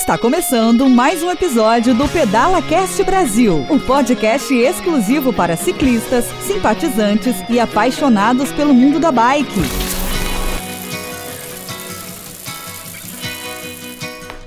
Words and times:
Está 0.00 0.16
começando 0.16 0.88
mais 0.88 1.22
um 1.22 1.30
episódio 1.30 1.94
do 1.94 2.08
Pedala 2.08 2.62
Cast 2.62 3.04
Brasil, 3.04 3.66
o 3.68 3.74
um 3.74 3.78
podcast 3.78 4.52
exclusivo 4.54 5.30
para 5.30 5.58
ciclistas, 5.58 6.24
simpatizantes 6.46 7.36
e 7.50 7.60
apaixonados 7.60 8.50
pelo 8.50 8.72
mundo 8.72 8.98
da 8.98 9.12
bike. 9.12 9.60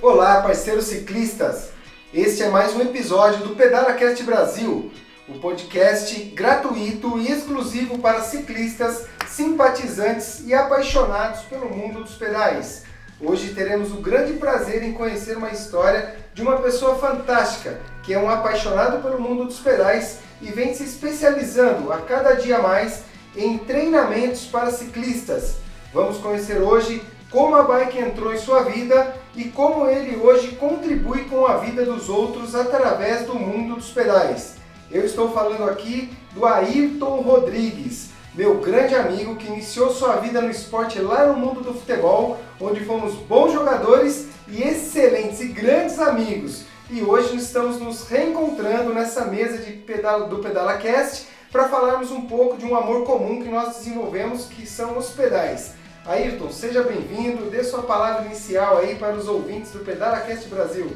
Olá, 0.01 0.41
parceiros 0.41 0.85
ciclistas! 0.85 1.69
Este 2.11 2.41
é 2.41 2.49
mais 2.49 2.75
um 2.75 2.81
episódio 2.81 3.45
do 3.45 3.55
Pedala 3.55 3.93
Cast 3.93 4.23
Brasil, 4.23 4.91
o 5.29 5.33
um 5.33 5.39
podcast 5.39 6.19
gratuito 6.33 7.19
e 7.19 7.31
exclusivo 7.31 7.99
para 7.99 8.23
ciclistas, 8.23 9.05
simpatizantes 9.27 10.41
e 10.47 10.53
apaixonados 10.53 11.41
pelo 11.41 11.69
mundo 11.69 12.01
dos 12.01 12.15
pedais. 12.15 12.82
Hoje 13.25 13.53
teremos 13.53 13.93
o 13.93 14.01
grande 14.01 14.33
prazer 14.33 14.83
em 14.83 14.91
conhecer 14.91 15.37
uma 15.37 15.49
história 15.49 16.13
de 16.33 16.41
uma 16.41 16.57
pessoa 16.57 16.95
fantástica, 16.95 17.79
que 18.03 18.13
é 18.13 18.19
um 18.19 18.29
apaixonado 18.29 19.01
pelo 19.01 19.17
mundo 19.17 19.45
dos 19.45 19.59
pedais 19.59 20.19
e 20.41 20.51
vem 20.51 20.73
se 20.73 20.83
especializando 20.83 21.93
a 21.93 22.01
cada 22.01 22.33
dia 22.33 22.59
mais 22.59 23.03
em 23.33 23.57
treinamentos 23.59 24.45
para 24.45 24.71
ciclistas. 24.71 25.55
Vamos 25.93 26.17
conhecer 26.17 26.61
hoje 26.61 27.01
como 27.31 27.55
a 27.55 27.63
bike 27.63 27.97
entrou 27.97 28.33
em 28.33 28.37
sua 28.37 28.63
vida 28.63 29.15
e 29.37 29.45
como 29.45 29.87
ele 29.87 30.17
hoje 30.17 30.57
contribui 30.57 31.23
com 31.23 31.47
a 31.47 31.57
vida 31.57 31.85
dos 31.85 32.09
outros 32.09 32.53
através 32.53 33.25
do 33.25 33.35
mundo 33.35 33.75
dos 33.75 33.89
pedais. 33.89 34.55
Eu 34.91 35.05
estou 35.05 35.31
falando 35.31 35.63
aqui 35.63 36.11
do 36.33 36.45
Ayrton 36.45 37.21
Rodrigues, 37.21 38.09
meu 38.35 38.59
grande 38.59 38.95
amigo 38.95 39.35
que 39.35 39.47
iniciou 39.47 39.91
sua 39.91 40.15
vida 40.15 40.41
no 40.41 40.49
esporte 40.49 40.99
lá 40.99 41.27
no 41.27 41.37
mundo 41.37 41.61
do 41.61 41.73
futebol, 41.73 42.39
onde 42.59 42.83
fomos 42.83 43.13
bons 43.13 43.53
jogadores 43.53 44.29
e 44.47 44.63
excelentes 44.63 45.39
e 45.39 45.49
grandes 45.49 45.99
amigos. 45.99 46.63
E 46.89 47.01
hoje 47.03 47.35
estamos 47.35 47.79
nos 47.79 48.07
reencontrando 48.07 48.93
nessa 48.93 49.25
mesa 49.25 49.59
de 49.59 49.73
pedala, 49.73 50.27
do 50.27 50.39
PedalaCast 50.39 51.27
para 51.51 51.69
falarmos 51.69 52.11
um 52.11 52.21
pouco 52.21 52.57
de 52.57 52.65
um 52.65 52.75
amor 52.75 53.05
comum 53.05 53.41
que 53.41 53.49
nós 53.49 53.77
desenvolvemos, 53.77 54.45
que 54.45 54.65
são 54.65 54.97
os 54.97 55.11
pedais. 55.11 55.75
Ayrton, 56.03 56.49
seja 56.49 56.81
bem-vindo, 56.81 57.49
dê 57.51 57.63
sua 57.63 57.83
palavra 57.83 58.25
inicial 58.25 58.79
aí 58.79 58.95
para 58.95 59.15
os 59.15 59.27
ouvintes 59.27 59.71
do 59.71 59.79
PedalaCast 59.79 60.49
Brasil. 60.49 60.91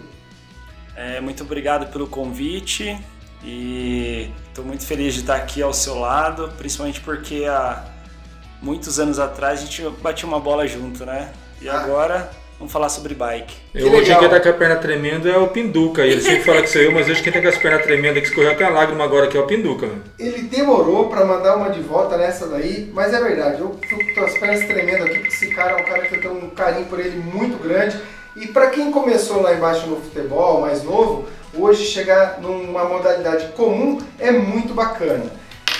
É, 0.95 1.21
muito 1.21 1.43
obrigado 1.43 1.91
pelo 1.91 2.08
convite 2.08 2.97
e 3.43 4.31
estou 4.49 4.66
muito 4.66 4.85
feliz 4.85 5.13
de 5.13 5.21
estar 5.21 5.35
aqui 5.35 5.61
ao 5.61 5.73
seu 5.73 5.99
lado, 5.99 6.52
principalmente 6.57 6.99
porque 7.02 7.45
há 7.45 7.83
muitos 8.61 8.99
anos 8.99 9.19
atrás 9.19 9.61
a 9.61 9.63
gente 9.63 9.83
batia 10.02 10.27
uma 10.27 10.39
bola 10.39 10.67
junto, 10.67 11.05
né? 11.05 11.31
E 11.61 11.69
ah. 11.69 11.80
agora 11.80 12.30
vamos 12.58 12.73
falar 12.73 12.89
sobre 12.89 13.13
bike. 13.13 13.55
Eu 13.73 13.91
hoje 13.91 14.15
quem 14.17 14.30
tá 14.30 14.39
com 14.39 14.49
a 14.49 14.53
perna 14.53 14.75
tremendo 14.77 15.30
é 15.30 15.38
o 15.38 15.47
Pinduca. 15.47 16.03
Ele 16.05 16.21
sempre 16.21 16.43
fala 16.43 16.61
que 16.61 16.69
sou 16.69 16.81
eu, 16.81 16.91
mas 16.91 17.08
hoje 17.08 17.21
quem 17.21 17.31
tá 17.31 17.41
com 17.41 17.47
as 17.47 17.58
pernas 17.58 17.83
tremendas 17.83 18.21
que 18.21 18.30
escorreu 18.30 18.52
até 18.52 18.65
a 18.65 18.69
lágrima 18.69 19.03
agora 19.03 19.27
que 19.27 19.38
é 19.38 19.39
o 19.39 19.45
Pinduca. 19.45 19.89
Ele 20.17 20.43
demorou 20.43 21.08
para 21.08 21.23
mandar 21.23 21.55
uma 21.55 21.69
de 21.69 21.81
volta 21.81 22.17
nessa 22.17 22.47
daí, 22.47 22.91
mas 22.93 23.13
é 23.13 23.21
verdade. 23.21 23.61
Eu 23.61 23.77
fico 23.88 24.15
com 24.15 24.25
as 24.25 24.38
pernas 24.38 24.65
tremendo 24.65 25.03
aqui 25.03 25.19
porque 25.19 25.33
esse 25.33 25.49
cara 25.53 25.80
é 25.80 25.81
um 25.81 25.85
cara 25.85 26.08
que 26.08 26.15
eu 26.15 26.21
tenho 26.21 26.45
um 26.45 26.49
carinho 26.49 26.88
por 26.88 26.99
ele 26.99 27.17
muito 27.17 27.61
grande. 27.61 27.99
E 28.35 28.47
para 28.47 28.69
quem 28.69 28.91
começou 28.91 29.41
lá 29.41 29.53
embaixo 29.53 29.88
no 29.88 29.99
futebol, 29.99 30.61
mais 30.61 30.83
novo, 30.83 31.27
hoje 31.58 31.86
chegar 31.86 32.39
numa 32.39 32.86
modalidade 32.86 33.47
comum 33.53 34.00
é 34.19 34.31
muito 34.31 34.73
bacana. 34.73 35.25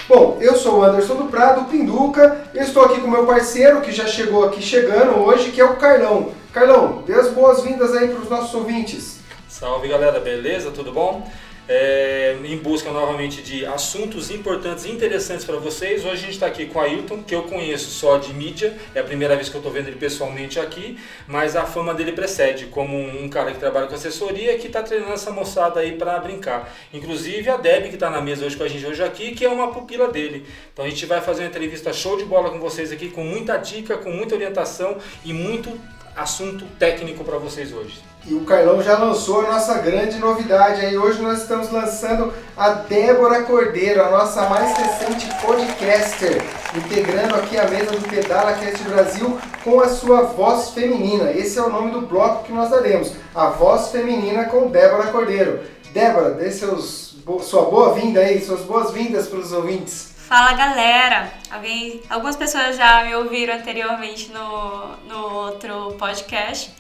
Bom, 0.08 0.38
eu 0.40 0.56
sou 0.56 0.80
o 0.80 0.84
Anderson 0.84 1.16
do 1.16 1.26
Prado, 1.26 1.66
Pinduca, 1.66 2.46
eu 2.54 2.64
estou 2.64 2.86
aqui 2.86 3.02
com 3.02 3.10
meu 3.10 3.26
parceiro 3.26 3.82
que 3.82 3.92
já 3.92 4.08
chegou 4.08 4.46
aqui 4.46 4.62
chegando 4.62 5.20
hoje, 5.20 5.52
que 5.52 5.60
é 5.60 5.66
o 5.66 5.76
Carlão. 5.76 6.32
Carlão, 6.54 7.04
dê 7.06 7.14
as 7.14 7.30
boas-vindas 7.30 7.94
aí 7.94 8.08
para 8.08 8.22
os 8.22 8.30
nossos 8.30 8.54
ouvintes. 8.54 9.18
Salve 9.50 9.88
galera, 9.88 10.20
beleza? 10.20 10.72
Tudo 10.72 10.92
bom? 10.92 11.30
É, 11.68 12.36
em 12.44 12.58
busca 12.58 12.92
novamente 12.92 13.42
de 13.42 13.66
assuntos 13.66 14.32
importantes 14.32 14.86
e 14.86 14.92
interessantes 14.92 15.46
para 15.46 15.58
vocês. 15.58 16.06
Hoje 16.06 16.14
a 16.14 16.16
gente 16.16 16.32
está 16.32 16.48
aqui 16.48 16.66
com 16.68 16.80
o 16.80 16.82
Ailton, 16.82 17.24
que 17.24 17.36
eu 17.36 17.44
conheço 17.44 17.90
só 17.90 18.18
de 18.18 18.34
mídia, 18.34 18.78
é 18.96 19.00
a 19.00 19.04
primeira 19.04 19.36
vez 19.36 19.50
que 19.50 19.56
eu 19.56 19.60
estou 19.60 19.72
vendo 19.72 19.88
ele 19.88 19.98
pessoalmente 19.98 20.60
aqui, 20.60 20.98
mas 21.28 21.56
a 21.56 21.66
fama 21.66 21.94
dele 21.94 22.14
precede 22.14 22.68
como 22.68 22.98
um 22.98 23.28
cara 23.30 23.52
que 23.52 23.60
trabalha 23.60 23.88
com 23.88 23.96
assessoria 23.96 24.58
que 24.58 24.68
está 24.68 24.82
treinando 24.82 25.14
essa 25.14 25.32
moçada 25.32 25.80
aí 25.80 25.94
para 25.94 26.18
brincar. 26.20 26.74
Inclusive 26.94 27.50
a 27.50 27.58
Deb, 27.58 27.90
que 27.90 27.96
está 27.96 28.10
na 28.10 28.22
mesa 28.22 28.46
hoje 28.46 28.56
com 28.56 28.64
a 28.64 28.68
gente 28.68 28.86
hoje 28.86 29.04
aqui, 29.04 29.34
que 29.34 29.46
é 29.46 29.50
uma 29.50 29.72
pupila 29.72 30.10
dele. 30.10 30.46
Então 30.72 30.86
a 30.86 30.90
gente 30.90 31.06
vai 31.06 31.22
fazer 31.22 31.42
uma 31.44 31.50
entrevista 31.50 31.92
show 31.92 32.18
de 32.18 32.24
bola 32.24 32.50
com 32.50 32.60
vocês 32.60 32.92
aqui, 32.92 33.10
com 33.10 33.24
muita 33.24 33.58
dica, 33.58 33.98
com 33.98 34.12
muita 34.12 34.36
orientação 34.36 34.98
e 35.26 35.34
muito 35.34 35.78
assunto 36.16 36.66
técnico 36.80 37.24
para 37.24 37.38
vocês 37.38 37.72
hoje. 37.72 38.17
E 38.30 38.34
o 38.34 38.44
Carlão 38.44 38.84
já 38.84 38.98
lançou 38.98 39.40
a 39.40 39.54
nossa 39.54 39.76
grande 39.76 40.20
novidade 40.20 40.82
aí. 40.82 40.98
Hoje 40.98 41.22
nós 41.22 41.44
estamos 41.44 41.72
lançando 41.72 42.34
a 42.58 42.72
Débora 42.72 43.44
Cordeiro, 43.44 44.04
a 44.04 44.12
nossa 44.12 44.50
mais 44.50 44.78
recente 44.78 45.34
podcaster, 45.42 46.44
integrando 46.76 47.36
aqui 47.36 47.58
a 47.58 47.70
mesa 47.70 47.92
do 47.92 48.06
Pedala 48.10 48.52
Cast 48.56 48.84
Brasil 48.84 49.40
com 49.64 49.80
a 49.80 49.88
sua 49.88 50.24
voz 50.24 50.72
feminina. 50.72 51.32
Esse 51.32 51.58
é 51.58 51.62
o 51.62 51.70
nome 51.70 51.92
do 51.92 52.02
bloco 52.02 52.44
que 52.44 52.52
nós 52.52 52.70
daremos, 52.70 53.14
a 53.34 53.48
voz 53.48 53.92
feminina 53.92 54.44
com 54.44 54.68
Débora 54.68 55.10
Cordeiro. 55.10 55.62
Débora, 55.94 56.32
dê 56.32 56.52
seus, 56.52 57.16
sua 57.44 57.62
boa-vinda 57.62 58.20
aí, 58.20 58.42
suas 58.42 58.60
boas-vindas 58.64 59.30
para 59.30 59.40
os 59.40 59.54
ouvintes. 59.54 60.14
Fala 60.18 60.52
galera! 60.52 61.32
Alguém, 61.50 62.02
algumas 62.10 62.36
pessoas 62.36 62.76
já 62.76 63.06
me 63.06 63.16
ouviram 63.16 63.54
anteriormente 63.54 64.34
no, 64.34 64.98
no 65.08 65.34
outro 65.34 65.94
podcast 65.94 66.76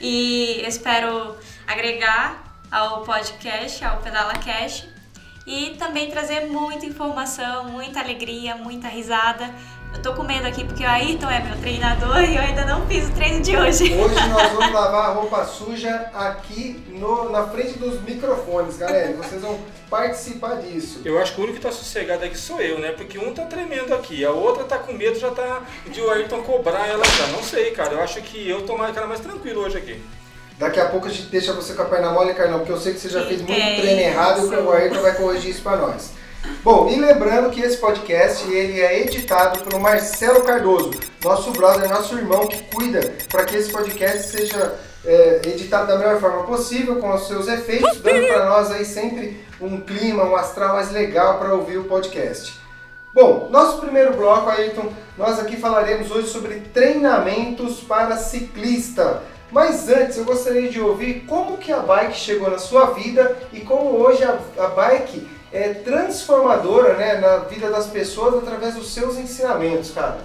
e 0.00 0.62
espero 0.66 1.36
agregar 1.66 2.60
ao 2.70 3.02
podcast, 3.02 3.84
ao 3.84 3.98
Pedala 3.98 4.34
Cash. 4.34 4.86
E 5.46 5.76
também 5.78 6.10
trazer 6.10 6.46
muita 6.46 6.84
informação, 6.86 7.64
muita 7.70 8.00
alegria, 8.00 8.56
muita 8.56 8.88
risada 8.88 9.54
eu 9.94 10.02
tô 10.02 10.14
com 10.14 10.22
medo 10.22 10.46
aqui 10.46 10.64
porque 10.64 10.84
o 10.84 10.88
Ayrton 10.88 11.30
é 11.30 11.42
meu 11.42 11.56
treinador 11.58 12.20
e 12.22 12.36
eu 12.36 12.42
ainda 12.42 12.64
não 12.64 12.86
fiz 12.86 13.08
o 13.08 13.12
treino 13.12 13.40
de 13.42 13.56
hoje. 13.56 13.94
Hoje 13.94 14.28
nós 14.28 14.52
vamos 14.52 14.72
lavar 14.72 15.10
a 15.10 15.12
roupa 15.12 15.44
suja 15.44 16.10
aqui 16.14 16.84
no, 16.88 17.30
na 17.30 17.46
frente 17.46 17.78
dos 17.78 18.00
microfones, 18.02 18.76
galera. 18.76 19.12
Vocês 19.14 19.40
vão 19.40 19.58
participar 19.88 20.56
disso. 20.56 21.00
Eu 21.04 21.18
acho 21.18 21.34
que 21.34 21.40
o 21.40 21.44
único 21.44 21.58
que 21.58 21.64
tá 21.64 21.72
sossegado 21.72 22.24
aqui 22.24 22.36
sou 22.36 22.60
eu, 22.60 22.78
né? 22.78 22.92
Porque 22.92 23.18
um 23.18 23.32
tá 23.32 23.44
tremendo 23.44 23.94
aqui, 23.94 24.24
a 24.24 24.30
outra 24.30 24.64
tá 24.64 24.78
com 24.78 24.92
medo, 24.92 25.18
já 25.18 25.30
tá 25.30 25.62
de 25.90 26.00
o 26.00 26.10
Ayrton 26.10 26.42
cobrar 26.42 26.86
ela 26.86 27.04
já. 27.04 27.26
Não 27.28 27.42
sei, 27.42 27.70
cara. 27.70 27.94
Eu 27.94 28.02
acho 28.02 28.20
que 28.22 28.48
eu 28.48 28.62
tô 28.62 28.76
mais, 28.76 28.94
cara, 28.94 29.06
mais 29.06 29.20
tranquilo 29.20 29.62
hoje 29.62 29.78
aqui. 29.78 30.02
Daqui 30.58 30.80
a 30.80 30.86
pouco 30.86 31.06
a 31.06 31.10
gente 31.10 31.26
deixa 31.26 31.52
você 31.52 31.74
com 31.74 31.82
a 31.82 31.84
perna 31.84 32.10
mole, 32.10 32.32
Carlão, 32.32 32.60
porque 32.60 32.72
eu 32.72 32.80
sei 32.80 32.94
que 32.94 33.00
você 33.00 33.10
já 33.10 33.24
fez 33.26 33.42
muito 33.42 33.60
é 33.60 33.76
treino 33.78 34.00
errado 34.00 34.40
e 34.40 34.56
o 34.56 34.70
Ayrton 34.70 35.02
vai 35.02 35.14
corrigir 35.14 35.50
isso 35.50 35.62
pra 35.62 35.76
nós. 35.76 36.12
Bom, 36.62 36.88
e 36.90 36.96
lembrando 36.96 37.50
que 37.50 37.60
esse 37.60 37.76
podcast 37.76 38.50
ele 38.50 38.80
é 38.80 39.02
editado 39.02 39.62
pelo 39.64 39.80
Marcelo 39.80 40.42
Cardoso, 40.42 40.90
nosso 41.22 41.52
brother, 41.52 41.88
nosso 41.88 42.16
irmão 42.16 42.46
que 42.46 42.62
cuida 42.64 43.14
para 43.28 43.44
que 43.44 43.56
esse 43.56 43.70
podcast 43.70 44.28
seja 44.28 44.74
é, 45.04 45.40
editado 45.44 45.86
da 45.86 45.96
melhor 45.96 46.20
forma 46.20 46.44
possível, 46.44 46.96
com 46.96 47.14
os 47.14 47.26
seus 47.26 47.46
efeitos, 47.46 48.00
dando 48.00 48.26
para 48.26 48.46
nós 48.46 48.70
aí 48.72 48.84
sempre 48.84 49.40
um 49.60 49.80
clima, 49.80 50.24
um 50.24 50.34
astral 50.34 50.74
mais 50.74 50.90
legal 50.90 51.38
para 51.38 51.54
ouvir 51.54 51.78
o 51.78 51.84
podcast. 51.84 52.58
Bom, 53.14 53.48
nosso 53.50 53.80
primeiro 53.80 54.14
bloco, 54.14 54.50
Ayrton, 54.50 54.92
nós 55.16 55.38
aqui 55.38 55.56
falaremos 55.56 56.10
hoje 56.10 56.28
sobre 56.28 56.56
treinamentos 56.74 57.80
para 57.80 58.16
ciclista. 58.16 59.22
Mas 59.50 59.88
antes 59.88 60.18
eu 60.18 60.24
gostaria 60.24 60.68
de 60.68 60.80
ouvir 60.80 61.24
como 61.26 61.56
que 61.56 61.72
a 61.72 61.78
bike 61.78 62.16
chegou 62.16 62.50
na 62.50 62.58
sua 62.58 62.86
vida 62.86 63.36
e 63.52 63.60
como 63.60 63.96
hoje 63.96 64.24
a, 64.24 64.38
a 64.58 64.66
bike 64.66 65.26
é, 65.56 65.72
transformadora 65.72 66.94
né, 66.96 67.18
na 67.18 67.38
vida 67.38 67.70
das 67.70 67.86
pessoas 67.86 68.42
através 68.42 68.74
dos 68.74 68.92
seus 68.92 69.16
ensinamentos, 69.16 69.90
cara? 69.90 70.18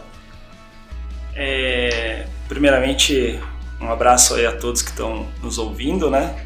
É, 1.34 2.28
primeiramente, 2.50 3.42
um 3.80 3.90
abraço 3.90 4.36
aí 4.36 4.46
a 4.46 4.52
todos 4.52 4.82
que 4.82 4.90
estão 4.90 5.26
nos 5.42 5.58
ouvindo, 5.58 6.12
né? 6.12 6.46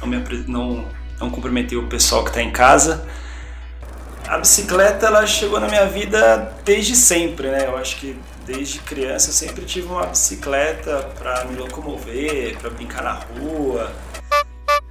Não, 0.00 0.06
me, 0.06 0.22
não, 0.46 0.84
não 1.18 1.28
cumprimentei 1.28 1.76
o 1.76 1.88
pessoal 1.88 2.22
que 2.22 2.30
está 2.30 2.40
em 2.40 2.52
casa. 2.52 3.04
A 4.28 4.38
bicicleta 4.38 5.06
ela 5.06 5.26
chegou 5.26 5.58
na 5.58 5.66
minha 5.66 5.86
vida 5.86 6.54
desde 6.64 6.94
sempre, 6.94 7.48
né? 7.48 7.66
Eu 7.66 7.76
acho 7.76 7.96
que 7.96 8.16
desde 8.46 8.78
criança 8.78 9.30
eu 9.30 9.34
sempre 9.34 9.64
tive 9.64 9.88
uma 9.88 10.06
bicicleta 10.06 11.10
para 11.18 11.44
me 11.46 11.56
locomover, 11.56 12.56
para 12.58 12.70
brincar 12.70 13.02
na 13.02 13.12
rua. 13.12 13.92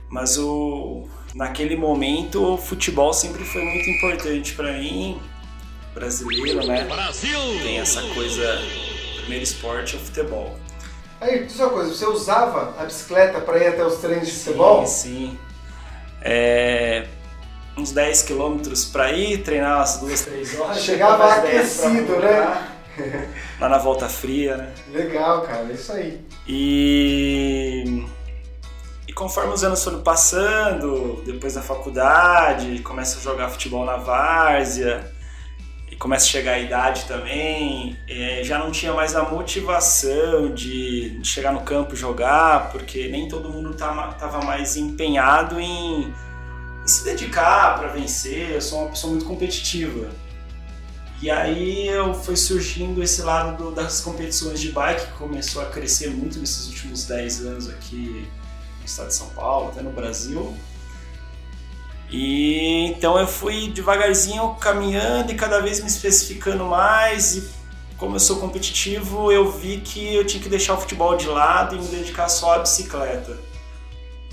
Mas 0.09 0.37
o 0.37 1.07
naquele 1.33 1.75
momento 1.75 2.53
o 2.53 2.57
futebol 2.57 3.13
sempre 3.13 3.43
foi 3.43 3.63
muito 3.63 3.89
importante 3.89 4.53
para 4.53 4.73
mim, 4.73 5.21
brasileiro, 5.93 6.65
né? 6.65 6.83
Brasil! 6.85 7.39
Tem 7.61 7.79
essa 7.79 8.01
coisa, 8.13 8.61
primeiro 9.17 9.43
esporte 9.43 9.95
é 9.95 9.99
o 9.99 10.01
futebol. 10.01 10.57
Aí, 11.19 11.45
diz 11.45 11.57
uma 11.59 11.69
coisa, 11.69 11.93
você 11.93 12.05
usava 12.05 12.75
a 12.77 12.83
bicicleta 12.83 13.39
para 13.39 13.57
ir 13.57 13.67
até 13.67 13.85
os 13.85 13.95
treinos 13.95 14.27
de 14.27 14.33
sim, 14.33 14.43
futebol? 14.43 14.85
Sim, 14.85 15.39
é, 16.21 17.07
uns 17.77 17.91
10 17.91 18.23
quilômetros 18.23 18.85
para 18.85 19.11
ir, 19.11 19.41
treinar 19.43 19.77
umas 19.77 19.97
duas, 19.97 20.21
três 20.21 20.59
horas. 20.59 20.81
Chegava 20.81 21.33
aquecido, 21.33 22.19
né? 22.19 22.69
Lá 23.59 23.69
na 23.69 23.77
volta 23.77 24.07
fria, 24.07 24.57
né? 24.57 24.73
Legal, 24.91 25.41
cara, 25.41 25.67
é 25.69 25.73
isso 25.73 25.91
aí. 25.93 26.21
E 26.47 28.05
E 29.13 29.15
conforme 29.15 29.53
os 29.53 29.63
anos 29.63 29.83
foram 29.83 30.01
passando, 30.01 31.21
depois 31.23 31.53
da 31.53 31.61
faculdade, 31.61 32.79
começa 32.79 33.19
a 33.19 33.21
jogar 33.21 33.47
futebol 33.47 33.85
na 33.85 33.95
várzea, 33.95 35.13
e 35.91 35.95
começa 35.95 36.25
a 36.25 36.29
chegar 36.29 36.53
a 36.53 36.59
idade 36.59 37.05
também, 37.05 37.95
é, 38.09 38.43
já 38.43 38.57
não 38.57 38.71
tinha 38.71 38.91
mais 38.91 39.15
a 39.15 39.21
motivação 39.21 40.51
de, 40.51 41.19
chegar 41.23 41.53
no 41.53 41.61
campo 41.61 41.95
jogar, 41.95 42.71
porque 42.71 43.07
nem 43.07 43.27
todo 43.27 43.49
mundo 43.49 43.69
estava 43.69 44.41
mais 44.43 44.77
empenhado 44.77 45.59
em, 45.59 46.05
em 46.05 46.87
se 46.87 47.03
dedicar 47.03 47.77
para 47.77 47.89
vencer. 47.89 48.49
Eu 48.49 48.61
sou 48.61 48.79
uma 48.79 48.89
pessoa 48.89 49.11
muito 49.11 49.27
competitiva. 49.27 50.09
E 51.21 51.29
aí 51.29 51.87
eu 51.87 52.15
foi 52.15 52.35
surgindo 52.35 53.03
esse 53.03 53.21
lado 53.21 53.65
do, 53.65 53.71
das 53.71 54.01
competições 54.01 54.59
de 54.59 54.71
bike, 54.71 55.05
que 55.05 55.11
começou 55.19 55.61
a 55.61 55.67
crescer 55.67 56.09
muito 56.09 56.39
nesses 56.39 56.67
últimos 56.69 57.05
10 57.05 57.45
anos 57.45 57.69
aqui 57.69 58.27
no 58.83 58.85
estado 58.85 59.07
de 59.07 59.15
São 59.15 59.29
Paulo, 59.29 59.69
até 59.69 59.81
no 59.81 59.91
Brasil. 59.91 60.55
E 62.11 62.85
então 62.87 63.17
eu 63.17 63.25
fui 63.25 63.69
devagarzinho 63.69 64.55
caminhando 64.55 65.31
e 65.31 65.35
cada 65.35 65.59
vez 65.59 65.79
me 65.79 65.87
especificando 65.87 66.65
mais 66.65 67.35
e 67.35 67.49
como 67.97 68.17
eu 68.17 68.19
sou 68.19 68.37
competitivo, 68.37 69.31
eu 69.31 69.49
vi 69.49 69.79
que 69.79 70.13
eu 70.13 70.25
tinha 70.25 70.43
que 70.43 70.49
deixar 70.49 70.73
o 70.73 70.81
futebol 70.81 71.15
de 71.15 71.25
lado 71.25 71.75
e 71.75 71.79
me 71.79 71.87
dedicar 71.87 72.27
só 72.27 72.55
à 72.55 72.59
bicicleta. 72.59 73.37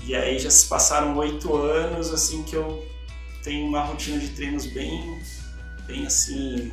E 0.03 0.13
aí 0.13 0.37
já 0.37 0.49
se 0.49 0.65
passaram 0.65 1.15
oito 1.17 1.55
anos 1.55 2.11
assim 2.13 2.43
que 2.43 2.55
eu 2.55 2.85
tenho 3.43 3.65
uma 3.67 3.83
rotina 3.83 4.19
de 4.19 4.29
treinos 4.29 4.65
bem, 4.65 5.21
bem 5.87 6.05
assim 6.05 6.71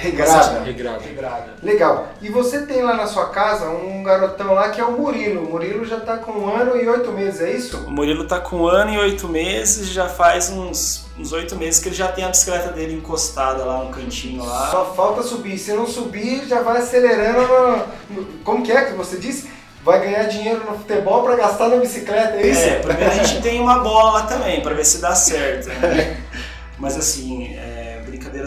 Regrada. 0.00 0.60
Regrada. 0.60 0.98
regrada. 0.98 1.54
Legal. 1.62 2.08
E 2.22 2.30
você 2.30 2.62
tem 2.62 2.82
lá 2.82 2.96
na 2.96 3.06
sua 3.06 3.28
casa 3.28 3.68
um 3.68 4.02
garotão 4.02 4.54
lá 4.54 4.70
que 4.70 4.80
é 4.80 4.84
o 4.84 4.92
Murilo. 4.92 5.44
O 5.44 5.50
Murilo 5.50 5.84
já 5.84 6.00
tá 6.00 6.16
com 6.16 6.32
um 6.32 6.48
ano 6.48 6.74
e 6.74 6.88
oito 6.88 7.12
meses, 7.12 7.40
é 7.42 7.50
isso? 7.52 7.76
O 7.86 7.90
Murilo 7.90 8.26
tá 8.26 8.40
com 8.40 8.56
um 8.56 8.66
ano 8.66 8.94
e 8.94 8.98
oito 8.98 9.28
meses, 9.28 9.88
já 9.88 10.08
faz 10.08 10.48
uns 10.48 11.04
uns 11.18 11.32
oito 11.32 11.54
meses 11.54 11.80
que 11.80 11.88
ele 11.88 11.96
já 11.96 12.08
tem 12.08 12.24
a 12.24 12.28
bicicleta 12.28 12.72
dele 12.72 12.94
encostada 12.94 13.62
lá 13.62 13.84
no 13.84 13.90
cantinho 13.90 14.42
lá. 14.42 14.70
Só 14.70 14.94
falta 14.96 15.22
subir. 15.22 15.58
Se 15.58 15.74
não 15.74 15.86
subir, 15.86 16.46
já 16.48 16.62
vai 16.62 16.78
acelerando. 16.78 17.84
No... 18.08 18.24
Como 18.42 18.62
que 18.62 18.72
é 18.72 18.86
que 18.86 18.94
você 18.94 19.18
disse? 19.18 19.50
Vai 19.84 20.00
ganhar 20.00 20.24
dinheiro 20.24 20.64
no 20.64 20.78
futebol 20.78 21.22
para 21.22 21.36
gastar 21.36 21.68
na 21.68 21.76
bicicleta, 21.76 22.36
é 22.36 22.46
isso? 22.46 22.60
É, 22.60 22.78
primeiro 22.80 23.10
a 23.10 23.14
gente 23.14 23.42
tem 23.42 23.60
uma 23.60 23.80
bola 23.80 24.12
lá 24.12 24.22
também, 24.22 24.62
para 24.62 24.74
ver 24.74 24.84
se 24.84 24.98
dá 24.98 25.14
certo. 25.14 25.68
Né? 25.68 26.20
Mas 26.78 26.96
assim, 26.96 27.54
é, 27.54 27.69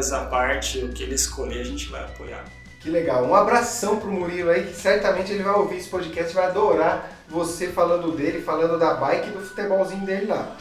brincadeiras 0.03 0.11
à 0.11 0.25
parte, 0.25 0.79
o 0.79 0.89
que 0.89 1.03
ele 1.03 1.15
escolher 1.15 1.61
a 1.61 1.63
gente 1.63 1.89
vai 1.89 2.03
apoiar. 2.03 2.44
Que 2.79 2.89
legal. 2.89 3.23
Um 3.23 3.33
abração 3.33 3.97
pro 3.97 4.11
Murilo 4.11 4.50
aí, 4.50 4.65
que 4.65 4.75
certamente 4.75 5.31
ele 5.31 5.44
vai 5.44 5.53
ouvir 5.53 5.77
esse 5.77 5.88
podcast 5.88 6.33
vai 6.33 6.45
adorar 6.47 7.09
você 7.29 7.67
falando 7.67 8.11
dele, 8.11 8.41
falando 8.41 8.77
da 8.77 8.95
bike 8.95 9.29
e 9.29 9.31
do 9.31 9.39
futebolzinho 9.39 10.05
dele 10.05 10.25
lá. 10.25 10.57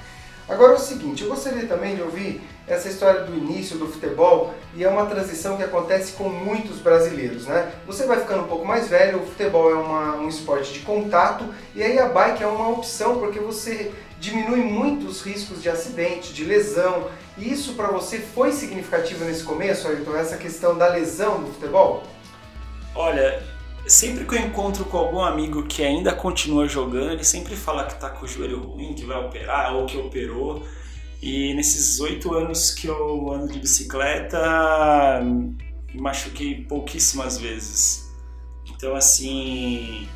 Agora 0.48 0.72
é 0.72 0.76
o 0.76 0.78
seguinte, 0.78 1.22
eu 1.22 1.28
gostaria 1.28 1.66
também 1.66 1.96
de 1.96 2.02
ouvir 2.02 2.42
essa 2.66 2.88
história 2.88 3.22
do 3.22 3.34
início 3.34 3.76
do 3.76 3.86
futebol 3.86 4.54
e 4.74 4.84
é 4.84 4.88
uma 4.88 5.06
transição 5.06 5.56
que 5.56 5.62
acontece 5.62 6.12
com 6.12 6.28
muitos 6.28 6.78
brasileiros, 6.78 7.46
né? 7.46 7.72
Você 7.86 8.06
vai 8.06 8.20
ficando 8.20 8.44
um 8.44 8.48
pouco 8.48 8.64
mais 8.64 8.88
velho, 8.88 9.20
o 9.20 9.26
futebol 9.26 9.70
é 9.70 9.74
uma, 9.74 10.16
um 10.16 10.28
esporte 10.28 10.72
de 10.72 10.80
contato 10.80 11.44
e 11.74 11.82
aí 11.82 11.98
a 11.98 12.08
bike 12.08 12.42
é 12.42 12.46
uma 12.46 12.68
opção 12.70 13.18
porque 13.18 13.40
você 13.40 13.92
diminui 14.20 14.60
muito 14.60 15.06
os 15.06 15.20
riscos 15.20 15.60
de 15.60 15.68
acidente, 15.68 16.32
de 16.32 16.44
lesão. 16.44 17.08
E 17.36 17.52
isso 17.52 17.74
para 17.74 17.88
você 17.88 18.18
foi 18.18 18.52
significativo 18.52 19.24
nesse 19.24 19.42
começo, 19.42 19.88
Ayrton, 19.88 20.16
essa 20.16 20.36
questão 20.36 20.78
da 20.78 20.86
lesão 20.86 21.42
do 21.42 21.52
futebol? 21.52 22.04
Olha, 22.94 23.42
sempre 23.86 24.24
que 24.24 24.34
eu 24.34 24.38
encontro 24.38 24.84
com 24.84 24.96
algum 24.96 25.20
amigo 25.20 25.64
que 25.64 25.82
ainda 25.82 26.14
continua 26.14 26.68
jogando, 26.68 27.12
ele 27.12 27.24
sempre 27.24 27.56
fala 27.56 27.84
que 27.84 27.98
tá 27.98 28.10
com 28.10 28.24
o 28.24 28.28
joelho 28.28 28.60
ruim, 28.60 28.94
que 28.94 29.04
vai 29.04 29.18
operar 29.18 29.74
ou 29.74 29.86
que 29.86 29.96
operou. 29.96 30.62
E 31.22 31.54
nesses 31.54 32.00
oito 32.00 32.34
anos 32.34 32.72
que 32.72 32.88
eu 32.88 33.32
ando 33.32 33.52
de 33.52 33.60
bicicleta, 33.60 35.20
me 35.22 36.00
machuquei 36.00 36.64
pouquíssimas 36.64 37.38
vezes. 37.38 38.10
Então, 38.68 38.96
assim. 38.96 40.08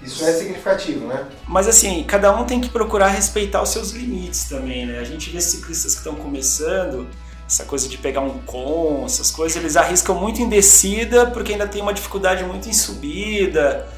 Isso 0.00 0.24
é 0.24 0.32
significativo, 0.32 1.08
né? 1.08 1.28
Mas, 1.48 1.66
assim, 1.66 2.04
cada 2.04 2.32
um 2.32 2.46
tem 2.46 2.60
que 2.60 2.68
procurar 2.68 3.08
respeitar 3.08 3.60
os 3.60 3.70
seus 3.70 3.90
limites 3.90 4.44
também, 4.44 4.86
né? 4.86 5.00
A 5.00 5.04
gente 5.04 5.30
vê 5.30 5.40
ciclistas 5.40 5.94
que 5.94 5.98
estão 5.98 6.14
começando 6.14 7.08
essa 7.44 7.64
coisa 7.64 7.88
de 7.88 7.98
pegar 7.98 8.20
um 8.20 8.38
com, 8.42 9.02
essas 9.04 9.32
coisas, 9.32 9.56
eles 9.56 9.74
arriscam 9.76 10.14
muito 10.14 10.40
em 10.40 10.48
descida 10.48 11.26
porque 11.30 11.52
ainda 11.52 11.66
tem 11.66 11.80
uma 11.82 11.94
dificuldade 11.94 12.44
muito 12.44 12.68
em 12.68 12.72
subida. 12.74 13.88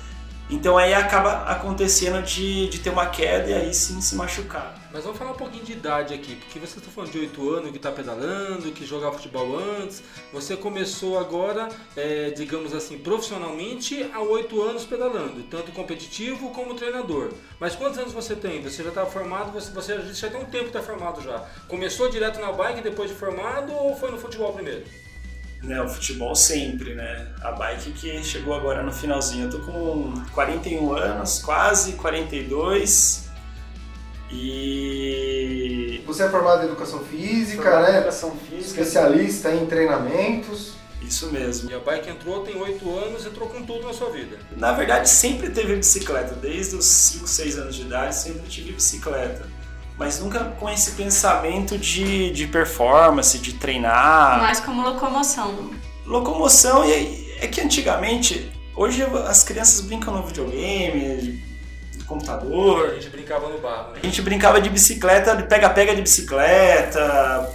Então 0.48 0.78
aí 0.78 0.94
acaba 0.94 1.42
acontecendo 1.42 2.22
de, 2.22 2.68
de 2.68 2.78
ter 2.78 2.90
uma 2.90 3.06
queda 3.06 3.50
e 3.50 3.54
aí 3.54 3.74
sim 3.74 4.00
se 4.00 4.14
machucar. 4.14 4.79
Mas 4.92 5.04
vamos 5.04 5.18
falar 5.18 5.30
um 5.30 5.36
pouquinho 5.36 5.64
de 5.64 5.72
idade 5.72 6.12
aqui, 6.12 6.34
porque 6.34 6.58
você 6.58 6.78
está 6.78 6.90
falando 6.90 7.12
de 7.12 7.18
8 7.20 7.50
anos, 7.50 7.70
que 7.70 7.76
está 7.76 7.92
pedalando, 7.92 8.72
que 8.72 8.84
jogava 8.84 9.16
futebol 9.16 9.56
antes. 9.56 10.02
Você 10.32 10.56
começou 10.56 11.18
agora, 11.18 11.68
é, 11.96 12.30
digamos 12.30 12.74
assim, 12.74 12.98
profissionalmente 12.98 14.10
há 14.12 14.20
8 14.20 14.60
anos 14.62 14.84
pedalando, 14.84 15.44
tanto 15.44 15.70
competitivo 15.70 16.50
como 16.50 16.74
treinador. 16.74 17.32
Mas 17.60 17.76
quantos 17.76 17.98
anos 17.98 18.12
você 18.12 18.34
tem? 18.34 18.60
Você 18.62 18.82
já 18.82 18.88
está 18.88 19.06
formado, 19.06 19.52
você, 19.52 19.70
você 19.70 20.12
já 20.12 20.28
tem 20.28 20.40
um 20.40 20.44
tempo 20.46 20.64
que 20.64 20.76
está 20.76 20.82
formado 20.82 21.22
já. 21.22 21.38
Começou 21.68 22.10
direto 22.10 22.40
na 22.40 22.50
bike 22.50 22.82
depois 22.82 23.08
de 23.08 23.16
formado 23.16 23.72
ou 23.72 23.96
foi 23.96 24.10
no 24.10 24.18
futebol 24.18 24.52
primeiro? 24.52 24.82
Né, 25.62 25.80
o 25.80 25.88
futebol 25.88 26.34
sempre, 26.34 26.94
né? 26.94 27.32
A 27.42 27.52
bike 27.52 27.92
que 27.92 28.24
chegou 28.24 28.54
agora 28.54 28.82
no 28.82 28.90
finalzinho. 28.90 29.44
Eu 29.44 29.50
tô 29.50 29.58
com 29.60 30.14
41 30.32 30.92
anos, 30.94 31.42
quase 31.42 31.92
42. 31.92 33.29
E. 34.32 36.02
Você 36.06 36.24
é 36.24 36.28
formado 36.28 36.62
em 36.62 36.66
educação 36.66 37.00
física, 37.00 37.62
Formado 37.62 37.88
em 37.88 37.92
né? 37.92 37.98
Educação 37.98 38.36
física. 38.36 38.80
Especialista 38.80 39.54
em 39.54 39.66
treinamentos. 39.66 40.74
Isso 41.02 41.32
mesmo. 41.32 41.70
E 41.70 41.74
a 41.74 41.78
bike 41.78 42.10
entrou, 42.10 42.42
tem 42.42 42.56
8 42.56 42.98
anos, 42.98 43.26
entrou 43.26 43.48
com 43.48 43.62
tudo 43.62 43.86
na 43.86 43.92
sua 43.92 44.10
vida. 44.10 44.38
Na 44.56 44.72
verdade, 44.72 45.08
sempre 45.08 45.50
teve 45.50 45.74
bicicleta. 45.76 46.34
Desde 46.34 46.76
os 46.76 46.84
5, 46.84 47.26
6 47.26 47.58
anos 47.58 47.74
de 47.74 47.82
idade, 47.82 48.14
sempre 48.14 48.48
tive 48.48 48.72
bicicleta. 48.72 49.48
Mas 49.96 50.20
nunca 50.20 50.44
com 50.58 50.68
esse 50.68 50.92
pensamento 50.92 51.76
de, 51.76 52.30
de 52.30 52.46
performance, 52.46 53.38
de 53.38 53.54
treinar. 53.54 54.40
Mais 54.40 54.60
como 54.60 54.82
locomoção. 54.82 55.70
Locomoção, 56.06 56.84
e 56.84 57.36
é 57.40 57.46
que 57.46 57.60
antigamente, 57.60 58.50
hoje 58.74 59.02
as 59.26 59.42
crianças 59.42 59.80
brincam 59.80 60.14
no 60.14 60.22
videogame, 60.26 61.42
no 62.14 62.16
A 62.22 62.36
computador. 62.36 62.94
gente 62.94 63.08
brincava 63.10 63.48
no 63.48 63.58
barro, 63.58 63.92
né? 63.92 64.00
A 64.02 64.06
gente 64.06 64.22
brincava 64.22 64.60
de 64.60 64.68
bicicleta, 64.70 65.36
de 65.36 65.44
pega-pega 65.44 65.94
de 65.94 66.02
bicicleta, 66.02 67.50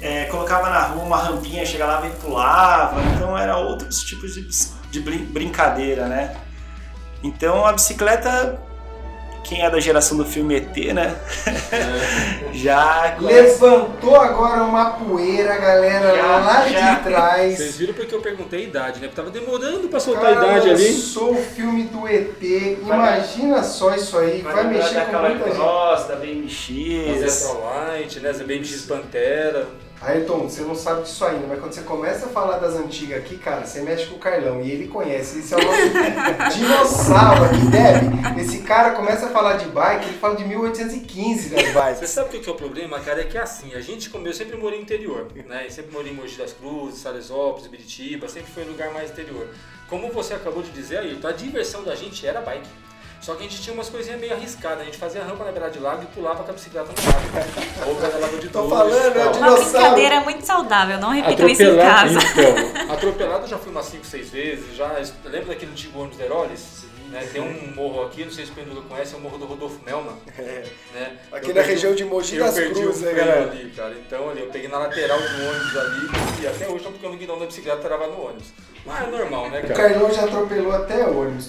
é, 0.00 0.24
colocava 0.24 0.70
na 0.70 0.80
rua 0.82 1.04
uma 1.04 1.16
rampinha, 1.18 1.64
chegava 1.66 2.06
e 2.06 2.10
pulava. 2.10 3.00
Então 3.14 3.36
era 3.36 3.56
outros 3.56 4.00
tipos 4.02 4.34
de, 4.34 4.46
de 4.90 5.00
brin- 5.00 5.24
brincadeira, 5.26 6.06
né? 6.06 6.36
Então 7.22 7.66
a 7.66 7.72
bicicleta, 7.72 8.60
quem 9.48 9.62
é 9.62 9.70
da 9.70 9.80
geração 9.80 10.18
do 10.18 10.26
filme 10.26 10.56
ET, 10.56 10.76
né? 10.92 11.16
Já 12.52 13.16
conhece. 13.18 13.62
Levantou 13.64 14.16
agora 14.16 14.62
uma 14.62 14.90
poeira, 14.90 15.56
galera, 15.56 16.14
Já, 16.14 16.26
lá 16.38 16.68
já. 16.68 16.94
de 16.94 17.02
trás. 17.04 17.56
Vocês 17.56 17.76
viram 17.76 17.94
porque 17.94 18.14
eu 18.14 18.20
perguntei 18.20 18.60
a 18.60 18.62
idade, 18.64 19.00
né? 19.00 19.08
Porque 19.08 19.16
tava 19.16 19.30
demorando 19.30 19.88
pra 19.88 19.98
soltar 20.00 20.32
a 20.32 20.34
Cara, 20.34 20.46
idade 20.58 20.70
ali. 20.70 20.92
lançou 20.92 21.32
o 21.32 21.36
filme 21.36 21.84
do 21.84 22.06
ET. 22.06 22.42
Imagina 22.82 23.62
só 23.62 23.94
isso 23.94 24.18
aí. 24.18 24.42
Vai, 24.42 24.54
lembrar 24.64 24.64
mexer 24.64 24.94
da 24.94 25.04
com 25.06 25.18
muita 25.18 25.44
gente. 25.44 25.56
Cross, 25.56 26.04
da 26.08 26.14
Zé 26.16 26.26
BMX. 26.26 27.54
Light, 27.54 28.20
né? 28.20 28.32
Zé 28.32 28.44
BMX 28.44 28.82
Pantera. 28.82 29.66
Ayrton, 30.00 30.48
você 30.48 30.62
não 30.62 30.76
sabe 30.76 31.02
disso 31.02 31.24
ainda, 31.24 31.46
mas 31.48 31.58
quando 31.58 31.72
você 31.72 31.82
começa 31.82 32.26
a 32.26 32.28
falar 32.28 32.58
das 32.58 32.74
antigas 32.74 33.18
aqui, 33.18 33.36
cara, 33.36 33.66
você 33.66 33.80
mexe 33.82 34.06
com 34.06 34.14
o 34.14 34.18
Carlão 34.18 34.60
e 34.60 34.70
ele 34.70 34.86
conhece. 34.86 35.40
Esse 35.40 35.54
é 35.54 35.56
o 35.56 35.60
nosso 35.64 36.54
dinossauro 36.56 37.44
aqui, 37.44 37.66
Deb. 37.66 38.38
Esse 38.40 38.58
cara 38.58 38.92
começa 38.92 39.26
a 39.26 39.30
falar 39.30 39.56
de 39.56 39.64
bike, 39.66 40.06
ele 40.06 40.18
fala 40.18 40.36
de 40.36 40.44
1815 40.44 41.48
das 41.50 41.62
Você 41.62 41.72
bikes. 41.72 42.10
sabe 42.10 42.28
o 42.28 42.30
que 42.30 42.38
que 42.38 42.48
é 42.48 42.52
o 42.52 42.54
problema, 42.54 43.00
cara? 43.00 43.22
É 43.22 43.24
que 43.24 43.36
é 43.36 43.40
assim, 43.42 43.74
a 43.74 43.80
gente, 43.80 44.08
como 44.08 44.26
eu 44.28 44.32
sempre 44.32 44.56
morei 44.56 44.78
no 44.78 44.84
interior, 44.84 45.26
né? 45.46 45.64
Eu 45.66 45.70
sempre 45.70 45.92
morei 45.92 46.12
em 46.12 46.14
Mogi 46.14 46.36
das 46.38 46.52
Cruzes, 46.52 47.00
Salesópolis, 47.00 47.66
Biritiba, 47.66 48.28
sempre 48.28 48.52
foi 48.52 48.64
um 48.64 48.68
lugar 48.68 48.92
mais 48.92 49.10
interior. 49.10 49.48
Como 49.88 50.12
você 50.12 50.34
acabou 50.34 50.62
de 50.62 50.70
dizer, 50.70 50.98
Ayrton, 50.98 51.26
a 51.26 51.32
diversão 51.32 51.82
da 51.82 51.96
gente 51.96 52.24
era 52.24 52.40
bike. 52.40 52.68
Só 53.20 53.34
que 53.34 53.44
a 53.44 53.48
gente 53.48 53.60
tinha 53.60 53.74
umas 53.74 53.88
coisinhas 53.90 54.18
meio 54.20 54.32
arriscadas, 54.32 54.80
a 54.80 54.84
gente 54.84 54.96
fazia 54.96 55.22
rampa 55.22 55.44
na 55.44 55.52
beira 55.52 55.68
de 55.70 55.78
lago 55.78 56.02
e 56.02 56.06
pulava 56.06 56.42
com 56.44 56.50
a 56.50 56.54
bicicleta 56.54 56.86
no 56.88 57.12
lago. 57.12 57.90
Ou 57.90 57.94
pela 57.96 58.18
lago 58.18 58.38
de 58.38 58.48
Tô 58.48 58.62
dois, 58.62 58.72
falando, 58.72 59.16
é 59.18 59.28
de- 59.32 59.38
Uma 59.38 59.56
brincadeira 59.56 60.20
muito 60.20 60.46
saudável, 60.46 60.98
não 60.98 61.10
repitam 61.10 61.48
isso 61.48 61.62
em 61.62 61.66
Atropelado, 61.66 62.14
casa. 62.14 62.26
então. 62.32 62.88
Atropelado 62.94 63.44
eu 63.44 63.48
já 63.48 63.58
fui 63.58 63.70
umas 63.70 63.86
5, 63.86 64.06
6 64.06 64.30
vezes. 64.30 64.76
Já, 64.76 64.86
lembra 65.24 65.48
daquele 65.48 65.72
antigo 65.72 65.98
ônibus 66.00 66.18
da 66.18 66.24
Heroles? 66.24 66.88
Né, 67.10 67.26
tem 67.32 67.40
um 67.40 67.74
morro 67.74 68.02
aqui, 68.04 68.22
não 68.22 68.30
sei 68.30 68.44
se 68.44 68.50
o 68.52 68.54
Pedro 68.54 68.82
conhece, 68.82 69.14
é 69.14 69.16
o 69.16 69.20
morro 69.20 69.38
do 69.38 69.46
Rodolfo 69.46 69.80
Melman. 69.84 70.14
Né? 70.94 71.16
Aqui 71.32 71.46
Eu 71.50 71.54
na 71.54 71.62
perdi 71.62 71.70
região 71.70 71.92
o- 71.92 71.96
de 71.96 72.04
Mogi 72.04 72.36
eu 72.36 72.44
das 72.44 72.54
perdi 72.54 72.80
Cruzes, 72.82 73.00
o 73.02 73.04
né, 73.06 73.32
ali, 73.50 73.70
cara. 73.74 73.94
Então 74.06 74.28
ali, 74.30 74.40
eu 74.40 74.46
peguei 74.48 74.68
na 74.68 74.78
lateral 74.78 75.18
do 75.18 75.24
ônibus 75.24 75.76
ali 75.76 76.42
e 76.42 76.46
até 76.46 76.66
hoje 76.66 76.84
eu 76.84 76.90
tô 76.90 76.90
ficando 76.92 77.16
guidão 77.16 77.38
da 77.38 77.46
bicicleta 77.46 77.78
trava 77.78 78.06
no 78.08 78.26
ônibus. 78.26 78.48
Mas 78.84 79.08
é 79.08 79.10
normal, 79.10 79.48
né, 79.50 79.60
O 79.60 79.68
cara? 79.68 79.74
Carlão 79.88 80.12
já 80.12 80.24
atropelou 80.24 80.72
até 80.72 81.06
ônibus. 81.06 81.48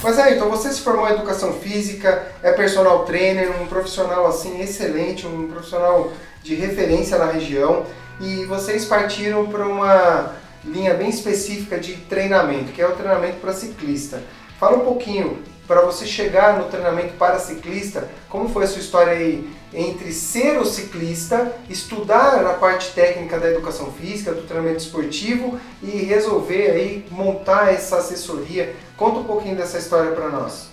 Mas 0.00 0.16
aí, 0.18 0.36
então 0.36 0.48
você 0.48 0.72
se 0.72 0.80
formou 0.80 1.08
em 1.08 1.12
educação 1.12 1.54
física, 1.54 2.30
é 2.40 2.52
personal 2.52 3.04
trainer, 3.04 3.50
um 3.60 3.66
profissional 3.66 4.26
assim 4.28 4.60
excelente, 4.60 5.26
um 5.26 5.48
profissional 5.48 6.12
de 6.42 6.54
referência 6.54 7.18
na 7.18 7.26
região 7.26 7.84
e 8.20 8.44
vocês 8.44 8.84
partiram 8.84 9.46
para 9.48 9.66
uma 9.66 10.34
linha 10.64 10.94
bem 10.94 11.08
específica 11.08 11.78
de 11.78 11.94
treinamento, 11.94 12.72
que 12.72 12.80
é 12.80 12.86
o 12.86 12.92
treinamento 12.92 13.38
para 13.38 13.52
ciclista. 13.52 14.22
Fala 14.58 14.76
um 14.76 14.84
pouquinho 14.84 15.42
para 15.66 15.82
você 15.82 16.06
chegar 16.06 16.58
no 16.58 16.66
treinamento 16.66 17.14
para 17.14 17.38
ciclista, 17.38 18.08
como 18.28 18.48
foi 18.48 18.64
a 18.64 18.66
sua 18.68 18.80
história 18.80 19.12
aí 19.12 19.50
entre 19.72 20.12
ser 20.12 20.58
o 20.58 20.64
ciclista, 20.64 21.52
estudar 21.68 22.44
a 22.46 22.54
parte 22.54 22.92
técnica 22.92 23.38
da 23.38 23.50
educação 23.50 23.92
física, 23.92 24.32
do 24.32 24.42
treinamento 24.42 24.78
esportivo 24.78 25.60
e 25.82 25.90
resolver 26.04 26.70
aí 26.70 27.06
montar 27.10 27.72
essa 27.72 27.98
assessoria. 27.98 28.74
Conta 28.96 29.20
um 29.20 29.24
pouquinho 29.24 29.56
dessa 29.56 29.78
história 29.78 30.12
para 30.12 30.30
nós. 30.30 30.68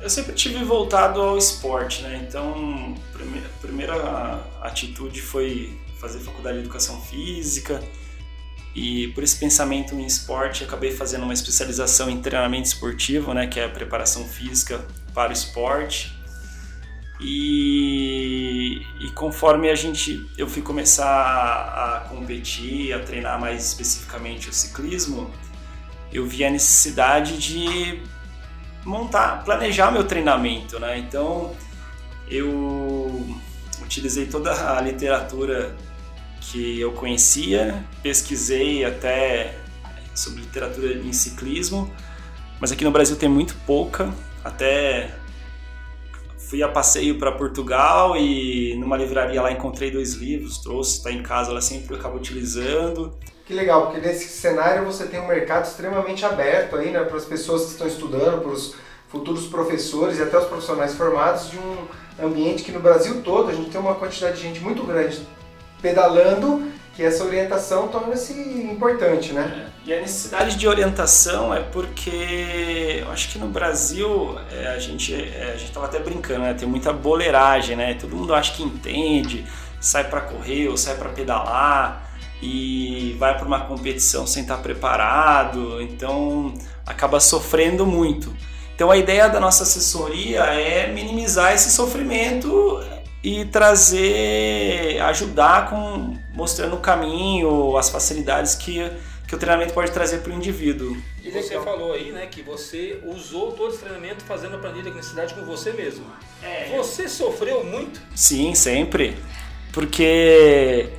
Eu 0.00 0.10
sempre 0.10 0.32
tive 0.32 0.64
voltado 0.64 1.20
ao 1.20 1.38
esporte, 1.38 2.02
né? 2.02 2.26
Então, 2.28 2.94
a 3.14 3.60
primeira 3.60 4.44
atitude 4.60 5.20
foi 5.20 5.78
fazer 6.00 6.18
faculdade 6.18 6.58
de 6.58 6.64
educação 6.64 7.00
física 7.00 7.80
e 8.74 9.08
por 9.08 9.22
esse 9.22 9.36
pensamento 9.36 9.94
em 9.94 10.06
esporte 10.06 10.64
acabei 10.64 10.90
fazendo 10.90 11.24
uma 11.24 11.34
especialização 11.34 12.08
em 12.08 12.20
treinamento 12.20 12.66
esportivo, 12.66 13.34
né, 13.34 13.46
que 13.46 13.60
é 13.60 13.64
a 13.64 13.68
preparação 13.68 14.24
física 14.24 14.84
para 15.14 15.30
o 15.30 15.32
esporte. 15.32 16.12
E, 17.24 18.84
e 19.00 19.10
conforme 19.14 19.70
a 19.70 19.74
gente 19.74 20.28
eu 20.36 20.48
fui 20.48 20.60
começar 20.60 21.06
a, 21.06 21.96
a 21.96 22.00
competir, 22.00 22.92
a 22.92 22.98
treinar 22.98 23.40
mais 23.40 23.64
especificamente 23.64 24.48
o 24.48 24.52
ciclismo, 24.52 25.30
eu 26.12 26.26
vi 26.26 26.44
a 26.44 26.50
necessidade 26.50 27.38
de 27.38 28.02
montar, 28.84 29.44
planejar 29.44 29.92
meu 29.92 30.04
treinamento, 30.04 30.80
né? 30.80 30.98
Então 30.98 31.54
eu 32.28 33.38
utilizei 33.80 34.26
toda 34.26 34.76
a 34.76 34.80
literatura 34.80 35.74
que 36.40 36.80
eu 36.80 36.92
conhecia, 36.92 37.84
pesquisei 38.02 38.84
até 38.84 39.58
sobre 40.14 40.40
literatura 40.40 40.92
em 40.94 41.12
ciclismo, 41.12 41.90
mas 42.60 42.72
aqui 42.72 42.84
no 42.84 42.90
Brasil 42.90 43.16
tem 43.16 43.28
muito 43.28 43.54
pouca, 43.64 44.12
até 44.44 45.14
fui 46.48 46.62
a 46.62 46.68
passeio 46.68 47.18
para 47.18 47.32
Portugal 47.32 48.16
e 48.16 48.74
numa 48.76 48.96
livraria 48.96 49.40
lá 49.40 49.50
encontrei 49.50 49.90
dois 49.90 50.14
livros, 50.14 50.58
trouxe, 50.58 50.98
está 50.98 51.10
em 51.10 51.22
casa, 51.22 51.50
ela 51.50 51.60
sempre 51.60 51.94
acaba 51.96 52.16
utilizando. 52.16 53.16
Que 53.46 53.54
legal, 53.54 53.86
porque 53.86 54.00
nesse 54.00 54.28
cenário 54.28 54.84
você 54.84 55.06
tem 55.06 55.20
um 55.20 55.26
mercado 55.26 55.64
extremamente 55.64 56.24
aberto 56.24 56.76
aí, 56.76 56.90
né, 56.90 57.02
para 57.04 57.16
as 57.16 57.24
pessoas 57.24 57.64
que 57.64 57.70
estão 57.72 57.86
estudando, 57.86 58.40
para 58.40 58.52
os 58.52 58.74
futuros 59.08 59.46
professores 59.46 60.18
e 60.18 60.22
até 60.22 60.38
os 60.38 60.46
profissionais 60.46 60.94
formados 60.94 61.50
de 61.50 61.58
um 61.58 62.26
ambiente 62.26 62.62
que 62.62 62.72
no 62.72 62.80
Brasil 62.80 63.20
todo 63.22 63.50
a 63.50 63.54
gente 63.54 63.70
tem 63.70 63.80
uma 63.80 63.94
quantidade 63.94 64.36
de 64.36 64.42
gente 64.42 64.60
muito 64.60 64.84
grande 64.84 65.20
pedalando, 65.82 66.71
que 66.94 67.02
essa 67.02 67.24
orientação 67.24 67.88
torna-se 67.88 68.32
importante, 68.32 69.32
né? 69.32 69.68
É. 69.68 69.90
E 69.90 69.94
a 69.94 70.00
necessidade 70.00 70.56
de 70.56 70.68
orientação 70.68 71.52
é 71.52 71.60
porque 71.60 73.00
eu 73.00 73.10
acho 73.10 73.30
que 73.30 73.38
no 73.38 73.48
Brasil 73.48 74.38
é, 74.50 74.68
a 74.68 74.78
gente 74.78 75.14
é, 75.14 75.52
a 75.54 75.56
gente 75.56 75.68
estava 75.68 75.86
até 75.86 75.98
brincando, 75.98 76.40
né? 76.40 76.54
Tem 76.54 76.68
muita 76.68 76.92
boleiragem, 76.92 77.76
né? 77.76 77.94
Todo 77.94 78.14
mundo 78.14 78.34
acha 78.34 78.52
que 78.52 78.62
entende, 78.62 79.46
sai 79.80 80.04
para 80.04 80.20
correr 80.20 80.68
ou 80.68 80.76
sai 80.76 80.94
para 80.96 81.08
pedalar 81.08 82.10
e 82.42 83.16
vai 83.18 83.36
para 83.36 83.46
uma 83.46 83.60
competição 83.60 84.26
sem 84.26 84.42
estar 84.42 84.58
preparado, 84.58 85.80
então 85.80 86.52
acaba 86.84 87.20
sofrendo 87.20 87.86
muito. 87.86 88.34
Então 88.74 88.90
a 88.90 88.96
ideia 88.96 89.28
da 89.28 89.40
nossa 89.40 89.62
assessoria 89.62 90.40
é 90.40 90.92
minimizar 90.92 91.54
esse 91.54 91.70
sofrimento 91.70 92.82
e 93.22 93.44
trazer, 93.44 95.00
ajudar 95.00 95.70
com 95.70 96.16
mostrando 96.34 96.76
o 96.76 96.80
caminho, 96.80 97.76
as 97.76 97.90
facilidades 97.90 98.54
que, 98.54 98.90
que 99.26 99.34
o 99.34 99.38
treinamento 99.38 99.72
pode 99.72 99.90
trazer 99.90 100.18
para 100.18 100.32
o 100.32 100.34
indivíduo. 100.34 100.96
E 101.22 101.30
você 101.30 101.60
falou 101.60 101.92
aí, 101.92 102.12
né, 102.12 102.26
que 102.26 102.42
você 102.42 103.00
usou 103.04 103.52
todo 103.52 103.70
esse 103.70 103.78
treinamento 103.78 104.24
fazendo 104.24 104.56
a 104.56 104.58
planilha 104.58 104.90
de 104.90 104.96
necessidade 104.96 105.34
com 105.34 105.44
você 105.44 105.72
mesmo. 105.72 106.04
É. 106.42 106.74
Você 106.76 107.08
sofreu 107.08 107.64
muito? 107.64 108.00
Sim, 108.14 108.54
sempre. 108.54 109.16
Porque 109.72 110.90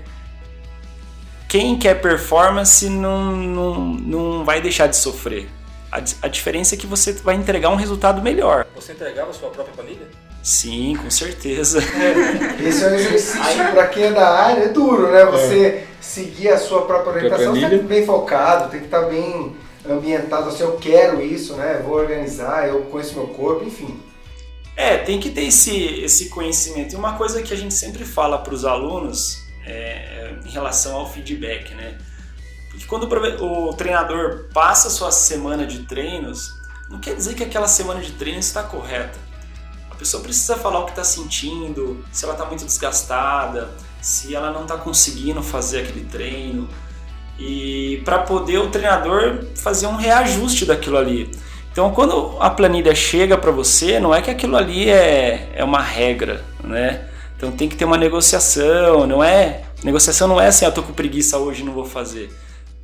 quem 1.48 1.78
quer 1.78 2.02
performance 2.02 2.90
não, 2.90 3.36
não, 3.36 3.80
não 3.80 4.46
vai 4.46 4.60
deixar 4.62 4.88
de 4.88 4.98
sofrer. 4.98 5.48
A, 5.92 5.98
a 6.24 6.28
diferença 6.28 6.74
é 6.74 6.78
que 6.78 6.88
você 6.88 7.14
vai 7.14 7.36
entregar 7.36 7.70
um 7.70 7.76
resultado 7.76 8.22
melhor. 8.22 8.66
Você 8.74 8.94
entregava 8.94 9.30
a 9.30 9.34
sua 9.34 9.52
própria 9.52 9.76
planilha? 9.76 10.08
Sim, 10.44 10.98
com 11.02 11.10
certeza. 11.10 11.80
Esse 12.62 12.84
é 12.84 12.88
um 12.90 12.96
exercício 12.96 13.72
para 13.72 13.88
quem 13.88 14.04
é 14.04 14.12
da 14.12 14.28
área, 14.28 14.64
é 14.64 14.68
duro, 14.68 15.10
né? 15.10 15.24
Você 15.24 15.66
é. 15.66 15.88
seguir 16.02 16.50
a 16.50 16.58
sua 16.58 16.82
própria 16.82 17.14
orientação, 17.14 17.54
você 17.54 17.62
tem 17.62 17.70
que 17.70 17.76
estar 17.76 17.88
bem 17.88 18.06
focado, 18.06 18.70
tem 18.70 18.82
que 18.82 18.86
estar 18.88 19.04
bem 19.04 19.56
ambientado, 19.90 20.50
assim, 20.50 20.64
eu 20.64 20.76
quero 20.76 21.22
isso, 21.22 21.56
né? 21.56 21.82
Vou 21.86 21.96
organizar, 21.96 22.68
eu 22.68 22.82
conheço 22.82 23.16
meu 23.16 23.28
corpo, 23.28 23.64
enfim. 23.64 23.98
É, 24.76 24.98
tem 24.98 25.18
que 25.18 25.30
ter 25.30 25.46
esse, 25.46 26.04
esse 26.04 26.28
conhecimento. 26.28 26.92
E 26.92 26.98
uma 26.98 27.18
coisa 27.18 27.42
que 27.42 27.54
a 27.54 27.58
gente 27.58 27.74
sempre 27.74 28.04
fala 28.04 28.38
para 28.38 28.54
os 28.54 28.66
alunos 28.66 29.44
é, 29.66 30.34
em 30.46 30.50
relação 30.50 30.98
ao 30.98 31.10
feedback, 31.10 31.74
né? 31.74 31.98
Porque 32.70 32.86
quando 32.86 33.04
o 33.06 33.74
treinador 33.76 34.50
passa 34.54 34.90
a 34.90 34.92
sua 34.92 35.12
semana 35.12 35.66
de 35.66 35.84
treinos, 35.84 36.52
não 36.90 37.00
quer 37.00 37.16
dizer 37.16 37.34
que 37.34 37.44
aquela 37.44 37.68
semana 37.68 38.02
de 38.02 38.12
treinos 38.12 38.46
está 38.48 38.62
correta 38.62 39.18
pessoa 40.04 40.22
precisa 40.22 40.58
falar 40.58 40.80
o 40.80 40.86
que 40.86 40.92
está 40.92 41.04
sentindo, 41.04 42.04
se 42.12 42.26
ela 42.26 42.34
está 42.34 42.46
muito 42.46 42.66
desgastada, 42.66 43.72
se 44.02 44.36
ela 44.36 44.52
não 44.52 44.64
está 44.64 44.76
conseguindo 44.76 45.42
fazer 45.42 45.80
aquele 45.80 46.06
treino 46.06 46.68
e 47.40 48.02
para 48.04 48.20
poder 48.20 48.58
o 48.58 48.70
treinador 48.70 49.46
fazer 49.56 49.88
um 49.88 49.96
reajuste 49.96 50.66
daquilo 50.66 50.98
ali. 50.98 51.32
Então, 51.72 51.92
quando 51.92 52.38
a 52.40 52.50
planilha 52.50 52.94
chega 52.94 53.38
para 53.38 53.50
você, 53.50 54.00
não 54.00 54.14
é 54.14 54.22
que 54.22 54.30
aquilo 54.30 54.58
ali 54.58 54.90
é, 54.90 55.50
é 55.56 55.64
uma 55.64 55.82
regra, 55.82 56.44
né? 56.64 57.08
Então 57.36 57.52
tem 57.52 57.68
que 57.68 57.76
ter 57.76 57.86
uma 57.86 57.98
negociação, 57.98 59.08
não 59.08 59.24
é? 59.24 59.62
Negociação 59.84 60.28
não 60.28 60.40
é 60.40 60.48
assim, 60.48 60.66
eu 60.66 60.70
ah, 60.70 60.74
tô 60.74 60.84
com 60.84 60.94
preguiça 60.94 61.38
hoje, 61.38 61.64
não 61.64 61.74
vou 61.74 61.86
fazer. 61.86 62.30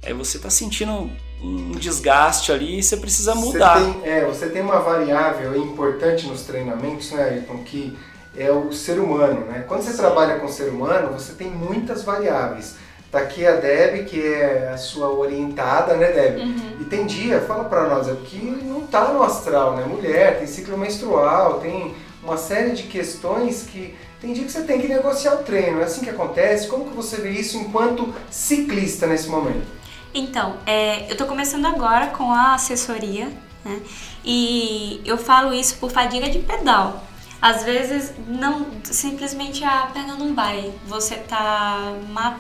É 0.01 0.13
você 0.13 0.39
tá 0.39 0.49
sentindo 0.49 1.11
um 1.41 1.71
desgaste 1.71 2.51
ali 2.51 2.79
e 2.79 2.83
você 2.83 2.97
precisa 2.97 3.35
mudar. 3.35 3.79
Você 3.79 3.93
tem, 3.93 4.11
é, 4.11 4.25
você 4.25 4.49
tem 4.49 4.61
uma 4.61 4.79
variável 4.79 5.55
importante 5.55 6.27
nos 6.27 6.43
treinamentos, 6.43 7.11
né, 7.11 7.23
Ayrton, 7.23 7.63
que 7.63 7.97
é 8.37 8.51
o 8.51 8.71
ser 8.71 8.99
humano, 8.99 9.45
né? 9.45 9.63
Quando 9.67 9.81
você 9.81 9.91
Sim. 9.91 9.97
trabalha 9.97 10.39
com 10.39 10.45
o 10.45 10.51
ser 10.51 10.69
humano, 10.69 11.13
você 11.13 11.33
tem 11.33 11.49
muitas 11.49 12.03
variáveis. 12.03 12.75
Tá 13.11 13.19
aqui 13.19 13.45
a 13.45 13.55
Deb, 13.55 14.05
que 14.05 14.21
é 14.21 14.69
a 14.71 14.77
sua 14.77 15.09
orientada, 15.09 15.95
né, 15.95 16.11
Deb? 16.11 16.37
Uhum. 16.37 16.77
E 16.79 16.85
tem 16.85 17.07
dia, 17.07 17.41
fala 17.41 17.63
para 17.63 17.89
nós, 17.89 18.07
é 18.07 18.15
que 18.23 18.37
não 18.37 18.85
tá 18.85 19.11
no 19.11 19.23
astral, 19.23 19.75
né? 19.75 19.83
Mulher, 19.85 20.37
tem 20.37 20.45
ciclo 20.45 20.77
menstrual, 20.77 21.59
tem 21.59 21.95
uma 22.23 22.37
série 22.37 22.71
de 22.71 22.83
questões 22.83 23.63
que 23.63 23.95
tem 24.21 24.33
dia 24.33 24.43
que 24.43 24.51
você 24.51 24.61
tem 24.61 24.79
que 24.79 24.87
negociar 24.87 25.35
o 25.35 25.43
treino. 25.43 25.81
É 25.81 25.85
assim 25.85 26.01
que 26.01 26.09
acontece? 26.09 26.67
Como 26.67 26.85
que 26.85 26.95
você 26.95 27.17
vê 27.17 27.31
isso 27.31 27.57
enquanto 27.57 28.13
ciclista 28.29 29.07
nesse 29.07 29.27
momento? 29.27 29.78
Então, 30.13 30.57
é, 30.65 31.05
eu 31.07 31.11
estou 31.11 31.27
começando 31.27 31.65
agora 31.65 32.07
com 32.07 32.31
a 32.31 32.55
assessoria, 32.55 33.31
né? 33.63 33.79
E 34.23 35.01
eu 35.05 35.17
falo 35.17 35.53
isso 35.53 35.77
por 35.77 35.91
fadiga 35.91 36.29
de 36.29 36.39
pedal. 36.39 37.03
Às 37.41 37.63
vezes, 37.63 38.11
não 38.27 38.67
simplesmente 38.83 39.63
a 39.63 39.89
perna 39.93 40.15
não 40.15 40.35
vai. 40.35 40.73
Você 40.85 41.15
tá 41.15 41.93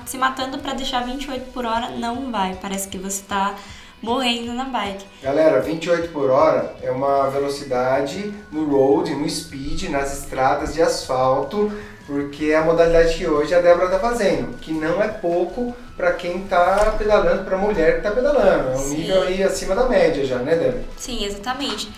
se 0.05 0.17
matando 0.17 0.59
para 0.59 0.73
deixar 0.73 1.05
28 1.05 1.51
por 1.51 1.65
hora, 1.65 1.89
não 1.91 2.31
vai. 2.31 2.57
Parece 2.61 2.89
que 2.89 2.97
você 2.97 3.23
tá 3.23 3.55
morrendo 4.01 4.53
na 4.53 4.65
bike. 4.65 5.05
Galera, 5.21 5.61
28 5.61 6.11
por 6.11 6.29
hora 6.29 6.75
é 6.81 6.91
uma 6.91 7.29
velocidade 7.29 8.33
no 8.51 8.65
road, 8.69 9.13
no 9.13 9.29
speed, 9.29 9.89
nas 9.89 10.19
estradas 10.19 10.73
de 10.73 10.81
asfalto, 10.81 11.71
porque 12.05 12.45
é 12.47 12.57
a 12.57 12.63
modalidade 12.63 13.15
que 13.15 13.27
hoje 13.27 13.53
a 13.53 13.61
Débora 13.61 13.85
está 13.85 13.99
fazendo, 13.99 14.57
que 14.57 14.73
não 14.73 15.01
é 15.01 15.07
pouco 15.07 15.73
para 15.99 16.13
quem 16.13 16.43
está 16.43 16.95
pedalando, 16.97 17.43
para 17.43 17.57
a 17.57 17.59
mulher 17.59 17.91
que 17.91 17.97
está 17.97 18.11
pedalando. 18.11 18.69
É 18.69 18.73
um 18.73 18.77
Sim. 18.77 18.95
nível 18.99 19.21
aí 19.23 19.43
acima 19.43 19.75
da 19.75 19.89
média 19.89 20.25
já, 20.25 20.37
né, 20.37 20.55
Débora? 20.55 20.85
Sim, 20.95 21.25
exatamente. 21.25 21.91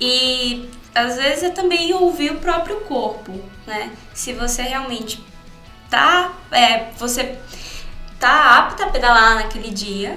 E 0.00 0.70
às 0.94 1.16
vezes 1.16 1.42
é 1.42 1.50
também 1.50 1.92
ouvir 1.92 2.30
o 2.30 2.36
próprio 2.36 2.76
corpo, 2.82 3.32
né? 3.66 3.90
Se 4.14 4.32
você 4.32 4.62
realmente 4.62 5.20
tá, 5.90 6.34
é, 6.52 6.92
você 6.96 7.36
tá 8.20 8.58
apta 8.58 8.84
a 8.84 8.90
pedalar 8.90 9.34
naquele 9.34 9.70
dia, 9.70 10.16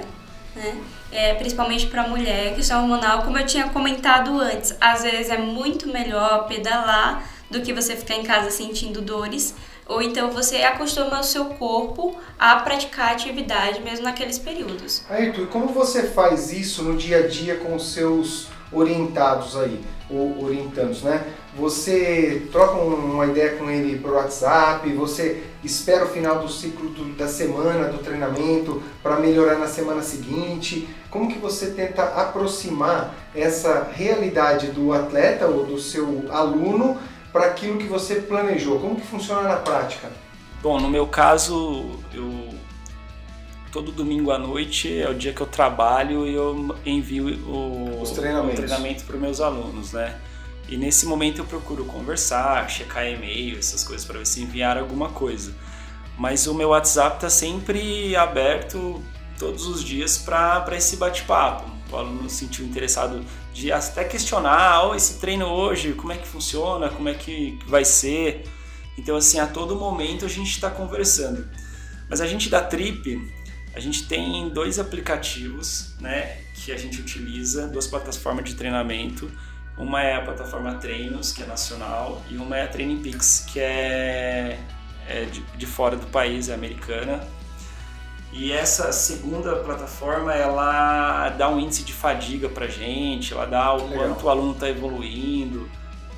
né? 0.54 0.80
É, 1.10 1.34
principalmente 1.34 1.88
para 1.88 2.06
mulher, 2.06 2.54
questão 2.54 2.82
hormonal, 2.82 3.22
como 3.22 3.36
eu 3.36 3.44
tinha 3.44 3.68
comentado 3.70 4.40
antes, 4.40 4.76
às 4.80 5.02
vezes 5.02 5.30
é 5.30 5.36
muito 5.36 5.88
melhor 5.88 6.46
pedalar 6.46 7.28
do 7.50 7.60
que 7.60 7.72
você 7.72 7.96
ficar 7.96 8.14
em 8.14 8.22
casa 8.22 8.52
sentindo 8.52 9.02
dores, 9.02 9.56
ou 9.86 10.00
então 10.00 10.30
você 10.30 10.56
acostuma 10.56 11.20
o 11.20 11.24
seu 11.24 11.46
corpo 11.46 12.16
a 12.38 12.56
praticar 12.56 13.12
atividade 13.12 13.80
mesmo 13.80 14.04
naqueles 14.04 14.38
períodos. 14.38 15.02
Ayrton, 15.08 15.42
e 15.42 15.46
como 15.46 15.68
você 15.68 16.04
faz 16.04 16.52
isso 16.52 16.82
no 16.82 16.96
dia 16.96 17.18
a 17.18 17.26
dia 17.26 17.56
com 17.56 17.74
os 17.74 17.92
seus 17.92 18.48
orientados 18.72 19.56
aí, 19.56 19.80
ou 20.08 20.44
orientandos, 20.44 21.02
né? 21.02 21.24
Você 21.54 22.48
troca 22.50 22.74
uma 22.76 23.26
ideia 23.26 23.56
com 23.56 23.70
ele 23.70 23.98
por 23.98 24.12
WhatsApp, 24.12 24.90
você 24.94 25.42
espera 25.62 26.04
o 26.04 26.08
final 26.08 26.38
do 26.38 26.48
ciclo 26.50 26.88
do, 26.90 27.14
da 27.14 27.28
semana 27.28 27.88
do 27.88 27.98
treinamento 27.98 28.82
para 29.02 29.16
melhorar 29.16 29.58
na 29.58 29.66
semana 29.66 30.02
seguinte. 30.02 30.88
Como 31.10 31.30
que 31.30 31.38
você 31.38 31.66
tenta 31.70 32.02
aproximar 32.02 33.14
essa 33.34 33.90
realidade 33.92 34.68
do 34.68 34.92
atleta 34.92 35.46
ou 35.46 35.66
do 35.66 35.78
seu 35.78 36.24
aluno 36.30 36.98
para 37.32 37.46
aquilo 37.46 37.78
que 37.78 37.86
você 37.86 38.16
planejou? 38.16 38.78
Como 38.78 38.96
que 38.96 39.06
funciona 39.06 39.42
na 39.42 39.56
prática? 39.56 40.10
Bom, 40.62 40.78
no 40.78 40.88
meu 40.88 41.06
caso, 41.06 41.98
eu 42.12 42.48
todo 43.72 43.90
domingo 43.90 44.30
à 44.30 44.38
noite 44.38 45.00
é 45.00 45.08
o 45.08 45.14
dia 45.14 45.32
que 45.32 45.40
eu 45.40 45.46
trabalho 45.46 46.26
e 46.26 46.34
eu 46.34 46.76
envio 46.84 47.26
o, 47.48 48.02
Os 48.02 48.10
treinamentos. 48.10 48.58
o 48.58 48.62
treinamento 48.62 49.04
para 49.04 49.16
os 49.16 49.22
meus 49.22 49.40
alunos, 49.40 49.92
né? 49.92 50.20
E 50.68 50.76
nesse 50.76 51.06
momento 51.06 51.40
eu 51.40 51.44
procuro 51.46 51.84
conversar, 51.86 52.68
checar 52.70 53.06
e-mail, 53.08 53.58
essas 53.58 53.82
coisas 53.82 54.06
para 54.06 54.18
ver 54.18 54.26
se 54.26 54.42
enviaram 54.42 54.82
alguma 54.82 55.08
coisa. 55.08 55.54
Mas 56.18 56.46
o 56.46 56.54
meu 56.54 56.68
WhatsApp 56.68 57.16
está 57.16 57.30
sempre 57.30 58.14
aberto 58.14 59.02
todos 59.38 59.66
os 59.66 59.82
dias 59.82 60.18
para 60.18 60.64
esse 60.76 60.96
bate-papo. 60.96 61.64
O 61.92 61.96
aluno 61.96 62.28
se 62.30 62.36
sentiu 62.36 62.64
interessado 62.64 63.22
de 63.52 63.70
até 63.70 64.02
questionar, 64.04 64.88
oh, 64.88 64.94
esse 64.94 65.20
treino 65.20 65.46
hoje, 65.46 65.92
como 65.92 66.12
é 66.12 66.16
que 66.16 66.26
funciona, 66.26 66.88
como 66.88 67.08
é 67.08 67.14
que 67.14 67.58
vai 67.66 67.84
ser. 67.84 68.44
Então 68.96 69.14
assim, 69.14 69.38
a 69.38 69.46
todo 69.46 69.76
momento 69.76 70.24
a 70.24 70.28
gente 70.28 70.50
está 70.50 70.70
conversando. 70.70 71.46
Mas 72.08 72.20
a 72.20 72.26
gente 72.26 72.48
da 72.48 72.62
Trip, 72.62 73.30
a 73.74 73.80
gente 73.80 74.06
tem 74.06 74.48
dois 74.50 74.78
aplicativos, 74.78 75.94
né, 76.00 76.38
que 76.54 76.72
a 76.72 76.76
gente 76.76 77.00
utiliza, 77.00 77.66
duas 77.68 77.86
plataformas 77.86 78.44
de 78.44 78.54
treinamento. 78.54 79.30
Uma 79.76 80.02
é 80.02 80.16
a 80.16 80.20
plataforma 80.20 80.74
Treinos, 80.74 81.32
que 81.32 81.42
é 81.42 81.46
nacional, 81.46 82.22
e 82.30 82.36
uma 82.36 82.56
é 82.56 82.64
a 82.64 82.68
Training 82.68 83.02
Peaks, 83.02 83.46
que 83.50 83.58
é, 83.58 84.58
é 85.08 85.24
de, 85.24 85.40
de 85.40 85.66
fora 85.66 85.96
do 85.96 86.06
país, 86.06 86.48
é 86.48 86.54
americana. 86.54 87.26
E 88.32 88.50
essa 88.50 88.90
segunda 88.92 89.56
plataforma, 89.56 90.32
ela 90.32 91.28
dá 91.30 91.50
um 91.50 91.60
índice 91.60 91.82
de 91.82 91.92
fadiga 91.92 92.48
pra 92.48 92.66
gente, 92.66 93.34
ela 93.34 93.44
dá 93.44 93.74
o 93.74 93.88
Legal. 93.88 94.06
quanto 94.06 94.24
o 94.24 94.28
aluno 94.30 94.52
está 94.52 94.68
evoluindo. 94.70 95.68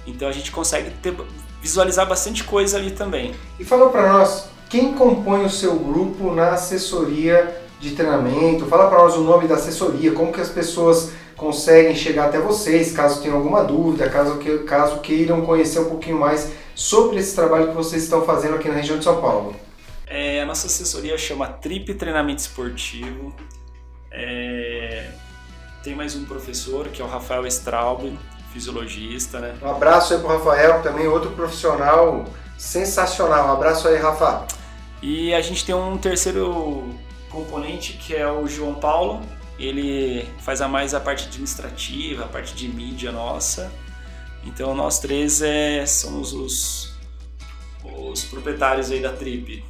Então 0.06 0.28
a 0.28 0.32
gente 0.32 0.52
consegue 0.52 0.90
ter, 1.02 1.16
visualizar 1.60 2.06
bastante 2.06 2.44
coisa 2.44 2.78
ali 2.78 2.92
também. 2.92 3.34
E 3.58 3.64
fala 3.64 3.90
para 3.90 4.12
nós, 4.12 4.48
quem 4.68 4.94
compõe 4.94 5.44
o 5.44 5.50
seu 5.50 5.76
grupo 5.76 6.32
na 6.32 6.50
assessoria 6.50 7.60
de 7.80 7.92
treinamento? 7.96 8.66
Fala 8.66 8.88
para 8.88 8.98
nós 8.98 9.16
o 9.16 9.22
nome 9.22 9.48
da 9.48 9.56
assessoria, 9.56 10.12
como 10.12 10.32
que 10.32 10.40
as 10.40 10.48
pessoas 10.48 11.10
conseguem 11.36 11.96
chegar 11.96 12.26
até 12.26 12.38
vocês, 12.38 12.92
caso 12.92 13.20
tenham 13.20 13.36
alguma 13.36 13.64
dúvida, 13.64 14.08
caso, 14.08 14.38
que, 14.38 14.58
caso 14.58 15.00
queiram 15.00 15.44
conhecer 15.44 15.80
um 15.80 15.86
pouquinho 15.86 16.18
mais 16.18 16.52
sobre 16.76 17.18
esse 17.18 17.34
trabalho 17.34 17.68
que 17.68 17.74
vocês 17.74 18.04
estão 18.04 18.22
fazendo 18.24 18.54
aqui 18.54 18.68
na 18.68 18.74
região 18.74 18.98
de 18.98 19.04
São 19.04 19.20
Paulo. 19.20 19.56
É, 20.06 20.42
a 20.42 20.46
nossa 20.46 20.66
assessoria 20.66 21.16
chama 21.16 21.48
Trip 21.48 21.94
Treinamento 21.94 22.40
Esportivo. 22.40 23.34
É, 24.10 25.10
tem 25.82 25.94
mais 25.94 26.14
um 26.14 26.24
professor, 26.24 26.88
que 26.88 27.00
é 27.00 27.04
o 27.04 27.08
Rafael 27.08 27.46
Straub, 27.46 28.16
fisiologista, 28.52 29.40
né? 29.40 29.56
Um 29.62 29.70
abraço 29.70 30.14
aí 30.14 30.20
pro 30.20 30.28
Rafael, 30.28 30.82
também 30.82 31.06
outro 31.06 31.30
profissional 31.30 32.24
sensacional. 32.58 33.48
Um 33.48 33.52
abraço 33.52 33.88
aí, 33.88 33.96
Rafa. 33.96 34.46
E 35.02 35.34
a 35.34 35.40
gente 35.40 35.64
tem 35.64 35.74
um 35.74 35.98
terceiro 35.98 36.94
componente 37.28 37.94
que 37.94 38.14
é 38.14 38.30
o 38.30 38.46
João 38.46 38.74
Paulo. 38.74 39.20
Ele 39.58 40.28
faz 40.40 40.60
a 40.60 40.68
mais 40.68 40.94
a 40.94 41.00
parte 41.00 41.26
administrativa, 41.26 42.24
a 42.24 42.28
parte 42.28 42.54
de 42.54 42.68
mídia 42.68 43.10
nossa. 43.10 43.72
Então 44.44 44.74
nós 44.74 44.98
três 44.98 45.42
é, 45.42 45.84
somos 45.86 46.32
os, 46.32 46.94
os 47.82 48.24
proprietários 48.24 48.90
aí 48.90 49.00
da 49.00 49.12
Trip. 49.12 49.64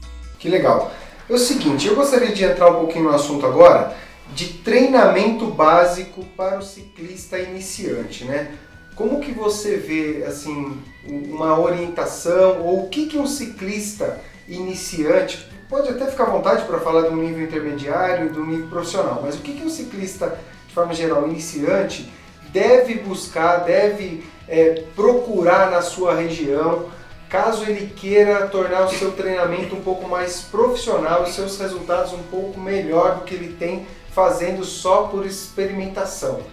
Que 0.44 0.50
legal. 0.50 0.92
É 1.26 1.32
o 1.32 1.38
seguinte, 1.38 1.88
eu 1.88 1.96
gostaria 1.96 2.30
de 2.30 2.44
entrar 2.44 2.68
um 2.68 2.80
pouquinho 2.80 3.04
no 3.04 3.14
assunto 3.14 3.46
agora 3.46 3.96
de 4.34 4.58
treinamento 4.58 5.46
básico 5.46 6.22
para 6.36 6.58
o 6.58 6.62
ciclista 6.62 7.38
iniciante, 7.38 8.26
né? 8.26 8.52
Como 8.94 9.20
que 9.20 9.32
você 9.32 9.78
vê 9.78 10.22
assim 10.26 10.78
uma 11.08 11.58
orientação 11.58 12.60
ou 12.60 12.84
o 12.84 12.88
que 12.90 13.06
que 13.06 13.16
um 13.16 13.26
ciclista 13.26 14.20
iniciante 14.46 15.50
pode 15.66 15.88
até 15.88 16.10
ficar 16.10 16.24
à 16.24 16.30
vontade 16.30 16.66
para 16.66 16.78
falar 16.78 17.08
do 17.08 17.16
nível 17.16 17.42
intermediário 17.42 18.26
e 18.26 18.28
do 18.28 18.44
nível 18.44 18.68
profissional, 18.68 19.22
mas 19.24 19.36
o 19.36 19.38
que 19.38 19.54
que 19.54 19.64
um 19.64 19.70
ciclista 19.70 20.38
de 20.68 20.74
forma 20.74 20.92
geral 20.92 21.26
iniciante 21.26 22.12
deve 22.52 22.96
buscar, 22.96 23.64
deve 23.64 24.22
é, 24.46 24.82
procurar 24.94 25.70
na 25.70 25.80
sua 25.80 26.14
região 26.14 26.90
caso 27.34 27.64
ele 27.64 27.92
queira 27.96 28.46
tornar 28.46 28.84
o 28.84 28.88
seu 28.88 29.10
treinamento 29.10 29.74
um 29.74 29.80
pouco 29.80 30.08
mais 30.08 30.42
profissional 30.42 31.24
e 31.24 31.32
seus 31.32 31.58
resultados 31.58 32.12
um 32.12 32.22
pouco 32.22 32.60
melhor 32.60 33.16
do 33.16 33.24
que 33.24 33.34
ele 33.34 33.54
tem 33.54 33.88
fazendo 34.12 34.64
só 34.64 35.08
por 35.08 35.26
experimentação. 35.26 36.46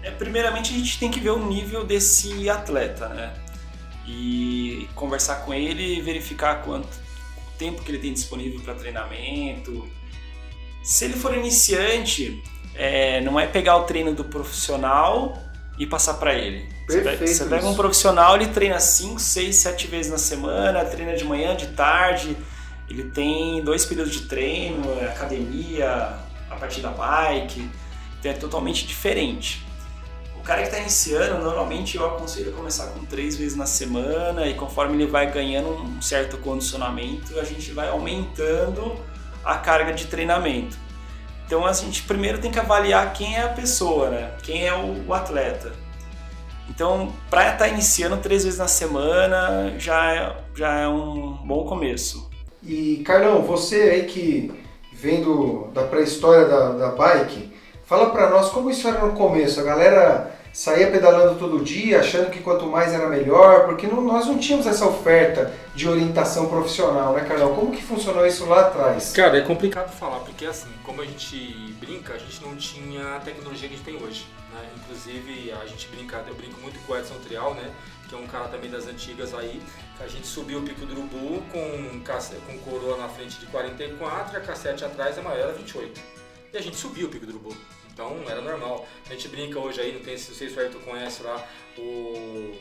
É, 0.00 0.12
primeiramente 0.12 0.72
a 0.72 0.78
gente 0.78 0.96
tem 1.00 1.10
que 1.10 1.18
ver 1.18 1.30
o 1.30 1.44
nível 1.44 1.84
desse 1.84 2.48
atleta, 2.48 3.08
né? 3.08 3.34
E 4.06 4.88
conversar 4.94 5.44
com 5.44 5.52
ele 5.52 5.98
e 5.98 6.00
verificar 6.00 6.62
quanto 6.62 6.86
o 6.86 7.58
tempo 7.58 7.82
que 7.82 7.90
ele 7.90 7.98
tem 7.98 8.12
disponível 8.12 8.60
para 8.60 8.76
treinamento. 8.76 9.88
Se 10.84 11.04
ele 11.04 11.14
for 11.14 11.36
iniciante, 11.36 12.40
é, 12.76 13.20
não 13.22 13.40
é 13.40 13.48
pegar 13.48 13.76
o 13.76 13.86
treino 13.86 14.14
do 14.14 14.22
profissional 14.22 15.36
e 15.76 15.84
passar 15.84 16.14
para 16.14 16.32
ele. 16.32 16.68
Você 16.92 16.98
pega- 17.02 17.16
Perfeito 17.18 17.38
Você 17.38 17.44
pega 17.46 17.66
um 17.66 17.74
profissional, 17.74 18.36
ele 18.36 18.48
treina 18.48 18.78
5, 18.80 19.18
6, 19.20 19.56
7 19.56 19.86
vezes 19.86 20.10
na 20.10 20.18
semana, 20.18 20.84
treina 20.84 21.14
de 21.16 21.24
manhã, 21.24 21.54
de 21.56 21.68
tarde. 21.68 22.36
Ele 22.88 23.04
tem 23.04 23.62
dois 23.64 23.84
períodos 23.84 24.12
de 24.12 24.22
treino, 24.22 24.82
é 25.00 25.06
academia, 25.06 26.14
a 26.50 26.56
partir 26.56 26.80
da 26.80 26.90
bike. 26.90 27.70
Então 28.20 28.30
é 28.30 28.34
totalmente 28.34 28.86
diferente. 28.86 29.64
O 30.36 30.42
cara 30.42 30.60
que 30.62 30.68
está 30.68 30.78
iniciando, 30.80 31.42
normalmente 31.44 31.96
eu 31.96 32.04
aconselho 32.04 32.50
a 32.50 32.52
começar 32.52 32.86
com 32.88 33.04
três 33.04 33.36
vezes 33.36 33.56
na 33.56 33.64
semana 33.66 34.46
e 34.46 34.54
conforme 34.54 34.94
ele 34.96 35.06
vai 35.10 35.30
ganhando 35.30 35.68
um 35.70 36.02
certo 36.02 36.36
condicionamento, 36.38 37.38
a 37.38 37.44
gente 37.44 37.70
vai 37.70 37.88
aumentando 37.88 38.96
a 39.44 39.56
carga 39.56 39.92
de 39.92 40.06
treinamento. 40.06 40.76
Então 41.46 41.64
a 41.64 41.72
gente 41.72 42.02
primeiro 42.02 42.38
tem 42.38 42.50
que 42.50 42.58
avaliar 42.58 43.12
quem 43.12 43.36
é 43.36 43.42
a 43.42 43.48
pessoa, 43.48 44.10
né? 44.10 44.32
Quem 44.42 44.66
é 44.66 44.74
o 44.74 45.12
atleta. 45.14 45.72
Então, 46.74 47.12
para 47.28 47.52
estar 47.52 47.68
iniciando 47.68 48.16
três 48.16 48.44
vezes 48.44 48.58
na 48.58 48.66
semana 48.66 49.74
já 49.78 50.14
é, 50.14 50.36
já 50.56 50.80
é 50.80 50.88
um 50.88 51.32
bom 51.44 51.64
começo. 51.66 52.30
E 52.62 53.02
Carlão, 53.04 53.42
você 53.42 53.76
aí 53.76 54.04
que 54.04 54.50
vem 54.94 55.22
do, 55.22 55.68
da 55.74 55.82
pré-história 55.82 56.46
da, 56.46 56.72
da 56.72 56.88
bike, 56.92 57.52
fala 57.84 58.10
pra 58.10 58.30
nós 58.30 58.48
como 58.48 58.70
isso 58.70 58.88
era 58.88 59.04
no 59.04 59.12
começo. 59.12 59.60
A 59.60 59.64
galera 59.64 60.34
saía 60.52 60.90
pedalando 60.90 61.38
todo 61.38 61.64
dia, 61.64 62.00
achando 62.00 62.30
que 62.30 62.40
quanto 62.40 62.66
mais 62.66 62.92
era 62.92 63.08
melhor, 63.08 63.64
porque 63.66 63.86
não- 63.86 64.02
nós 64.02 64.26
não 64.26 64.38
tínhamos 64.38 64.66
essa 64.66 64.86
oferta 64.86 65.52
de 65.74 65.88
orientação 65.88 66.48
profissional, 66.48 67.14
né, 67.14 67.24
Carlão? 67.24 67.54
Como 67.54 67.72
que 67.72 67.82
funcionou 67.82 68.26
isso 68.26 68.44
lá 68.46 68.62
atrás? 68.68 69.12
Cara, 69.12 69.38
é 69.38 69.40
complicado 69.42 69.90
falar, 69.90 70.20
porque 70.20 70.44
assim, 70.44 70.68
como 70.84 71.00
a 71.00 71.06
gente 71.06 71.36
brinca, 71.80 72.12
a 72.14 72.18
gente 72.18 72.42
não 72.44 72.54
tinha 72.56 73.16
a 73.16 73.20
tecnologia 73.20 73.68
que 73.68 73.74
a 73.74 73.76
gente 73.78 73.84
tem 73.84 73.96
hoje. 73.96 74.26
Né? 74.52 74.60
Inclusive, 74.76 75.50
a 75.52 75.64
gente 75.64 75.88
brinca, 75.88 76.22
eu 76.28 76.34
brinco 76.34 76.60
muito 76.60 76.78
com 76.80 76.92
o 76.92 76.98
Edson 76.98 77.14
Trial, 77.26 77.54
né? 77.54 77.70
Que 78.06 78.14
é 78.14 78.18
um 78.18 78.26
cara 78.26 78.48
também 78.48 78.70
das 78.70 78.86
antigas 78.86 79.32
aí, 79.32 79.62
a 79.98 80.06
gente 80.06 80.26
subiu 80.26 80.58
o 80.58 80.62
pico 80.62 80.84
do 80.84 80.92
Urubu 80.92 81.42
com, 81.50 82.02
com 82.46 82.58
coroa 82.58 82.98
na 82.98 83.08
frente 83.08 83.38
de 83.38 83.46
44 83.46 84.34
e 84.34 84.36
a 84.36 84.40
cassete 84.40 84.84
atrás, 84.84 85.18
a 85.18 85.22
maior 85.22 85.38
era 85.44 85.52
28. 85.54 85.98
E 86.52 86.58
a 86.58 86.60
gente 86.60 86.76
subiu 86.76 87.06
o 87.06 87.10
pico 87.10 87.24
do 87.24 87.30
Urubu. 87.32 87.56
Então 87.92 88.24
era 88.28 88.40
normal. 88.40 88.86
A 89.06 89.12
gente 89.12 89.28
brinca 89.28 89.58
hoje 89.58 89.80
aí, 89.80 89.92
não 89.92 90.00
tem, 90.00 90.16
se 90.16 90.34
vocês 90.34 90.56
Ayrton 90.56 90.80
conhece 90.80 91.22
lá 91.22 91.46
o, 91.78 92.54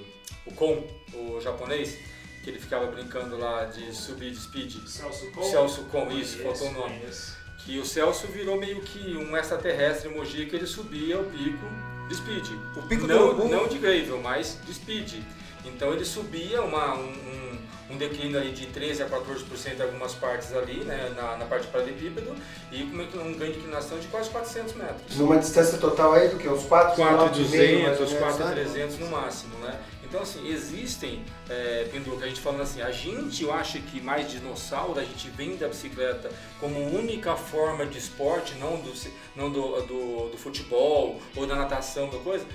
o 0.45 0.53
Kon, 0.55 0.83
o 1.13 1.39
japonês, 1.41 1.97
que 2.43 2.49
ele 2.49 2.59
ficava 2.59 2.87
brincando 2.87 3.37
lá 3.37 3.65
de 3.65 3.93
subir 3.95 4.31
de 4.31 4.39
speed. 4.39 4.75
Celso 4.87 5.31
O 5.35 5.43
Celso 5.43 5.83
Com, 5.85 6.11
isso, 6.11 6.39
faltou 6.39 6.69
o 6.69 6.73
nome. 6.73 7.01
Que 7.59 7.79
o 7.79 7.85
Celso 7.85 8.27
virou 8.27 8.57
meio 8.57 8.81
que 8.81 9.15
um 9.15 9.37
extraterrestre 9.37 10.09
em 10.09 10.15
Mogi, 10.15 10.47
que 10.47 10.55
ele 10.55 10.65
subia 10.65 11.19
o 11.19 11.25
pico 11.25 11.65
de 12.09 12.15
speed. 12.15 12.47
O 12.75 12.81
pico 12.83 13.07
não, 13.07 13.17
do 13.17 13.23
urubu? 13.25 13.47
Não 13.47 13.67
de 13.67 13.77
gravel, 13.77 14.19
mas 14.19 14.57
de 14.65 14.73
speed. 14.73 15.13
Então 15.65 15.93
ele 15.93 16.05
subia 16.05 16.61
uma, 16.61 16.95
um, 16.95 17.09
um, 17.09 17.57
um 17.91 17.97
declínio 17.97 18.39
ali 18.39 18.51
de 18.51 18.67
13 18.67 19.03
a 19.03 19.09
14% 19.09 19.77
em 19.77 19.81
algumas 19.81 20.13
partes 20.13 20.53
ali, 20.53 20.83
né, 20.83 21.13
na, 21.15 21.37
na 21.37 21.45
parte 21.45 21.67
paralelepípedo, 21.67 22.33
e 22.71 22.83
com 22.83 23.17
um 23.19 23.33
ganho 23.33 23.53
de 23.53 23.59
inclinação 23.59 23.99
de 23.99 24.07
quase 24.07 24.29
400 24.29 24.73
metros. 24.73 25.17
Numa 25.17 25.37
distância 25.37 25.77
total 25.77 26.13
aí 26.13 26.29
do 26.29 26.37
que? 26.37 26.47
Uns 26.47 26.65
4, 26.65 26.95
4,200, 26.95 28.13
4,300 28.13 28.99
no 28.99 29.07
máximo, 29.09 29.57
né? 29.59 29.79
Então, 30.11 30.23
assim, 30.23 30.45
existem, 30.49 31.23
é, 31.49 31.87
Pinduca, 31.89 32.25
a 32.25 32.27
gente 32.27 32.41
falando 32.41 32.63
assim, 32.63 32.81
a 32.81 32.91
gente, 32.91 33.43
eu 33.43 33.53
acho 33.53 33.81
que 33.81 34.01
mais 34.01 34.29
dinossauro, 34.29 34.99
a 34.99 35.05
gente 35.05 35.29
vem 35.29 35.55
da 35.55 35.69
bicicleta 35.69 36.29
como 36.59 36.77
única 36.93 37.37
forma 37.37 37.85
de 37.85 37.97
esporte, 37.97 38.55
não 38.55 38.75
do, 38.75 38.91
não 39.37 39.49
do, 39.49 39.81
do, 39.83 40.29
do 40.31 40.37
futebol 40.37 41.17
ou 41.33 41.47
da 41.47 41.55
natação, 41.55 42.09
da 42.09 42.17
coisa, 42.17 42.45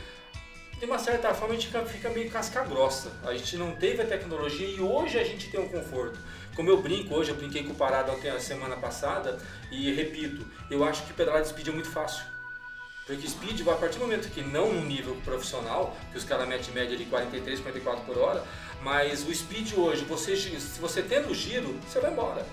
de 0.78 0.84
uma 0.84 0.98
certa 0.98 1.32
forma 1.32 1.54
a 1.54 1.58
gente 1.58 1.72
fica 1.88 2.10
meio 2.10 2.30
casca 2.30 2.62
grossa. 2.64 3.10
A 3.24 3.32
gente 3.34 3.56
não 3.56 3.74
teve 3.74 4.02
a 4.02 4.06
tecnologia 4.06 4.66
e 4.66 4.80
hoje 4.80 5.18
a 5.18 5.24
gente 5.24 5.48
tem 5.48 5.58
o 5.58 5.68
conforto. 5.68 6.18
Como 6.54 6.68
eu 6.70 6.80
brinco 6.80 7.14
hoje, 7.14 7.30
eu 7.30 7.36
brinquei 7.36 7.62
com 7.62 7.72
o 7.72 7.74
Parado 7.74 8.12
até 8.12 8.30
a 8.30 8.40
semana 8.40 8.76
passada 8.76 9.38
e 9.70 9.92
repito, 9.92 10.44
eu 10.70 10.84
acho 10.84 11.04
que 11.04 11.12
pedalar 11.12 11.42
de 11.42 11.48
speed 11.48 11.68
é 11.68 11.72
muito 11.72 11.90
fácil. 11.90 12.24
Porque 13.06 13.28
speed, 13.28 13.60
a 13.68 13.74
partir 13.74 13.98
do 13.98 14.00
momento 14.00 14.28
que 14.30 14.42
não 14.42 14.72
no 14.72 14.84
nível 14.84 15.14
profissional, 15.24 15.96
que 16.10 16.18
os 16.18 16.24
caras 16.24 16.48
metem 16.48 16.74
média 16.74 16.96
de 16.96 17.04
43, 17.04 17.60
44 17.60 18.04
por 18.04 18.18
hora, 18.18 18.42
mas 18.82 19.26
o 19.26 19.34
speed 19.34 19.74
hoje, 19.74 20.04
você, 20.04 20.36
se 20.36 20.80
você 20.80 21.02
tendo 21.02 21.30
o 21.30 21.34
giro, 21.34 21.78
você 21.86 22.00
vai 22.00 22.10
embora 22.10 22.44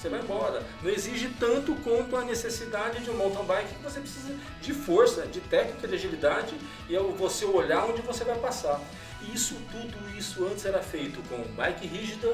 você 0.00 0.08
vai 0.08 0.20
embora. 0.20 0.62
Não 0.82 0.90
exige 0.90 1.28
tanto 1.38 1.74
quanto 1.76 2.16
a 2.16 2.24
necessidade 2.24 3.04
de 3.04 3.10
um 3.10 3.14
mountain 3.14 3.44
bike 3.44 3.74
que 3.74 3.82
você 3.82 4.00
precisa 4.00 4.34
de 4.60 4.72
força, 4.72 5.26
de 5.26 5.40
técnica, 5.40 5.86
de 5.86 5.94
agilidade 5.94 6.54
e 6.88 6.96
é 6.96 7.00
você 7.00 7.44
olhar 7.44 7.84
onde 7.84 8.00
você 8.00 8.24
vai 8.24 8.38
passar. 8.38 8.80
Isso 9.34 9.54
tudo 9.70 10.16
isso 10.16 10.46
antes 10.46 10.64
era 10.64 10.82
feito 10.82 11.20
com 11.28 11.42
bike 11.54 11.86
rígida, 11.86 12.28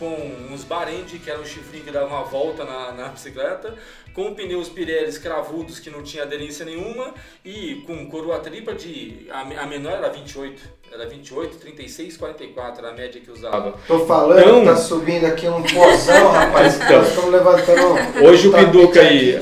com 0.00 0.52
uns 0.52 0.64
Barendi, 0.64 1.18
que 1.18 1.30
era 1.30 1.38
um 1.38 1.44
chifrinho 1.44 1.84
que 1.84 1.90
dava 1.90 2.06
uma 2.06 2.24
volta 2.24 2.64
na, 2.64 2.92
na 2.92 3.08
bicicleta, 3.08 3.74
com 4.14 4.34
pneus 4.34 4.70
Pirelli 4.70 5.12
cravudos 5.20 5.78
que 5.78 5.90
não 5.90 6.02
tinha 6.02 6.22
aderência 6.22 6.64
nenhuma 6.64 7.14
e 7.44 7.84
com 7.86 8.06
coroa 8.08 8.40
tripla 8.40 8.74
de. 8.74 9.28
A, 9.30 9.42
a 9.62 9.66
menor 9.66 9.92
era 9.92 10.08
28. 10.08 10.80
Era 10.92 11.06
28, 11.06 11.58
36, 11.58 12.16
44 12.16 12.84
era 12.84 12.92
a 12.92 12.96
média 12.96 13.20
que 13.20 13.30
usava. 13.30 13.78
Tô 13.86 14.06
falando, 14.06 14.40
então, 14.40 14.64
tá 14.64 14.76
subindo 14.76 15.24
aqui 15.24 15.46
um 15.46 15.62
pozão, 15.62 16.32
rapaz. 16.32 16.80
Então, 16.80 17.02
estamos 17.02 17.30
levantando. 17.30 18.24
Hoje 18.26 18.48
o 18.48 18.52
Pinduca 18.52 19.00
aí. 19.00 19.38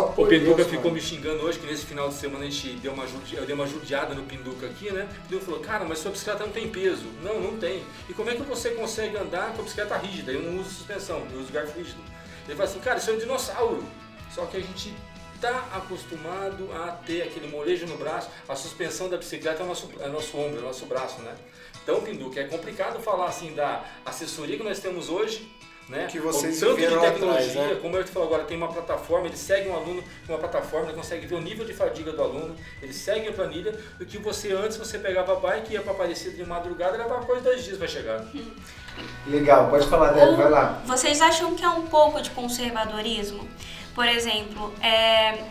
O 0.00 0.26
Pinduca 0.26 0.56
Deus, 0.56 0.68
ficou 0.68 0.90
mano. 0.90 0.94
me 0.94 1.00
xingando 1.00 1.44
hoje, 1.44 1.58
que 1.58 1.66
nesse 1.66 1.84
final 1.84 2.08
de 2.08 2.14
semana 2.14 2.44
a 2.44 2.50
gente 2.50 2.76
deu 2.76 2.92
uma, 2.92 3.04
eu 3.32 3.44
dei 3.44 3.54
uma 3.54 3.66
judiada 3.66 4.14
no 4.14 4.22
Pinduca 4.22 4.66
aqui, 4.66 4.92
né? 4.92 5.08
Ele 5.30 5.40
falou, 5.40 5.60
cara, 5.60 5.84
mas 5.84 5.98
sua 5.98 6.10
bicicleta 6.10 6.44
não 6.44 6.52
tem 6.52 6.68
peso. 6.68 7.06
Não, 7.22 7.40
não 7.40 7.56
tem. 7.58 7.82
E 8.08 8.12
como 8.12 8.30
é 8.30 8.34
que 8.34 8.42
você 8.42 8.70
consegue 8.70 9.16
andar 9.16 9.52
com 9.54 9.60
a 9.60 9.64
bicicleta 9.64 9.96
rígida? 9.96 10.32
Eu 10.32 10.42
não 10.42 10.60
uso 10.60 10.70
suspensão, 10.70 11.26
eu 11.32 11.40
uso 11.40 11.52
garfo 11.52 11.78
rígido. 11.78 12.00
Ele 12.46 12.56
falou 12.56 12.70
assim, 12.70 12.80
cara, 12.80 12.98
isso 12.98 13.10
é 13.10 13.12
um 13.14 13.18
dinossauro. 13.18 13.84
Só 14.30 14.46
que 14.46 14.56
a 14.56 14.60
gente 14.60 14.94
está 15.34 15.58
acostumado 15.74 16.70
a 16.72 16.92
ter 16.92 17.22
aquele 17.22 17.48
molejo 17.48 17.86
no 17.86 17.96
braço, 17.96 18.30
a 18.48 18.54
suspensão 18.54 19.08
da 19.08 19.16
bicicleta 19.16 19.62
é 19.62 19.64
o 19.64 19.68
nosso, 19.68 19.90
é 20.00 20.08
nosso 20.08 20.36
ombro, 20.38 20.58
é 20.58 20.62
o 20.62 20.66
nosso 20.66 20.86
braço, 20.86 21.20
né? 21.20 21.34
Então, 21.82 22.00
Pinduca, 22.00 22.40
é 22.40 22.44
complicado 22.44 22.98
falar 23.00 23.26
assim 23.26 23.54
da 23.54 23.84
assessoria 24.06 24.56
que 24.56 24.62
nós 24.62 24.80
temos 24.80 25.10
hoje, 25.10 25.50
né? 25.88 26.06
Que 26.10 26.18
vocês 26.18 26.62
o 26.62 26.66
tanto 26.66 26.76
de 26.76 26.86
tecnologia, 26.86 27.50
atrás, 27.50 27.54
né? 27.54 27.78
como 27.80 27.96
eu 27.96 28.04
te 28.04 28.10
falou 28.10 28.28
agora, 28.28 28.44
tem 28.44 28.56
uma 28.56 28.68
plataforma, 28.68 29.26
ele 29.26 29.36
segue 29.36 29.68
um 29.68 29.74
aluno 29.74 30.02
com 30.26 30.32
uma 30.32 30.38
plataforma, 30.38 30.86
ele 30.86 30.96
consegue 30.96 31.26
ver 31.26 31.34
o 31.34 31.40
nível 31.40 31.64
de 31.64 31.74
fadiga 31.74 32.12
do 32.12 32.22
aluno, 32.22 32.56
ele 32.82 32.92
segue 32.92 33.28
a 33.28 33.32
planilha, 33.32 33.72
do 33.98 34.06
que 34.06 34.18
você 34.18 34.52
antes 34.52 34.76
você 34.76 34.98
pegava 34.98 35.32
a 35.32 35.36
bike, 35.36 35.72
ia 35.72 35.82
para 35.82 35.94
Aparecida 35.94 36.34
de 36.34 36.44
madrugada, 36.44 36.96
levava 36.96 37.24
coisa 37.24 37.42
dois 37.42 37.62
dias 37.62 37.78
para 37.78 37.86
chegar. 37.86 38.24
Legal, 39.26 39.70
pode 39.70 39.86
falar, 39.88 40.12
Débora, 40.12 40.36
vai 40.36 40.50
lá. 40.50 40.82
Vocês 40.86 41.20
acham 41.20 41.54
que 41.54 41.64
é 41.64 41.68
um 41.68 41.82
pouco 41.82 42.20
de 42.20 42.30
conservadorismo? 42.30 43.48
Por 43.94 44.06
exemplo, 44.06 44.72
é, 44.82 45.44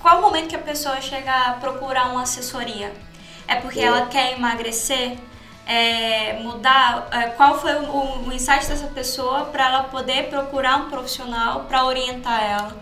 qual 0.00 0.18
o 0.18 0.22
momento 0.22 0.48
que 0.48 0.56
a 0.56 0.60
pessoa 0.60 1.00
chega 1.00 1.30
a 1.30 1.52
procurar 1.54 2.10
uma 2.10 2.22
assessoria? 2.22 2.92
É 3.46 3.56
porque 3.56 3.80
ela 3.80 4.06
quer 4.06 4.32
emagrecer? 4.32 5.16
É, 5.72 6.38
mudar? 6.42 7.08
É, 7.10 7.28
qual 7.30 7.58
foi 7.58 7.72
o, 7.76 8.26
o, 8.26 8.30
insight 8.30 8.66
dessa 8.66 8.88
pessoa 8.88 9.46
para 9.46 9.68
ela 9.68 9.84
poder 9.84 10.28
procurar 10.28 10.76
um 10.76 10.90
profissional 10.90 11.64
para 11.64 11.86
orientar 11.86 12.44
ela? 12.44 12.76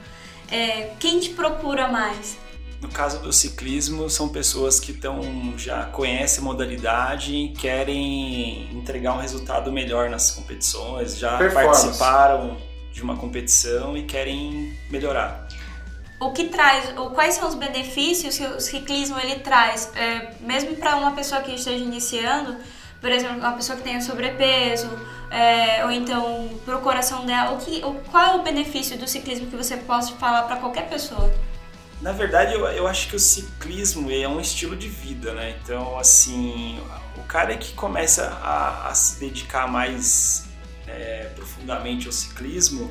É, 0.51 0.91
quem 0.99 1.21
te 1.21 1.31
procura 1.31 1.87
mais? 1.87 2.37
No 2.81 2.89
caso 2.89 3.21
do 3.21 3.33
ciclismo, 3.33 4.11
são 4.11 4.29
pessoas 4.29 4.81
que 4.81 4.91
estão 4.91 5.23
já 5.57 5.85
conhecem 5.85 6.41
a 6.41 6.45
modalidade 6.45 7.33
e 7.33 7.49
querem 7.51 8.69
entregar 8.77 9.13
um 9.13 9.21
resultado 9.21 9.71
melhor 9.71 10.11
nas 10.11 10.33
competições, 10.33 11.17
já 11.17 11.39
participaram 11.53 12.57
de 12.93 13.03
uma 13.03 13.17
competição 13.17 13.97
e 13.97 14.03
querem 14.03 14.77
melhorar. 14.91 15.47
O 16.19 16.33
que 16.33 16.47
traz, 16.47 16.93
o, 16.99 17.11
quais 17.11 17.37
são 17.37 17.49
os 17.49 17.55
benefícios 17.55 18.37
que 18.37 18.45
o 18.45 18.61
ciclismo 18.61 19.19
ele 19.21 19.37
traz, 19.37 19.93
é, 19.95 20.33
mesmo 20.41 20.75
para 20.75 20.97
uma 20.97 21.13
pessoa 21.13 21.41
que 21.41 21.55
esteja 21.55 21.85
iniciando, 21.85 22.57
por 23.01 23.11
exemplo, 23.11 23.39
uma 23.39 23.53
pessoa 23.53 23.77
que 23.77 23.85
tenha 23.85 24.01
sobrepeso, 24.01 24.89
é, 25.31 25.85
ou 25.85 25.91
então 25.91 26.51
para 26.65 26.77
o 26.77 26.81
coração 26.81 27.25
dela, 27.25 27.53
o 27.53 27.59
que, 27.59 27.83
o, 27.85 27.95
qual 28.11 28.25
é 28.25 28.35
o 28.37 28.43
benefício 28.43 28.99
do 28.99 29.07
ciclismo 29.07 29.47
que 29.47 29.57
você 29.57 29.77
possa 29.77 30.15
falar 30.17 30.43
para 30.43 30.57
qualquer 30.57 30.89
pessoa? 30.89 31.33
Na 32.03 32.13
verdade, 32.13 32.55
eu, 32.55 32.67
eu 32.67 32.87
acho 32.87 33.09
que 33.09 33.17
o 33.17 33.19
ciclismo 33.19 34.11
é 34.11 34.27
um 34.27 34.41
estilo 34.41 34.75
de 34.75 34.89
vida, 34.89 35.33
né? 35.35 35.57
Então, 35.63 35.99
assim, 35.99 36.81
o 37.17 37.23
cara 37.25 37.57
que 37.57 37.75
começa 37.75 38.39
a, 38.43 38.89
a 38.89 38.95
se 38.95 39.21
dedicar 39.21 39.69
mais 39.69 40.47
é, 40.87 41.31
profundamente 41.35 42.07
ao 42.07 42.13
ciclismo, 42.13 42.91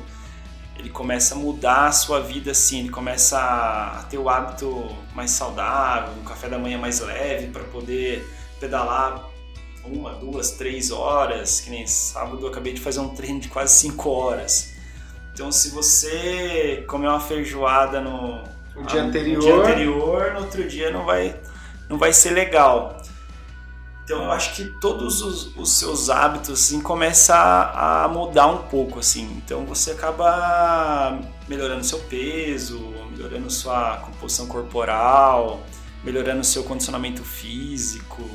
ele 0.78 0.88
começa 0.88 1.34
a 1.34 1.38
mudar 1.38 1.88
a 1.88 1.92
sua 1.92 2.20
vida 2.20 2.52
assim, 2.52 2.80
ele 2.80 2.88
começa 2.88 3.38
a 3.38 4.02
ter 4.04 4.16
o 4.16 4.28
hábito 4.28 4.96
mais 5.14 5.30
saudável, 5.30 6.14
um 6.18 6.24
café 6.24 6.48
da 6.48 6.58
manhã 6.58 6.78
mais 6.78 7.00
leve 7.00 7.48
para 7.48 7.64
poder 7.64 8.26
pedalar 8.58 9.29
uma, 9.84 10.12
duas, 10.14 10.52
três 10.52 10.90
horas, 10.90 11.60
que 11.60 11.70
nem 11.70 11.86
sábado 11.86 12.44
eu 12.44 12.48
acabei 12.48 12.72
de 12.72 12.80
fazer 12.80 13.00
um 13.00 13.10
treino 13.10 13.40
de 13.40 13.48
quase 13.48 13.78
cinco 13.78 14.10
horas. 14.10 14.72
Então 15.32 15.50
se 15.50 15.70
você 15.70 16.84
comer 16.88 17.08
uma 17.08 17.20
feijoada 17.20 18.00
no, 18.00 18.44
o 18.76 18.82
dia, 18.84 19.02
anterior. 19.02 19.36
no 19.36 19.42
dia 19.42 19.54
anterior, 19.54 20.32
no 20.34 20.40
outro 20.40 20.68
dia 20.68 20.90
não 20.90 21.04
vai, 21.04 21.40
não 21.88 21.98
vai 21.98 22.12
ser 22.12 22.30
legal. 22.30 23.00
Então 24.10 24.24
eu 24.24 24.32
acho 24.32 24.56
que 24.56 24.64
todos 24.80 25.22
os, 25.22 25.56
os 25.56 25.78
seus 25.78 26.10
hábitos 26.10 26.50
assim 26.50 26.80
começam 26.80 27.36
a, 27.36 28.04
a, 28.04 28.08
mudar 28.08 28.48
um 28.48 28.58
pouco 28.64 28.98
assim. 28.98 29.22
Então 29.36 29.64
você 29.64 29.92
acaba 29.92 31.20
melhorando 31.46 31.84
seu 31.84 32.00
peso, 32.00 32.80
melhorando 33.12 33.48
sua 33.48 33.98
composição 33.98 34.48
corporal, 34.48 35.62
melhorando 36.02 36.42
seu 36.42 36.64
condicionamento 36.64 37.22
físico. 37.22 38.28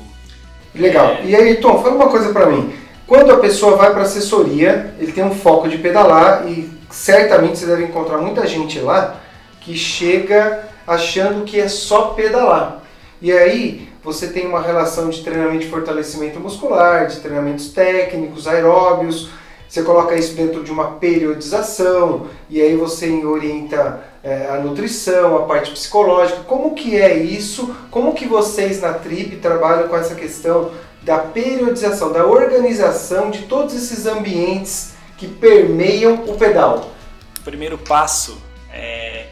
Legal. 0.78 1.16
É... 1.22 1.24
E 1.24 1.36
aí, 1.36 1.56
Tom, 1.56 1.82
fala 1.82 1.94
uma 1.94 2.08
coisa 2.08 2.32
para 2.32 2.46
mim. 2.46 2.72
Quando 3.06 3.32
a 3.32 3.38
pessoa 3.38 3.76
vai 3.76 3.92
para 3.92 4.02
assessoria, 4.02 4.94
ele 4.98 5.12
tem 5.12 5.24
um 5.24 5.34
foco 5.34 5.68
de 5.68 5.78
pedalar 5.78 6.46
e 6.48 6.68
certamente 6.90 7.58
você 7.58 7.66
deve 7.66 7.84
encontrar 7.84 8.18
muita 8.18 8.46
gente 8.46 8.78
lá 8.80 9.20
que 9.60 9.76
chega 9.76 10.64
achando 10.86 11.44
que 11.44 11.60
é 11.60 11.68
só 11.68 12.08
pedalar. 12.08 12.82
E 13.20 13.32
aí 13.32 13.88
você 14.02 14.28
tem 14.28 14.46
uma 14.46 14.60
relação 14.60 15.08
de 15.08 15.22
treinamento 15.22 15.64
de 15.64 15.70
fortalecimento 15.70 16.38
muscular, 16.38 17.06
de 17.06 17.18
treinamentos 17.20 17.70
técnicos, 17.70 18.46
aeróbios, 18.46 19.30
você 19.68 19.82
coloca 19.82 20.14
isso 20.16 20.34
dentro 20.34 20.62
de 20.62 20.70
uma 20.70 20.92
periodização 20.92 22.28
e 22.48 22.60
aí 22.60 22.76
você 22.76 23.10
orienta 23.24 24.02
é, 24.22 24.48
a 24.48 24.58
nutrição, 24.58 25.36
a 25.36 25.42
parte 25.42 25.70
psicológica. 25.70 26.40
Como 26.40 26.74
que 26.74 26.96
é 26.96 27.16
isso? 27.16 27.74
Como 27.90 28.14
que 28.14 28.26
vocês 28.26 28.80
na 28.80 28.94
Trip 28.94 29.36
trabalham 29.36 29.88
com 29.88 29.96
essa 29.96 30.14
questão 30.14 30.70
da 31.02 31.18
periodização, 31.18 32.12
da 32.12 32.26
organização 32.26 33.30
de 33.30 33.42
todos 33.42 33.74
esses 33.74 34.06
ambientes 34.06 34.94
que 35.16 35.26
permeiam 35.26 36.24
o 36.26 36.36
pedal? 36.36 36.90
O 37.38 37.42
primeiro 37.42 37.78
passo 37.78 38.40
é 38.72 39.28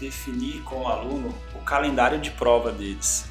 definir 0.00 0.62
com 0.62 0.82
o 0.82 0.88
aluno 0.88 1.34
o 1.54 1.64
calendário 1.64 2.18
de 2.18 2.30
prova 2.30 2.72
deles 2.72 3.29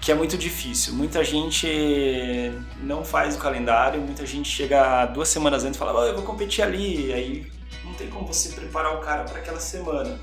que 0.00 0.10
é 0.10 0.14
muito 0.14 0.38
difícil. 0.38 0.94
Muita 0.94 1.22
gente 1.22 1.68
não 2.82 3.04
faz 3.04 3.36
o 3.36 3.38
calendário, 3.38 4.00
muita 4.00 4.24
gente 4.24 4.48
chega 4.48 5.06
duas 5.06 5.28
semanas 5.28 5.62
antes 5.62 5.76
e 5.76 5.78
fala, 5.78 6.00
oh, 6.00 6.04
eu 6.04 6.14
vou 6.14 6.24
competir 6.24 6.64
ali, 6.64 7.12
aí 7.12 7.52
não 7.84 7.92
tem 7.94 8.08
como 8.08 8.26
você 8.26 8.48
preparar 8.50 8.96
o 8.96 9.00
cara 9.00 9.24
para 9.24 9.38
aquela 9.38 9.60
semana. 9.60 10.18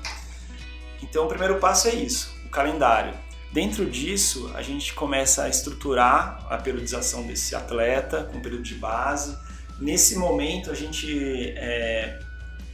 Então 1.02 1.26
o 1.26 1.28
primeiro 1.28 1.56
passo 1.58 1.88
é 1.88 1.94
isso, 1.94 2.34
o 2.44 2.48
calendário. 2.48 3.14
Dentro 3.52 3.88
disso, 3.88 4.50
a 4.54 4.62
gente 4.62 4.92
começa 4.92 5.44
a 5.44 5.48
estruturar 5.48 6.44
a 6.50 6.58
periodização 6.58 7.26
desse 7.26 7.54
atleta 7.54 8.24
com 8.24 8.40
período 8.40 8.62
de 8.62 8.74
base. 8.74 9.38
Nesse 9.80 10.16
momento, 10.16 10.70
a 10.70 10.74
gente 10.74 11.54
é, 11.56 12.18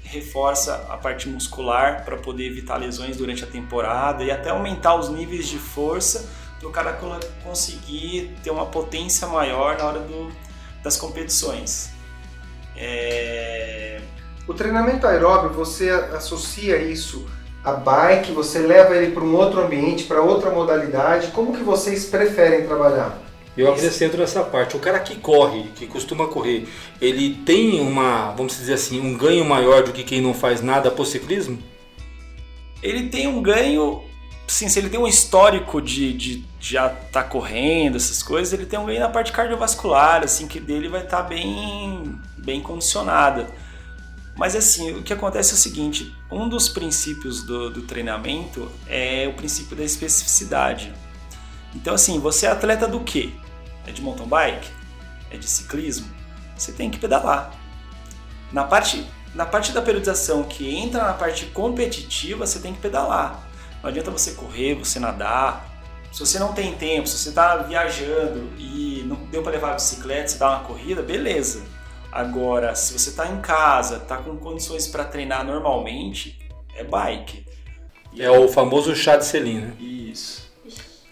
reforça 0.02 0.86
a 0.88 0.96
parte 0.96 1.28
muscular 1.28 2.04
para 2.04 2.16
poder 2.16 2.46
evitar 2.46 2.76
lesões 2.76 3.16
durante 3.16 3.44
a 3.44 3.46
temporada 3.46 4.24
e 4.24 4.32
até 4.32 4.50
aumentar 4.50 4.96
os 4.96 5.10
níveis 5.10 5.46
de 5.46 5.58
força 5.58 6.28
para 6.64 6.68
o 6.68 6.72
cara 6.72 7.20
conseguir 7.42 8.34
ter 8.42 8.50
uma 8.50 8.66
potência 8.66 9.26
maior 9.28 9.76
na 9.76 9.84
hora 9.84 10.00
do, 10.00 10.32
das 10.82 10.96
competições. 10.96 11.90
É... 12.76 14.00
O 14.46 14.54
treinamento 14.54 15.06
aeróbio, 15.06 15.50
você 15.50 15.90
associa 15.90 16.78
isso 16.78 17.26
a 17.62 17.72
bike, 17.72 18.32
você 18.32 18.58
leva 18.58 18.94
ele 18.94 19.12
para 19.12 19.24
um 19.24 19.34
outro 19.34 19.62
ambiente, 19.62 20.04
para 20.04 20.20
outra 20.20 20.50
modalidade. 20.50 21.28
Como 21.28 21.54
que 21.54 21.62
vocês 21.62 22.06
preferem 22.06 22.66
trabalhar? 22.66 23.18
Eu 23.56 23.72
acrescento 23.72 24.16
nessa 24.16 24.42
parte. 24.42 24.76
O 24.76 24.80
cara 24.80 24.98
que 24.98 25.16
corre, 25.16 25.64
que 25.76 25.86
costuma 25.86 26.26
correr, 26.26 26.68
ele 27.00 27.36
tem 27.46 27.80
uma, 27.80 28.32
vamos 28.32 28.56
dizer 28.56 28.74
assim, 28.74 29.00
um 29.00 29.16
ganho 29.16 29.44
maior 29.44 29.82
do 29.82 29.92
que 29.92 30.02
quem 30.02 30.20
não 30.20 30.34
faz 30.34 30.60
nada 30.60 30.90
pro 30.90 31.04
ciclismo? 31.04 31.58
Ele 32.82 33.08
tem 33.08 33.26
um 33.28 33.40
ganho, 33.40 34.02
sim, 34.46 34.68
se 34.68 34.78
ele 34.78 34.90
tem 34.90 35.00
um 35.00 35.06
histórico 35.06 35.80
de, 35.80 36.12
de 36.12 36.53
já 36.64 36.88
tá 36.88 37.22
correndo, 37.22 37.96
essas 37.96 38.22
coisas, 38.22 38.54
ele 38.54 38.64
tem 38.64 38.78
um 38.78 38.86
ganho 38.86 39.00
na 39.00 39.08
parte 39.10 39.30
cardiovascular, 39.32 40.22
assim, 40.22 40.48
que 40.48 40.58
dele 40.58 40.88
vai 40.88 41.04
estar 41.04 41.18
tá 41.18 41.22
bem, 41.22 42.18
bem 42.38 42.62
condicionada. 42.62 43.50
Mas 44.34 44.56
assim, 44.56 44.92
o 44.92 45.02
que 45.02 45.12
acontece 45.12 45.50
é 45.50 45.54
o 45.54 45.58
seguinte: 45.58 46.16
um 46.30 46.48
dos 46.48 46.70
princípios 46.70 47.42
do, 47.42 47.68
do 47.68 47.82
treinamento 47.82 48.72
é 48.88 49.28
o 49.28 49.34
princípio 49.34 49.76
da 49.76 49.84
especificidade. 49.84 50.94
Então, 51.74 51.94
assim, 51.94 52.18
você 52.18 52.46
é 52.46 52.50
atleta 52.50 52.88
do 52.88 53.00
quê? 53.00 53.30
É 53.86 53.92
de 53.92 54.00
mountain 54.00 54.26
bike? 54.26 54.70
É 55.30 55.36
de 55.36 55.46
ciclismo? 55.46 56.08
Você 56.56 56.72
tem 56.72 56.90
que 56.90 56.98
pedalar. 56.98 57.52
Na 58.50 58.64
parte, 58.64 59.06
na 59.34 59.44
parte 59.44 59.70
da 59.70 59.82
periodização 59.82 60.44
que 60.44 60.74
entra 60.74 61.04
na 61.04 61.12
parte 61.12 61.44
competitiva, 61.46 62.46
você 62.46 62.58
tem 62.58 62.72
que 62.72 62.80
pedalar. 62.80 63.46
Não 63.82 63.90
adianta 63.90 64.10
você 64.10 64.32
correr, 64.32 64.74
você 64.74 64.98
nadar. 64.98 65.73
Se 66.14 66.20
você 66.20 66.38
não 66.38 66.52
tem 66.52 66.72
tempo, 66.74 67.08
se 67.08 67.18
você 67.18 67.30
está 67.30 67.56
viajando 67.56 68.48
e 68.56 69.02
não 69.04 69.16
deu 69.32 69.42
para 69.42 69.50
levar 69.50 69.72
a 69.72 69.74
bicicleta, 69.74 70.28
você 70.28 70.38
dá 70.38 70.50
uma 70.50 70.60
corrida, 70.60 71.02
beleza. 71.02 71.62
Agora, 72.12 72.72
se 72.76 72.96
você 72.96 73.10
está 73.10 73.26
em 73.26 73.40
casa, 73.40 73.96
está 73.96 74.18
com 74.18 74.36
condições 74.36 74.86
para 74.86 75.02
treinar 75.02 75.44
normalmente, 75.44 76.38
é 76.76 76.84
bike. 76.84 77.44
E 78.12 78.22
é 78.22 78.30
o 78.30 78.46
famoso 78.46 78.94
chá 78.94 79.16
de 79.16 79.26
selim, 79.26 79.58
né? 79.58 79.72
Isso. 79.80 80.48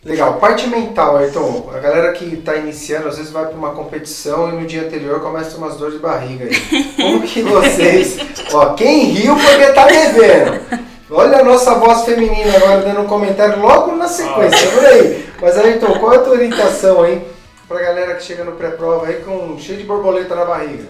Legal, 0.05 0.39
parte 0.39 0.69
mental, 0.69 1.17
Ayrton. 1.17 1.69
A 1.75 1.81
galera 1.81 2.13
que 2.13 2.25
está 2.27 2.55
iniciando, 2.55 3.09
às 3.09 3.17
vezes 3.17 3.33
vai 3.33 3.47
para 3.47 3.57
uma 3.57 3.73
competição 3.73 4.51
e 4.51 4.61
no 4.61 4.69
dia 4.69 4.83
anterior 4.87 5.21
começa 5.21 5.49
a 5.49 5.51
ter 5.51 5.59
umas 5.59 5.77
dores 5.77 5.95
de 5.95 6.01
barriga 6.01 6.45
aí. 6.45 6.85
Como 6.95 7.23
que 7.23 7.43
vocês. 7.43 8.19
Ó, 8.53 8.75
quem 8.75 9.07
riu 9.07 9.35
porque 9.35 9.73
tá 9.73 9.85
devendo. 9.89 10.92
Olha 11.15 11.41
a 11.41 11.45
nossa 11.45 11.75
voz 11.75 12.05
feminina 12.05 12.57
agora 12.57 12.81
dando 12.81 13.03
um 13.03 13.07
comentário 13.07 13.61
logo 13.61 13.95
na 13.95 14.09
sequência, 14.09 14.71
por 14.71 14.85
aí. 14.87 15.29
Mas 15.41 15.59
Ayrton, 15.59 15.99
qual 15.99 16.15
é 16.15 16.17
a 16.17 16.21
tua 16.21 16.33
orientação 16.33 17.03
aí 17.03 17.23
pra 17.69 17.81
galera 17.81 18.15
que 18.15 18.25
chega 18.25 18.45
no 18.45 18.53
pré-prova 18.53 19.07
aí 19.07 19.17
com 19.17 19.59
cheio 19.59 19.79
de 19.79 19.85
borboleta 19.85 20.35
na 20.35 20.47
barriga? 20.47 20.89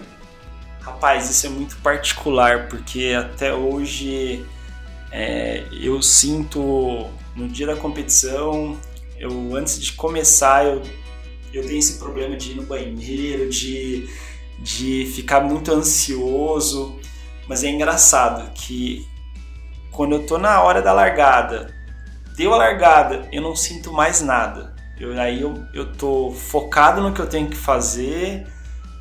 Rapaz, 0.79 1.29
isso 1.29 1.45
é 1.45 1.49
muito 1.49 1.75
particular, 1.77 2.69
porque 2.69 3.13
até 3.17 3.53
hoje 3.53 4.45
é, 5.11 5.63
eu 5.71 6.01
sinto 6.01 7.09
no 7.35 7.47
dia 7.47 7.67
da 7.67 7.75
competição 7.75 8.77
eu 9.17 9.55
antes 9.55 9.79
de 9.79 9.93
começar 9.93 10.65
eu, 10.65 10.81
eu 11.53 11.65
tenho 11.65 11.79
esse 11.79 11.97
problema 11.97 12.35
de 12.35 12.51
ir 12.51 12.55
no 12.55 12.63
banheiro, 12.63 13.49
de, 13.49 14.09
de 14.59 15.11
ficar 15.15 15.41
muito 15.41 15.71
ansioso, 15.71 16.99
mas 17.47 17.63
é 17.63 17.69
engraçado 17.69 18.51
que 18.53 19.07
quando 19.93 20.15
eu 20.15 20.25
tô 20.25 20.37
na 20.37 20.61
hora 20.61 20.81
da 20.81 20.91
largada, 20.91 21.73
deu 22.35 22.53
a 22.53 22.57
largada, 22.57 23.27
eu 23.31 23.41
não 23.41 23.55
sinto 23.55 23.93
mais 23.93 24.21
nada. 24.21 24.73
Eu, 24.99 25.19
aí 25.19 25.41
eu, 25.41 25.63
eu 25.73 25.93
tô 25.93 26.31
focado 26.31 27.01
no 27.01 27.13
que 27.13 27.19
eu 27.19 27.27
tenho 27.27 27.47
que 27.47 27.55
fazer, 27.55 28.45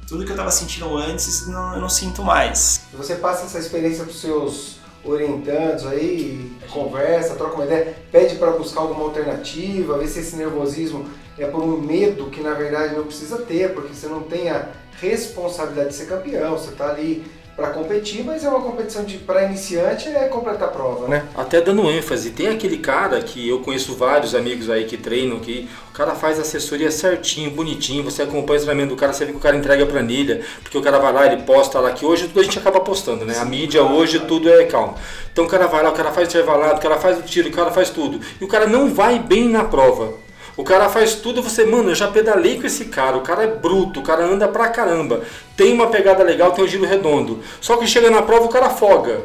tudo 0.07 0.25
que 0.25 0.33
eu 0.33 0.37
tava 0.37 0.51
sentindo 0.51 0.97
antes 0.97 1.47
não, 1.47 1.75
eu 1.75 1.81
não 1.81 1.89
sinto 1.89 2.23
mais. 2.23 2.83
Você 2.93 3.15
passa 3.15 3.47
essa 3.47 3.59
experiência 3.59 4.05
pros 4.05 4.21
seus 4.21 4.81
orientandos 5.05 5.87
aí, 5.87 6.53
conversa, 6.71 7.35
troca 7.35 7.57
uma 7.57 7.65
ideia, 7.65 7.97
pede 8.11 8.37
para 8.37 8.53
buscar 8.53 8.83
alguma 8.83 9.05
alternativa, 9.05 9.99
ver 9.99 10.09
se 10.09 10.21
esse 10.21 10.37
nervosismo 10.37 11.09
é 11.39 11.47
por 11.47 11.63
um 11.63 11.81
medo 11.81 12.27
que 12.27 12.41
na 12.41 12.55
verdade 12.55 12.95
não 12.95 13.05
precisa 13.05 13.39
ter, 13.39 13.75
porque 13.75 13.95
você 13.95 14.07
não 14.07 14.23
tem 14.23 14.51
a 14.51 14.69
responsabilidade 15.01 15.89
de 15.89 15.95
ser 15.95 16.07
campeão, 16.07 16.57
você 16.57 16.71
está 16.71 16.91
ali 16.91 17.25
para 17.57 17.69
competir, 17.69 18.25
mas 18.25 18.45
é 18.45 18.49
uma 18.49 18.61
competição 18.61 19.05
de 19.05 19.19
para 19.19 19.45
iniciante 19.45 20.09
é 20.09 20.27
completar 20.29 20.69
a 20.69 20.71
prova, 20.71 21.07
né? 21.07 21.25
Até 21.37 21.61
dando 21.61 21.91
ênfase, 21.91 22.31
tem 22.31 22.49
aquele 22.49 22.79
cara 22.79 23.21
que 23.21 23.47
eu 23.47 23.61
conheço 23.61 23.95
vários 23.95 24.35
amigos 24.35 24.71
aí 24.71 24.85
que 24.85 24.97
treinam 24.97 25.39
que 25.39 25.69
o 25.91 25.93
cara 25.93 26.15
faz 26.15 26.41
assessoria 26.41 26.91
certinho, 26.91 27.51
bonitinho, 27.51 28.03
você 28.03 28.23
acompanha 28.23 28.61
o 28.61 28.63
treinamento 28.63 28.95
do 28.95 28.99
cara, 28.99 29.13
você 29.13 29.27
vê 29.27 29.33
que 29.33 29.39
o 29.39 29.41
cara 29.41 29.57
entrega 29.57 29.85
a 29.85 29.87
planilha, 29.87 30.41
porque 30.63 30.79
o 30.79 30.83
cara 30.83 30.99
vai 30.99 31.13
lá, 31.13 31.27
ele 31.27 31.43
posta 31.43 31.79
lá 31.79 31.91
que 31.93 32.07
hoje 32.07 32.27
tudo 32.29 32.41
a 32.41 32.43
gente 32.43 32.59
acaba 32.59 32.81
postando, 32.81 33.25
né? 33.25 33.39
A 33.39 33.45
mídia 33.45 33.83
hoje 33.83 34.21
tudo 34.21 34.51
é 34.51 34.65
calmo. 34.65 34.95
Então 35.31 35.45
o 35.45 35.49
cara 35.49 35.67
vai 35.67 35.83
lá, 35.83 35.91
o 35.91 35.95
cara 35.95 36.11
faz 36.11 36.29
intervalado, 36.29 36.79
o 36.79 36.83
cara 36.83 36.97
faz 36.97 37.19
o 37.19 37.23
tiro, 37.23 37.49
o 37.49 37.53
cara 37.53 37.71
faz 37.71 37.91
tudo. 37.91 38.19
E 38.41 38.45
o 38.45 38.49
cara 38.49 38.67
não 38.67 38.93
vai 38.93 39.19
bem 39.19 39.49
na 39.49 39.65
prova. 39.65 40.15
O 40.57 40.65
cara 40.65 40.89
faz 40.89 41.15
tudo, 41.15 41.43
você, 41.43 41.65
mano, 41.65 41.91
eu 41.91 41.95
já 41.95 42.09
pedalei 42.09 42.61
com 42.61 42.67
esse 42.67 42.87
cara, 42.87 43.17
o 43.17 43.23
cara 43.23 43.45
é 43.45 43.47
bruto, 43.47 44.01
o 44.01 44.03
cara 44.03 44.25
anda 44.25 44.47
pra 44.47 44.69
caramba, 44.69 45.23
tem 45.57 45.73
uma 45.73 45.87
pegada 45.87 46.23
legal, 46.23 46.53
tem 46.53 46.63
um 46.63 46.69
giro 46.69 46.85
redondo. 46.85 47.41
Só 47.61 47.77
que 47.79 47.87
chega 47.87 48.11
na 48.11 48.21
prova 48.21 48.45
o 48.45 48.51
cara 48.51 48.67
afoga. 48.67 49.23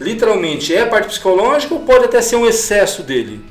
Literalmente, 0.00 0.74
é 0.74 0.84
parte 0.84 1.06
psicológica 1.06 1.74
ou 1.74 1.80
pode 1.80 2.06
até 2.06 2.20
ser 2.20 2.36
um 2.36 2.46
excesso 2.46 3.04
dele? 3.04 3.44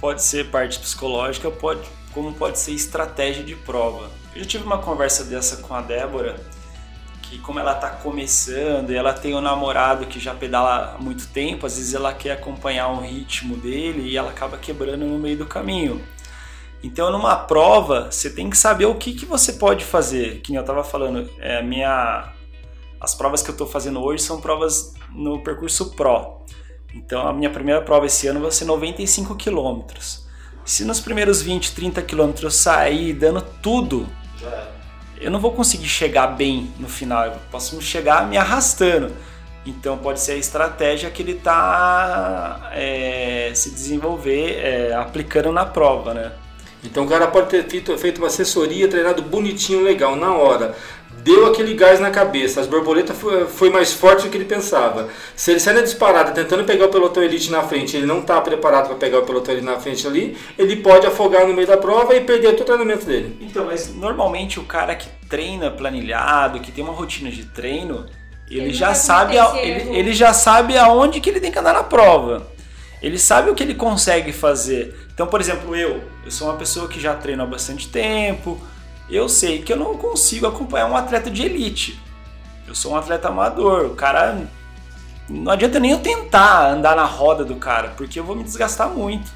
Pode 0.00 0.22
ser 0.22 0.46
parte 0.46 0.78
psicológica, 0.78 1.50
pode, 1.50 1.82
como 2.14 2.32
pode 2.32 2.58
ser 2.58 2.72
estratégia 2.72 3.44
de 3.44 3.54
prova. 3.54 4.10
Eu 4.34 4.42
já 4.42 4.48
tive 4.48 4.64
uma 4.64 4.78
conversa 4.78 5.24
dessa 5.24 5.58
com 5.58 5.74
a 5.74 5.82
Débora, 5.82 6.36
que 7.22 7.38
como 7.38 7.58
ela 7.58 7.74
está 7.74 7.90
começando 7.90 8.90
e 8.90 8.96
ela 8.96 9.12
tem 9.12 9.34
um 9.34 9.40
namorado 9.42 10.06
que 10.06 10.18
já 10.18 10.32
pedala 10.32 10.94
há 10.94 11.02
muito 11.02 11.26
tempo, 11.28 11.66
às 11.66 11.76
vezes 11.76 11.92
ela 11.92 12.14
quer 12.14 12.32
acompanhar 12.32 12.88
o 12.88 13.00
ritmo 13.00 13.54
dele 13.56 14.08
e 14.08 14.16
ela 14.16 14.30
acaba 14.30 14.56
quebrando 14.56 15.04
no 15.04 15.18
meio 15.18 15.36
do 15.36 15.44
caminho. 15.44 16.00
Então, 16.82 17.10
numa 17.10 17.36
prova, 17.36 18.08
você 18.10 18.30
tem 18.30 18.48
que 18.48 18.56
saber 18.56 18.86
o 18.86 18.94
que, 18.94 19.12
que 19.12 19.26
você 19.26 19.54
pode 19.54 19.84
fazer. 19.84 20.40
Que 20.40 20.54
eu 20.54 20.60
estava 20.60 20.84
falando, 20.84 21.28
é, 21.40 21.60
minha, 21.62 22.32
as 23.00 23.14
provas 23.14 23.42
que 23.42 23.50
eu 23.50 23.52
estou 23.52 23.66
fazendo 23.66 24.00
hoje 24.00 24.22
são 24.22 24.40
provas 24.40 24.94
no 25.12 25.40
percurso 25.40 25.90
Pro. 25.96 26.38
Então, 26.94 27.26
a 27.26 27.32
minha 27.32 27.50
primeira 27.50 27.82
prova 27.82 28.06
esse 28.06 28.26
ano 28.28 28.40
vai 28.40 28.50
ser 28.50 28.64
95 28.64 29.34
quilômetros. 29.34 30.26
Se 30.64 30.84
nos 30.84 31.00
primeiros 31.00 31.42
20, 31.42 31.74
30 31.74 32.02
quilômetros 32.02 32.44
eu 32.44 32.50
sair 32.50 33.12
dando 33.12 33.42
tudo, 33.62 34.06
eu 35.20 35.30
não 35.30 35.40
vou 35.40 35.52
conseguir 35.52 35.88
chegar 35.88 36.28
bem 36.28 36.72
no 36.78 36.88
final. 36.88 37.26
Eu 37.26 37.32
posso 37.50 37.80
chegar 37.82 38.28
me 38.28 38.36
arrastando. 38.36 39.12
Então 39.66 39.98
pode 39.98 40.20
ser 40.20 40.32
a 40.32 40.36
estratégia 40.36 41.10
que 41.10 41.22
ele 41.22 41.32
está 41.32 42.70
é, 42.72 43.50
se 43.54 43.70
desenvolver, 43.70 44.58
é, 44.58 44.94
aplicando 44.94 45.52
na 45.52 45.66
prova, 45.66 46.14
né? 46.14 46.32
Então 46.84 47.04
o 47.04 47.08
cara 47.08 47.26
pode 47.26 47.48
ter 47.48 47.68
feito, 47.68 47.96
feito 47.98 48.18
uma 48.18 48.28
assessoria, 48.28 48.88
treinado 48.88 49.22
bonitinho, 49.22 49.82
legal, 49.82 50.14
na 50.14 50.32
hora. 50.34 50.76
Deu 51.22 51.46
aquele 51.46 51.74
gás 51.74 51.98
na 51.98 52.10
cabeça, 52.10 52.60
as 52.60 52.66
borboletas 52.66 53.16
foi, 53.16 53.46
foi 53.46 53.70
mais 53.70 53.92
forte 53.92 54.24
do 54.24 54.30
que 54.30 54.36
ele 54.36 54.44
pensava. 54.44 55.08
Se 55.34 55.50
ele 55.50 55.58
sai 55.58 55.74
na 55.74 55.80
disparada 55.80 56.30
tentando 56.30 56.64
pegar 56.64 56.86
o 56.86 56.88
pelotão 56.88 57.22
elite 57.22 57.50
na 57.50 57.62
frente, 57.62 57.96
ele 57.96 58.06
não 58.06 58.20
está 58.20 58.40
preparado 58.40 58.86
para 58.86 58.96
pegar 58.96 59.18
o 59.18 59.22
pelotão 59.22 59.52
elite 59.52 59.66
na 59.66 59.80
frente 59.80 60.06
ali, 60.06 60.36
ele 60.56 60.76
pode 60.76 61.06
afogar 61.06 61.46
no 61.46 61.52
meio 61.52 61.66
da 61.66 61.76
prova 61.76 62.14
e 62.14 62.20
perder 62.20 62.52
todo 62.52 62.62
o 62.62 62.64
treinamento 62.64 63.04
dele. 63.04 63.36
Então, 63.40 63.66
mas 63.66 63.92
normalmente 63.92 64.60
o 64.60 64.62
cara 64.62 64.94
que 64.94 65.08
treina 65.28 65.70
planilhado, 65.70 66.60
que 66.60 66.70
tem 66.70 66.84
uma 66.84 66.92
rotina 66.92 67.30
de 67.30 67.44
treino, 67.46 68.06
ele, 68.48 68.60
ele 68.60 68.72
já 68.72 68.94
sabe 68.94 69.36
a, 69.38 69.56
ele, 69.60 69.96
ele 69.96 70.12
já 70.12 70.32
sabe 70.32 70.78
aonde 70.78 71.20
que 71.20 71.28
ele 71.28 71.40
tem 71.40 71.50
que 71.50 71.58
andar 71.58 71.74
na 71.74 71.82
prova. 71.82 72.46
Ele 73.00 73.18
sabe 73.18 73.50
o 73.50 73.54
que 73.54 73.62
ele 73.62 73.74
consegue 73.74 74.32
fazer. 74.32 75.08
Então, 75.12 75.26
por 75.26 75.40
exemplo, 75.40 75.74
eu, 75.76 76.02
eu 76.24 76.30
sou 76.30 76.48
uma 76.48 76.56
pessoa 76.56 76.88
que 76.88 77.00
já 77.00 77.14
treino 77.14 77.42
há 77.42 77.46
bastante 77.46 77.88
tempo. 77.88 78.60
Eu 79.08 79.28
sei 79.28 79.62
que 79.62 79.72
eu 79.72 79.76
não 79.76 79.96
consigo 79.96 80.46
acompanhar 80.46 80.90
um 80.90 80.96
atleta 80.96 81.30
de 81.30 81.42
elite. 81.42 82.00
Eu 82.66 82.74
sou 82.74 82.92
um 82.92 82.96
atleta 82.96 83.28
amador. 83.28 83.86
O 83.86 83.94
cara 83.94 84.48
não 85.28 85.52
adianta 85.52 85.78
nem 85.78 85.92
eu 85.92 85.98
tentar 85.98 86.70
andar 86.70 86.96
na 86.96 87.04
roda 87.04 87.44
do 87.44 87.56
cara, 87.56 87.94
porque 87.96 88.18
eu 88.18 88.24
vou 88.24 88.34
me 88.34 88.42
desgastar 88.42 88.88
muito. 88.88 89.30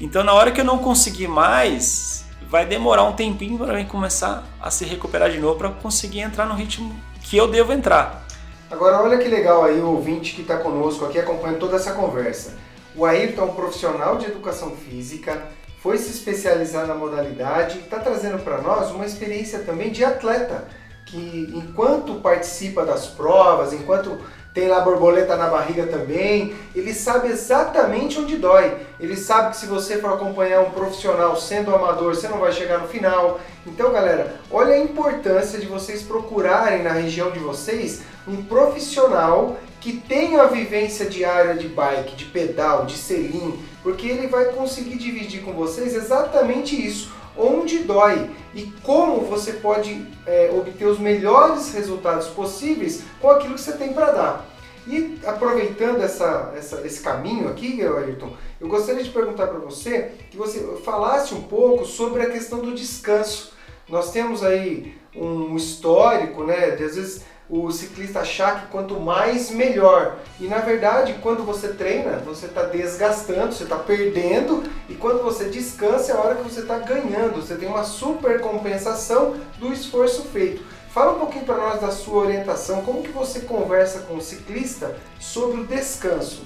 Então, 0.00 0.24
na 0.24 0.32
hora 0.32 0.50
que 0.50 0.60
eu 0.60 0.64
não 0.64 0.78
conseguir 0.78 1.28
mais, 1.28 2.24
vai 2.48 2.64
demorar 2.64 3.04
um 3.04 3.12
tempinho 3.12 3.58
para 3.58 3.74
mim 3.74 3.84
começar 3.84 4.44
a 4.60 4.70
se 4.70 4.84
recuperar 4.84 5.30
de 5.30 5.38
novo 5.38 5.56
para 5.58 5.68
conseguir 5.70 6.20
entrar 6.20 6.46
no 6.46 6.54
ritmo 6.54 6.94
que 7.22 7.36
eu 7.36 7.48
devo 7.48 7.72
entrar. 7.72 8.26
Agora, 8.70 9.02
olha 9.02 9.18
que 9.18 9.28
legal 9.28 9.64
aí 9.64 9.80
o 9.80 9.90
ouvinte 9.90 10.34
que 10.34 10.42
está 10.42 10.58
conosco 10.58 11.04
aqui 11.04 11.18
acompanhando 11.18 11.58
toda 11.58 11.76
essa 11.76 11.92
conversa. 11.92 12.56
O 12.98 13.06
Ayrton 13.06 13.42
é 13.42 13.44
um 13.44 13.54
profissional 13.54 14.16
de 14.16 14.26
educação 14.26 14.72
física, 14.72 15.40
foi 15.80 15.98
se 15.98 16.10
especializar 16.10 16.84
na 16.84 16.96
modalidade 16.96 17.78
e 17.78 17.82
está 17.82 18.00
trazendo 18.00 18.42
para 18.42 18.60
nós 18.60 18.90
uma 18.90 19.06
experiência 19.06 19.60
também 19.60 19.92
de 19.92 20.04
atleta, 20.04 20.66
que 21.06 21.48
enquanto 21.54 22.14
participa 22.14 22.84
das 22.84 23.06
provas, 23.06 23.72
enquanto 23.72 24.18
tem 24.52 24.66
lá 24.66 24.80
borboleta 24.80 25.36
na 25.36 25.46
barriga 25.46 25.86
também. 25.86 26.52
Ele 26.74 26.92
sabe 26.92 27.28
exatamente 27.28 28.18
onde 28.18 28.36
dói. 28.36 28.76
Ele 28.98 29.16
sabe 29.16 29.50
que 29.50 29.58
se 29.58 29.66
você 29.66 29.98
for 29.98 30.14
acompanhar 30.14 30.62
um 30.62 30.70
profissional 30.70 31.36
sendo 31.36 31.72
amador, 31.72 32.16
você 32.16 32.26
não 32.26 32.38
vai 32.38 32.50
chegar 32.50 32.78
no 32.78 32.88
final. 32.88 33.38
Então, 33.64 33.92
galera, 33.92 34.34
olha 34.50 34.74
a 34.74 34.78
importância 34.78 35.60
de 35.60 35.66
vocês 35.66 36.02
procurarem 36.02 36.82
na 36.82 36.90
região 36.90 37.30
de 37.30 37.38
vocês 37.38 38.02
um 38.26 38.42
profissional 38.42 39.56
que 39.80 39.98
tenha 39.98 40.42
a 40.42 40.46
vivência 40.46 41.06
diária 41.06 41.54
de 41.54 41.68
bike, 41.68 42.16
de 42.16 42.24
pedal, 42.26 42.86
de 42.86 42.96
selim, 42.96 43.58
porque 43.82 44.06
ele 44.06 44.26
vai 44.26 44.46
conseguir 44.46 44.96
dividir 44.96 45.42
com 45.42 45.52
vocês 45.52 45.94
exatamente 45.94 46.74
isso 46.74 47.18
onde 47.38 47.78
dói 47.84 48.28
e 48.52 48.64
como 48.82 49.20
você 49.20 49.54
pode 49.54 50.04
é, 50.26 50.50
obter 50.52 50.86
os 50.86 50.98
melhores 50.98 51.72
resultados 51.72 52.26
possíveis 52.28 53.04
com 53.20 53.30
aquilo 53.30 53.54
que 53.54 53.60
você 53.60 53.72
tem 53.72 53.92
para 53.92 54.10
dar. 54.10 54.46
E 54.86 55.18
aproveitando 55.24 56.02
essa, 56.02 56.52
essa, 56.56 56.84
esse 56.84 57.00
caminho 57.00 57.48
aqui, 57.48 57.80
Ayrton, 57.82 58.32
eu 58.60 58.68
gostaria 58.68 59.04
de 59.04 59.10
perguntar 59.10 59.46
para 59.46 59.58
você 59.58 60.12
que 60.30 60.36
você 60.36 60.60
falasse 60.82 61.34
um 61.34 61.42
pouco 61.42 61.84
sobre 61.84 62.22
a 62.22 62.30
questão 62.30 62.60
do 62.60 62.74
descanso. 62.74 63.52
Nós 63.88 64.10
temos 64.10 64.42
aí 64.42 64.96
um 65.14 65.54
histórico, 65.56 66.42
né? 66.42 66.70
De, 66.70 66.84
às 66.84 66.96
vezes 66.96 67.24
o 67.50 67.70
ciclista 67.70 68.20
achar 68.20 68.60
que 68.60 68.66
quanto 68.66 69.00
mais 69.00 69.50
melhor. 69.50 70.18
E 70.38 70.46
na 70.46 70.58
verdade, 70.58 71.16
quando 71.22 71.44
você 71.44 71.68
treina, 71.68 72.18
você 72.18 72.46
está 72.46 72.62
desgastando, 72.64 73.52
você 73.54 73.64
está 73.64 73.76
perdendo, 73.76 74.64
e 74.88 74.94
quando 74.94 75.22
você 75.22 75.48
descansa 75.48 76.12
é 76.12 76.14
a 76.14 76.20
hora 76.20 76.34
que 76.34 76.42
você 76.42 76.60
está 76.60 76.78
ganhando. 76.78 77.36
Você 77.36 77.54
tem 77.54 77.68
uma 77.68 77.84
super 77.84 78.40
compensação 78.40 79.36
do 79.58 79.72
esforço 79.72 80.24
feito. 80.24 80.62
Fala 80.92 81.12
um 81.12 81.18
pouquinho 81.18 81.44
para 81.44 81.56
nós 81.56 81.80
da 81.80 81.90
sua 81.90 82.24
orientação, 82.24 82.82
como 82.82 83.02
que 83.02 83.10
você 83.10 83.40
conversa 83.40 84.00
com 84.00 84.16
o 84.16 84.20
ciclista 84.20 84.96
sobre 85.18 85.60
o 85.60 85.66
descanso? 85.66 86.42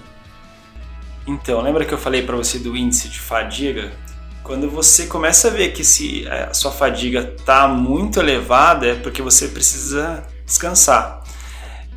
Então, 1.27 1.61
lembra 1.61 1.85
que 1.85 1.95
eu 1.95 1.99
falei 1.99 2.23
para 2.23 2.37
você 2.37 2.59
do 2.59 2.77
índice 2.77 3.09
de 3.09 3.21
fadiga? 3.21 3.93
Quando 4.43 4.69
você 4.69 5.07
começa 5.07 5.49
a 5.49 5.51
ver 5.53 5.73
que 5.73 5.85
se 5.85 6.27
é, 6.27 6.45
a 6.45 6.55
sua 6.55 6.73
fadiga 6.73 7.33
está 7.38 7.69
muito 7.69 8.19
elevada, 8.19 8.88
é 8.88 8.95
porque 8.97 9.23
você 9.23 9.47
precisa 9.49 10.27
descansar. 10.53 11.23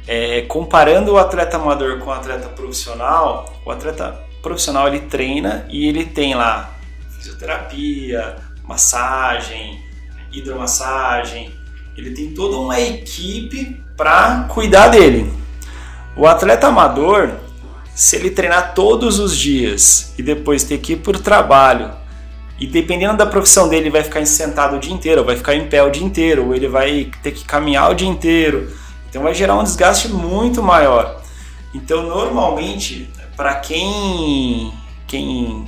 É, 0.08 0.42
comparando 0.44 1.14
o 1.14 1.18
atleta 1.18 1.58
amador 1.58 2.00
com 2.00 2.10
o 2.10 2.14
atleta 2.14 2.48
profissional, 2.50 3.54
o 3.66 3.72
atleta 3.72 4.20
profissional 4.42 4.88
ele 4.88 5.02
treina 5.02 5.66
e 5.70 5.88
ele 5.88 6.06
tem 6.06 6.36
lá 6.36 6.72
fisioterapia, 7.18 8.36
massagem, 8.64 9.84
hidromassagem, 10.32 11.52
ele 11.98 12.12
tem 12.12 12.34
toda 12.34 12.58
uma 12.58 12.80
equipe 12.80 13.84
para 13.98 14.44
cuidar 14.50 14.90
dele. 14.90 15.32
O 16.16 16.28
atleta 16.28 16.68
amador, 16.68 17.32
se 17.94 18.16
ele 18.16 18.30
treinar 18.30 18.74
todos 18.74 19.18
os 19.20 19.36
dias 19.36 20.14
e 20.18 20.24
depois 20.24 20.64
ter 20.64 20.78
que 20.78 20.94
ir 20.94 20.98
para 20.98 21.18
o 21.18 21.20
trabalho, 21.20 21.92
e 22.60 22.66
dependendo 22.66 23.18
da 23.18 23.26
profissão 23.26 23.68
dele, 23.68 23.84
ele 23.84 23.90
vai 23.90 24.04
ficar 24.04 24.26
sentado 24.26 24.78
o 24.78 24.80
dia 24.80 24.94
inteiro, 24.94 25.22
ou 25.22 25.28
vai 25.28 25.36
ficar 25.36 25.56
em 25.56 25.68
pé 25.68 25.84
o 25.84 25.90
dia 25.90 26.04
inteiro, 26.04 26.48
ou 26.48 26.56
ele 26.56 26.68
vai 26.68 27.12
ter 27.22 27.32
que 27.32 27.44
caminhar 27.44 27.92
o 27.92 27.94
dia 27.94 28.08
inteiro. 28.08 28.72
Então 29.10 29.24
vai 29.24 29.34
gerar 29.34 29.58
um 29.58 29.64
desgaste 29.64 30.08
muito 30.08 30.64
maior. 30.64 31.22
Então, 31.74 32.04
normalmente, 32.04 33.10
para 33.36 33.56
quem, 33.56 34.74
quem 35.06 35.66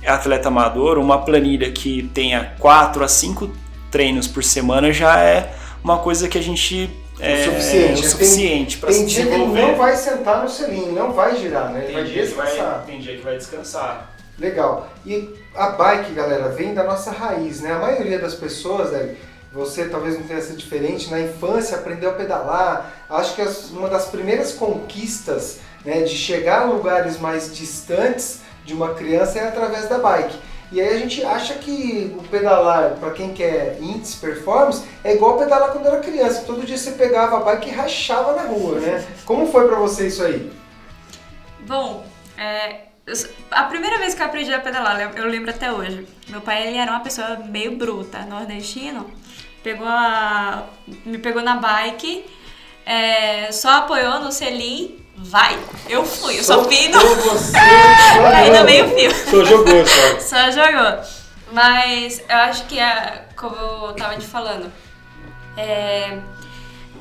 é 0.00 0.10
atleta 0.10 0.48
amador, 0.48 0.98
uma 0.98 1.18
planilha 1.18 1.70
que 1.72 2.08
tenha 2.14 2.52
4 2.58 3.02
a 3.02 3.08
5 3.08 3.50
treinos 3.90 4.28
por 4.28 4.44
semana 4.44 4.92
já 4.92 5.18
é 5.20 5.52
uma 5.82 5.98
coisa 5.98 6.28
que 6.28 6.38
a 6.38 6.42
gente 6.42 6.90
é, 7.18 7.40
o 7.40 7.44
suficiente, 7.44 8.02
é 8.02 8.06
o 8.06 8.10
suficiente 8.10 8.78
para 8.78 8.92
se 8.92 9.04
desenvolver. 9.04 9.36
Tem 9.36 9.44
dia 9.44 9.54
que 9.54 9.60
ele 9.60 9.70
não 9.72 9.78
vai 9.78 9.96
sentar 9.96 10.42
no 10.42 10.48
selim, 10.48 10.92
não 10.92 11.12
vai 11.12 11.36
girar, 11.36 11.72
né? 11.72 11.78
Ele 11.80 11.86
tem 11.86 11.94
vai 11.94 12.04
dia 12.04 12.22
descansar. 12.22 12.54
Que 12.54 12.60
vai, 12.60 12.86
tem 12.86 13.00
dia 13.00 13.16
que 13.16 13.22
vai 13.22 13.36
descansar. 13.36 14.17
Legal. 14.38 14.88
E 15.04 15.34
a 15.54 15.70
bike, 15.70 16.12
galera, 16.12 16.48
vem 16.48 16.72
da 16.72 16.84
nossa 16.84 17.10
raiz, 17.10 17.60
né? 17.60 17.72
A 17.72 17.78
maioria 17.78 18.18
das 18.18 18.34
pessoas, 18.34 18.92
né, 18.92 19.16
você 19.52 19.86
talvez 19.86 20.16
não 20.18 20.26
tenha 20.26 20.40
sido 20.40 20.56
diferente, 20.56 21.10
na 21.10 21.20
infância 21.20 21.76
aprendeu 21.76 22.10
a 22.10 22.14
pedalar. 22.14 22.92
Acho 23.10 23.34
que 23.34 23.42
as, 23.42 23.70
uma 23.70 23.88
das 23.88 24.06
primeiras 24.06 24.52
conquistas 24.52 25.58
né, 25.84 26.02
de 26.02 26.14
chegar 26.14 26.62
a 26.62 26.64
lugares 26.66 27.18
mais 27.18 27.56
distantes 27.56 28.40
de 28.64 28.74
uma 28.74 28.94
criança 28.94 29.38
é 29.38 29.48
através 29.48 29.88
da 29.88 29.98
bike. 29.98 30.38
E 30.70 30.80
aí 30.82 30.94
a 30.94 30.98
gente 30.98 31.24
acha 31.24 31.54
que 31.54 32.14
o 32.18 32.22
pedalar, 32.28 32.96
para 33.00 33.10
quem 33.12 33.32
quer 33.32 33.78
índice 33.80 34.18
performance, 34.18 34.84
é 35.02 35.14
igual 35.14 35.38
pedalar 35.38 35.72
quando 35.72 35.86
era 35.86 36.00
criança. 36.00 36.42
Todo 36.46 36.66
dia 36.66 36.76
você 36.76 36.90
pegava 36.90 37.38
a 37.38 37.40
bike 37.40 37.70
e 37.70 37.72
rachava 37.72 38.34
na 38.34 38.42
rua, 38.42 38.78
né? 38.78 39.04
Como 39.24 39.50
foi 39.50 39.66
para 39.66 39.78
você 39.78 40.08
isso 40.08 40.22
aí? 40.22 40.52
Bom, 41.66 42.04
é, 42.36 42.87
a 43.50 43.64
primeira 43.64 43.98
vez 43.98 44.14
que 44.14 44.22
eu 44.22 44.26
aprendi 44.26 44.52
a 44.52 44.60
pedalar, 44.60 45.12
eu 45.16 45.26
lembro 45.26 45.50
até 45.50 45.72
hoje. 45.72 46.06
Meu 46.28 46.40
pai 46.40 46.66
ele 46.66 46.76
era 46.76 46.90
uma 46.90 47.00
pessoa 47.00 47.36
meio 47.36 47.76
bruta, 47.76 48.20
nordestino. 48.22 49.10
Pegou 49.62 49.86
a, 49.86 50.64
me 51.04 51.18
pegou 51.18 51.42
na 51.42 51.56
bike, 51.56 52.24
é, 52.86 53.50
só 53.50 53.78
apoiou 53.78 54.20
no 54.20 54.30
selim, 54.32 55.04
vai. 55.16 55.58
Eu 55.88 56.04
fui, 56.04 56.38
eu 56.38 56.44
só 56.44 56.62
vi 56.62 56.88
no... 56.88 57.00
Ainda 58.34 58.64
meio 58.64 58.88
fio. 58.94 59.10
Só 59.14 59.44
jogou, 59.44 59.86
só. 59.86 60.20
só 60.20 60.50
jogou. 60.50 61.04
Mas 61.52 62.22
eu 62.28 62.36
acho 62.36 62.66
que, 62.66 62.78
é, 62.78 63.26
como 63.36 63.56
eu 63.56 63.92
tava 63.94 64.16
te 64.16 64.26
falando, 64.26 64.70
é, 65.56 66.18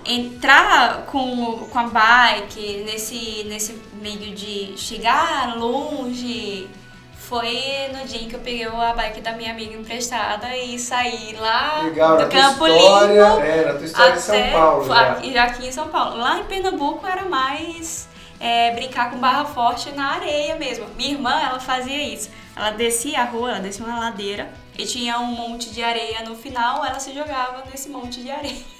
entrar 0.07 1.05
com, 1.07 1.67
com 1.69 1.79
a 1.79 1.87
bike 1.87 2.83
nesse, 2.85 3.43
nesse 3.43 3.79
meio 4.01 4.33
de 4.33 4.73
chegar 4.77 5.57
longe 5.57 6.69
foi 7.17 7.89
no 7.93 8.07
dia 8.07 8.21
em 8.21 8.29
que 8.29 8.35
eu 8.35 8.39
peguei 8.39 8.65
a 8.65 8.93
bike 8.93 9.19
da 9.19 9.33
minha 9.33 9.51
amiga 9.51 9.75
emprestada 9.75 10.55
e 10.55 10.79
saí 10.79 11.35
lá 11.37 11.81
Legal, 11.83 12.17
do 12.17 12.29
Campo 12.29 12.65
história, 12.67 13.29
Limpo. 13.29 13.41
É, 13.41 13.65
na 13.65 13.73
tua 13.73 13.85
história 13.85 14.13
até, 14.13 14.19
em 14.19 14.21
São 14.21 14.51
Paulo. 14.53 14.85
Já. 14.87 15.43
aqui 15.43 15.67
em 15.67 15.71
São 15.73 15.87
Paulo. 15.89 16.17
Lá 16.17 16.39
em 16.39 16.45
Pernambuco 16.45 17.05
era 17.05 17.25
mais 17.25 18.07
é, 18.39 18.71
brincar 18.71 19.11
com 19.11 19.17
barra 19.17 19.43
forte 19.43 19.91
na 19.91 20.13
areia 20.13 20.55
mesmo. 20.55 20.85
Minha 20.95 21.11
irmã, 21.11 21.37
ela 21.37 21.59
fazia 21.59 22.01
isso. 22.01 22.29
Ela 22.55 22.71
descia 22.71 23.21
a 23.21 23.25
rua, 23.25 23.51
ela 23.51 23.59
descia 23.59 23.85
uma 23.85 23.99
ladeira 23.99 24.49
e 24.77 24.85
tinha 24.85 25.19
um 25.19 25.25
monte 25.25 25.69
de 25.69 25.83
areia 25.83 26.23
no 26.23 26.33
final, 26.33 26.85
ela 26.85 26.99
se 26.99 27.13
jogava 27.13 27.65
nesse 27.69 27.89
monte 27.89 28.21
de 28.21 28.31
areia. 28.31 28.76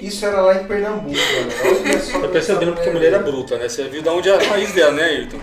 Isso 0.00 0.24
era 0.24 0.40
lá 0.40 0.54
em 0.54 0.64
Pernambuco, 0.64 1.16
Tá 2.20 2.28
percebendo 2.28 2.72
porque 2.72 2.88
a 2.88 2.92
mulher 2.92 3.12
é 3.12 3.18
bruta, 3.18 3.58
né? 3.58 3.68
Você 3.68 3.84
viu 3.84 4.02
de 4.02 4.08
onde 4.08 4.28
é 4.28 4.34
a 4.34 4.48
raiz 4.48 4.72
dela, 4.72 4.92
né, 4.92 5.04
Ayrton? 5.04 5.38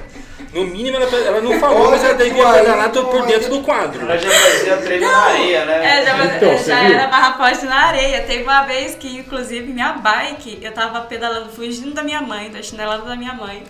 No 0.54 0.66
mínimo 0.66 0.98
ela, 0.98 1.16
ela 1.18 1.42
não 1.42 1.60
falou, 1.60 1.92
mas 1.92 2.04
ela 2.04 2.14
devia 2.14 2.52
pedalar 2.54 2.90
por 2.92 3.26
dentro 3.26 3.50
do 3.50 3.62
quadro. 3.62 4.02
Ela 4.02 4.18
já 4.18 4.30
fazia 4.30 4.78
treino 4.78 5.06
na 5.06 5.18
areia, 5.18 5.66
né? 5.66 6.00
É, 6.00 6.06
já, 6.06 6.26
Então, 6.26 6.58
já 6.58 6.84
era 6.84 7.08
barra 7.08 7.38
forte 7.38 7.66
na 7.66 7.76
areia. 7.76 8.24
Teve 8.24 8.44
uma 8.44 8.64
vez 8.64 8.96
que, 8.96 9.18
inclusive, 9.18 9.72
minha 9.72 9.94
bike, 9.94 10.60
eu 10.62 10.74
tava 10.74 11.02
pedalando, 11.02 11.50
fugindo 11.52 11.94
da 11.94 12.02
minha 12.02 12.22
mãe, 12.22 12.50
da 12.50 12.62
chinelada 12.64 13.04
da 13.04 13.16
minha 13.16 13.34
mãe. 13.34 13.64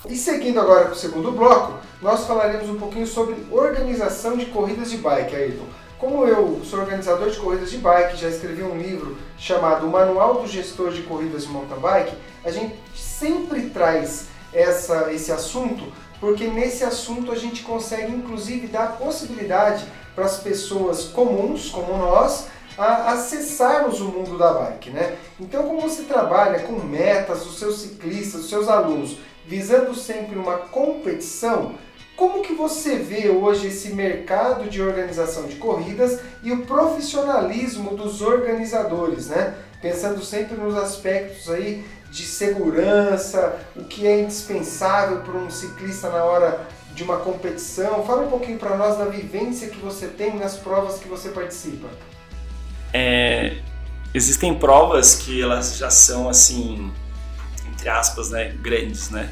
E 0.10 0.16
seguindo 0.18 0.60
agora 0.60 0.86
para 0.86 0.94
o 0.94 0.96
segundo 0.96 1.32
bloco, 1.32 1.80
nós 2.02 2.26
falaremos 2.26 2.68
um 2.70 2.78
pouquinho 2.78 3.06
sobre 3.06 3.36
organização 3.52 4.36
de 4.36 4.48
corridas 4.48 4.90
de 4.90 4.98
bike, 4.98 5.36
Ayrton. 5.36 5.66
Como 6.00 6.26
eu 6.26 6.62
sou 6.66 6.80
organizador 6.80 7.30
de 7.30 7.38
corridas 7.38 7.70
de 7.70 7.78
bike, 7.78 8.18
já 8.18 8.28
escrevi 8.28 8.64
um 8.64 8.76
livro 8.76 9.18
chamado 9.38 9.88
Manual 9.88 10.42
do 10.42 10.48
Gestor 10.48 10.92
de 10.92 11.04
Corridas 11.04 11.44
de 11.44 11.50
Mountain 11.50 11.80
Bike, 11.80 12.16
a 12.44 12.50
gente 12.50 12.76
sempre 12.96 13.70
traz 13.70 14.26
essa, 14.52 15.14
esse 15.14 15.32
assunto, 15.32 15.84
porque 16.20 16.48
nesse 16.48 16.84
assunto 16.84 17.32
a 17.32 17.36
gente 17.36 17.62
consegue 17.62 18.12
inclusive 18.12 18.66
dar 18.66 18.98
possibilidade 18.98 19.86
para 20.16 20.26
as 20.26 20.40
pessoas 20.40 21.04
comuns, 21.06 21.70
como 21.70 21.96
nós, 21.96 22.48
a 22.78 23.12
acessarmos 23.12 24.02
o 24.02 24.06
mundo 24.06 24.40
da 24.40 24.54
bike, 24.54 24.90
né? 24.90 25.18
Então, 25.40 25.64
como 25.64 25.82
você 25.82 26.04
trabalha 26.04 26.62
com 26.62 26.74
metas 26.74 27.44
dos 27.44 27.60
seus 27.60 27.80
ciclistas, 27.80 28.42
dos 28.42 28.50
seus 28.50 28.68
alunos, 28.68 29.18
visando 29.46 29.94
sempre 29.94 30.38
uma 30.38 30.58
competição, 30.58 31.76
Como 32.22 32.44
que 32.44 32.54
você 32.54 33.00
vê 33.00 33.30
hoje 33.30 33.66
esse 33.66 33.96
mercado 33.96 34.70
de 34.70 34.80
organização 34.80 35.48
de 35.48 35.56
corridas 35.56 36.20
e 36.44 36.52
o 36.52 36.68
profissionalismo 36.68 37.98
dos 37.98 38.22
organizadores, 38.22 39.30
né? 39.30 39.56
Pensando 39.82 40.24
sempre 40.24 40.56
nos 40.56 40.78
aspectos 40.78 41.50
aí 41.50 41.84
de 42.12 42.22
segurança, 42.22 43.60
o 43.76 43.86
que 43.86 44.06
é 44.06 44.22
indispensável 44.22 45.22
para 45.22 45.34
um 45.34 45.50
ciclista 45.50 46.12
na 46.12 46.24
hora 46.24 46.68
de 46.94 47.02
uma 47.02 47.18
competição. 47.18 48.06
Fala 48.06 48.28
um 48.28 48.30
pouquinho 48.30 48.60
para 48.60 48.78
nós 48.78 49.00
da 49.00 49.06
vivência 49.06 49.70
que 49.70 49.80
você 49.80 50.06
tem 50.06 50.36
nas 50.38 50.56
provas 50.56 51.00
que 51.00 51.08
você 51.08 51.30
participa. 51.30 51.88
É, 52.94 53.58
existem 54.14 54.54
provas 54.60 55.16
que 55.16 55.42
elas 55.42 55.76
já 55.76 55.90
são 55.90 56.30
assim, 56.30 56.92
entre 57.74 57.90
aspas, 57.90 58.30
né, 58.30 58.56
grandes, 58.62 59.10
né? 59.10 59.28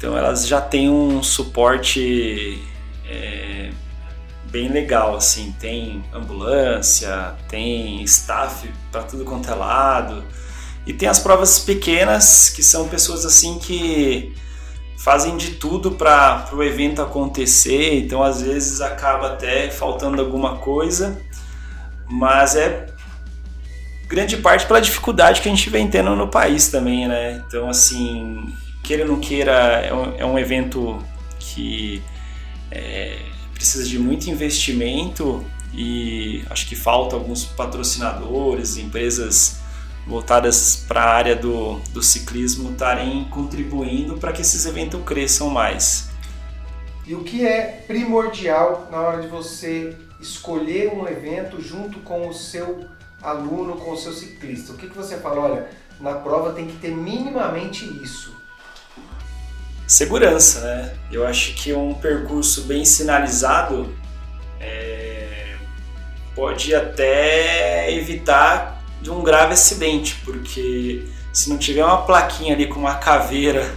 Então 0.00 0.16
elas 0.16 0.46
já 0.46 0.62
têm 0.62 0.88
um 0.88 1.22
suporte 1.22 2.58
é, 3.06 3.68
bem 4.50 4.68
legal, 4.68 5.14
assim, 5.14 5.54
tem 5.60 6.02
ambulância, 6.10 7.34
tem 7.50 8.02
staff 8.04 8.66
para 8.90 9.02
tudo 9.02 9.26
quanto 9.26 9.50
é 9.50 9.54
lado. 9.54 10.24
E 10.86 10.94
tem 10.94 11.06
as 11.06 11.18
provas 11.18 11.58
pequenas, 11.58 12.48
que 12.48 12.62
são 12.62 12.88
pessoas 12.88 13.26
assim 13.26 13.58
que 13.58 14.34
fazem 14.96 15.36
de 15.36 15.50
tudo 15.56 15.90
para 15.90 16.48
o 16.50 16.62
evento 16.62 17.02
acontecer, 17.02 17.98
então 17.98 18.22
às 18.22 18.40
vezes 18.40 18.80
acaba 18.80 19.34
até 19.34 19.70
faltando 19.70 20.22
alguma 20.22 20.56
coisa, 20.56 21.20
mas 22.08 22.56
é 22.56 22.86
grande 24.08 24.38
parte 24.38 24.64
pela 24.64 24.80
dificuldade 24.80 25.42
que 25.42 25.48
a 25.50 25.54
gente 25.54 25.68
vem 25.68 25.88
tendo 25.88 26.16
no 26.16 26.26
país 26.26 26.68
também, 26.68 27.06
né? 27.06 27.42
Então, 27.46 27.68
assim, 27.68 28.50
queira 28.82 29.04
ou 29.04 29.08
não 29.08 29.20
queira, 29.20 29.52
é 29.52 29.94
um, 29.94 30.16
é 30.16 30.24
um 30.24 30.38
evento 30.38 30.98
que 31.38 32.02
é, 32.70 33.18
precisa 33.54 33.84
de 33.84 33.98
muito 33.98 34.28
investimento 34.28 35.44
e 35.72 36.44
acho 36.50 36.68
que 36.68 36.74
falta 36.74 37.14
alguns 37.14 37.44
patrocinadores, 37.44 38.76
empresas 38.76 39.60
voltadas 40.06 40.84
para 40.88 41.02
a 41.02 41.14
área 41.14 41.36
do, 41.36 41.78
do 41.92 42.02
ciclismo 42.02 42.72
estarem 42.72 43.24
contribuindo 43.24 44.18
para 44.18 44.32
que 44.32 44.40
esses 44.40 44.66
eventos 44.66 45.00
cresçam 45.04 45.48
mais. 45.48 46.10
E 47.06 47.14
o 47.14 47.22
que 47.22 47.46
é 47.46 47.84
primordial 47.86 48.88
na 48.90 48.98
hora 49.00 49.22
de 49.22 49.28
você 49.28 49.96
escolher 50.20 50.92
um 50.92 51.06
evento 51.06 51.60
junto 51.60 51.98
com 52.00 52.28
o 52.28 52.34
seu 52.34 52.84
aluno, 53.22 53.76
com 53.76 53.92
o 53.92 53.96
seu 53.96 54.12
ciclista? 54.12 54.72
O 54.72 54.76
que, 54.76 54.88
que 54.88 54.96
você 54.96 55.18
fala? 55.18 55.40
Olha, 55.40 55.68
na 56.00 56.14
prova 56.14 56.52
tem 56.52 56.66
que 56.66 56.76
ter 56.76 56.94
minimamente 56.94 57.84
isso. 58.02 58.39
Segurança, 59.90 60.60
né? 60.60 60.92
Eu 61.10 61.26
acho 61.26 61.52
que 61.54 61.72
um 61.72 61.92
percurso 61.92 62.62
bem 62.62 62.84
sinalizado 62.84 63.92
é, 64.60 65.56
pode 66.32 66.72
até 66.72 67.92
evitar 67.92 68.80
de 69.02 69.10
um 69.10 69.20
grave 69.20 69.54
acidente, 69.54 70.14
porque 70.24 71.02
se 71.32 71.50
não 71.50 71.58
tiver 71.58 71.84
uma 71.84 72.02
plaquinha 72.02 72.54
ali 72.54 72.68
com 72.68 72.78
uma 72.78 72.94
caveira 72.94 73.68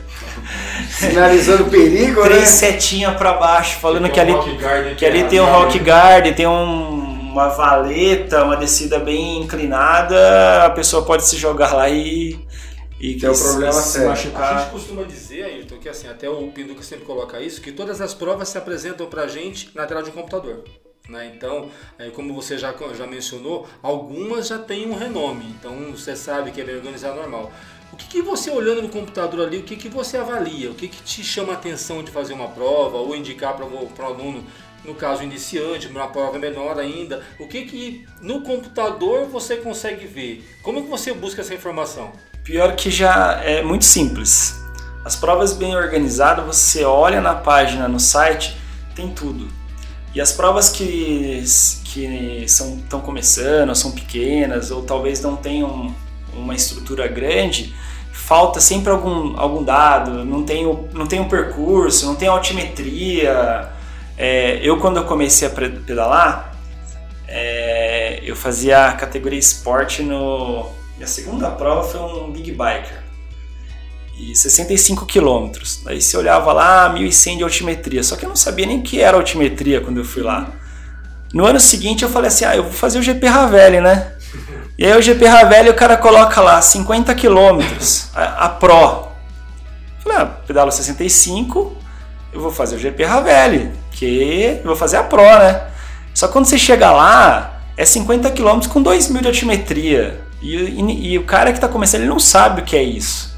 sinalizando 0.99 1.65
perigo, 1.65 2.21
três 2.29 2.41
né? 2.41 2.45
setinhas 2.45 3.17
para 3.17 3.33
baixo, 3.33 3.79
falando 3.79 4.05
que, 4.05 4.11
que, 4.11 4.19
ali, 4.19 4.33
guard, 4.33 4.95
que 4.95 5.05
ali 5.07 5.23
tem 5.23 5.41
um 5.41 5.51
rock 5.51 5.79
guard, 5.79 6.31
tem 6.35 6.45
um, 6.45 7.31
uma 7.31 7.49
valeta, 7.49 8.43
uma 8.43 8.55
descida 8.55 8.99
bem 8.99 9.41
inclinada, 9.41 10.63
a 10.63 10.69
pessoa 10.69 11.03
pode 11.03 11.25
se 11.25 11.37
jogar 11.37 11.73
lá 11.73 11.89
e 11.89 12.39
e 13.03 13.15
que 13.15 13.25
é 13.25 13.29
o 13.29 13.37
problema 13.37 13.73
se, 13.73 13.89
sério. 13.89 14.07
machucar. 14.07 14.55
A 14.55 14.61
gente 14.61 14.71
costuma 14.71 15.03
dizer, 15.03 15.43
Ayrton, 15.43 15.77
que 15.77 15.89
assim, 15.89 16.07
até 16.07 16.29
o 16.29 16.47
Pinduca 16.53 16.81
sempre 16.81 17.03
coloca 17.03 17.41
isso, 17.41 17.59
que 17.59 17.73
todas 17.73 17.99
as 17.99 18.13
provas 18.13 18.47
se 18.47 18.57
apresentam 18.57 19.07
pra 19.07 19.27
gente 19.27 19.69
na 19.75 19.85
tela 19.85 20.01
de 20.01 20.09
um 20.09 20.13
computador. 20.13 20.63
Né? 21.09 21.33
Então, 21.35 21.69
como 22.15 22.33
você 22.33 22.57
já, 22.57 22.73
já 22.97 23.05
mencionou, 23.05 23.67
algumas 23.81 24.47
já 24.47 24.57
têm 24.57 24.89
um 24.89 24.95
renome, 24.95 25.53
então 25.59 25.91
você 25.91 26.15
sabe 26.15 26.51
que 26.51 26.61
é 26.61 26.63
bem 26.63 26.77
organizado 26.77 27.17
normal. 27.17 27.51
O 27.91 27.97
que, 27.97 28.07
que 28.07 28.21
você 28.21 28.49
olhando 28.49 28.81
no 28.81 28.87
computador 28.87 29.47
ali, 29.47 29.57
o 29.57 29.63
que, 29.63 29.75
que 29.75 29.89
você 29.89 30.15
avalia? 30.15 30.71
O 30.71 30.73
que, 30.73 30.87
que 30.87 31.03
te 31.03 31.25
chama 31.25 31.51
a 31.51 31.55
atenção 31.57 32.01
de 32.05 32.09
fazer 32.09 32.31
uma 32.31 32.47
prova 32.47 32.99
ou 32.99 33.13
indicar 33.17 33.53
para 33.53 33.65
o 33.65 34.05
aluno, 34.05 34.45
no 34.85 34.95
caso 34.95 35.23
iniciante, 35.23 35.89
uma 35.89 36.07
prova 36.07 36.39
menor 36.39 36.79
ainda? 36.79 37.21
O 37.37 37.49
que, 37.49 37.65
que 37.65 38.05
no 38.21 38.43
computador 38.43 39.25
você 39.25 39.57
consegue 39.57 40.07
ver? 40.07 40.41
Como 40.63 40.83
que 40.83 40.89
você 40.89 41.11
busca 41.11 41.41
essa 41.41 41.53
informação? 41.53 42.13
Pior 42.43 42.75
que 42.75 42.91
já 42.91 43.41
é 43.43 43.61
muito 43.61 43.85
simples. 43.85 44.61
As 45.05 45.15
provas 45.15 45.53
bem 45.53 45.75
organizadas, 45.75 46.45
você 46.45 46.83
olha 46.83 47.21
na 47.21 47.35
página, 47.35 47.87
no 47.87 47.99
site, 47.99 48.57
tem 48.95 49.09
tudo. 49.09 49.47
E 50.13 50.21
as 50.21 50.31
provas 50.31 50.69
que, 50.69 51.43
que 51.85 52.45
são 52.47 52.75
estão 52.75 52.99
começando, 53.01 53.73
são 53.75 53.91
pequenas, 53.91 54.71
ou 54.71 54.83
talvez 54.83 55.21
não 55.21 55.35
tenham 55.35 55.95
uma 56.33 56.53
estrutura 56.53 57.07
grande, 57.07 57.73
falta 58.11 58.59
sempre 58.59 58.91
algum, 58.91 59.37
algum 59.39 59.63
dado, 59.63 60.23
não 60.23 60.43
tem, 60.43 60.65
o, 60.65 60.87
não 60.93 61.07
tem 61.07 61.19
um 61.19 61.27
percurso, 61.27 62.05
não 62.05 62.15
tem 62.15 62.27
altimetria. 62.27 63.69
É, 64.17 64.59
eu, 64.61 64.79
quando 64.79 64.97
eu 64.97 65.05
comecei 65.05 65.47
a 65.47 65.51
pedalar, 65.51 66.55
é, 67.27 68.21
eu 68.23 68.35
fazia 68.35 68.87
a 68.87 68.93
categoria 68.93 69.39
esporte 69.39 70.03
no. 70.03 70.69
Minha 70.97 71.07
segunda 71.07 71.49
prova 71.49 71.87
foi 71.87 71.99
um 71.99 72.31
Big 72.31 72.51
Biker. 72.51 73.03
E 74.17 74.35
65 74.35 75.05
quilômetros. 75.05 75.81
Daí 75.83 76.01
você 76.01 76.15
olhava 76.15 76.53
lá, 76.53 76.89
1100 76.89 77.37
de 77.37 77.43
altimetria. 77.43 78.03
Só 78.03 78.15
que 78.15 78.25
eu 78.25 78.29
não 78.29 78.35
sabia 78.35 78.65
nem 78.65 78.79
o 78.79 78.83
que 78.83 79.01
era 79.01 79.17
altimetria 79.17 79.81
quando 79.81 79.97
eu 79.97 80.05
fui 80.05 80.21
lá. 80.21 80.51
No 81.33 81.45
ano 81.45 81.59
seguinte 81.59 82.03
eu 82.03 82.09
falei 82.09 82.27
assim: 82.27 82.45
ah, 82.45 82.55
eu 82.55 82.63
vou 82.63 82.71
fazer 82.71 82.99
o 82.99 83.01
GP 83.01 83.27
Ravelli, 83.27 83.81
né? 83.81 84.11
E 84.75 84.87
aí 84.87 84.97
o 84.97 85.01
GP 85.01 85.23
Ravelli 85.27 85.69
o 85.69 85.75
cara 85.75 85.95
coloca 85.95 86.41
lá 86.41 86.59
50 86.59 87.13
quilômetros, 87.13 88.07
a, 88.15 88.45
a 88.45 88.49
Pro. 88.49 88.73
Eu 88.73 89.11
falei, 89.99 90.17
ah, 90.17 90.25
pedalo 90.25 90.71
65, 90.71 91.77
eu 92.33 92.41
vou 92.41 92.51
fazer 92.51 92.77
o 92.77 92.79
GP 92.79 93.05
Ravelli, 93.05 93.71
que 93.91 94.59
eu 94.59 94.65
vou 94.65 94.75
fazer 94.75 94.97
a 94.97 95.03
Pro, 95.03 95.21
né? 95.21 95.61
Só 96.11 96.25
que 96.25 96.33
quando 96.33 96.45
você 96.45 96.57
chega 96.57 96.91
lá, 96.91 97.61
é 97.77 97.85
50 97.85 98.31
km 98.31 98.67
com 98.67 98.81
2 98.81 99.09
mil 99.09 99.21
de 99.21 99.27
altimetria. 99.27 100.22
E, 100.43 100.55
e, 100.55 101.13
e 101.13 101.17
o 101.17 101.23
cara 101.23 101.51
que 101.51 101.57
está 101.57 101.69
começando, 101.69 102.01
ele 102.01 102.09
não 102.09 102.19
sabe 102.19 102.61
o 102.61 102.65
que 102.65 102.75
é 102.75 102.83
isso. 102.83 103.33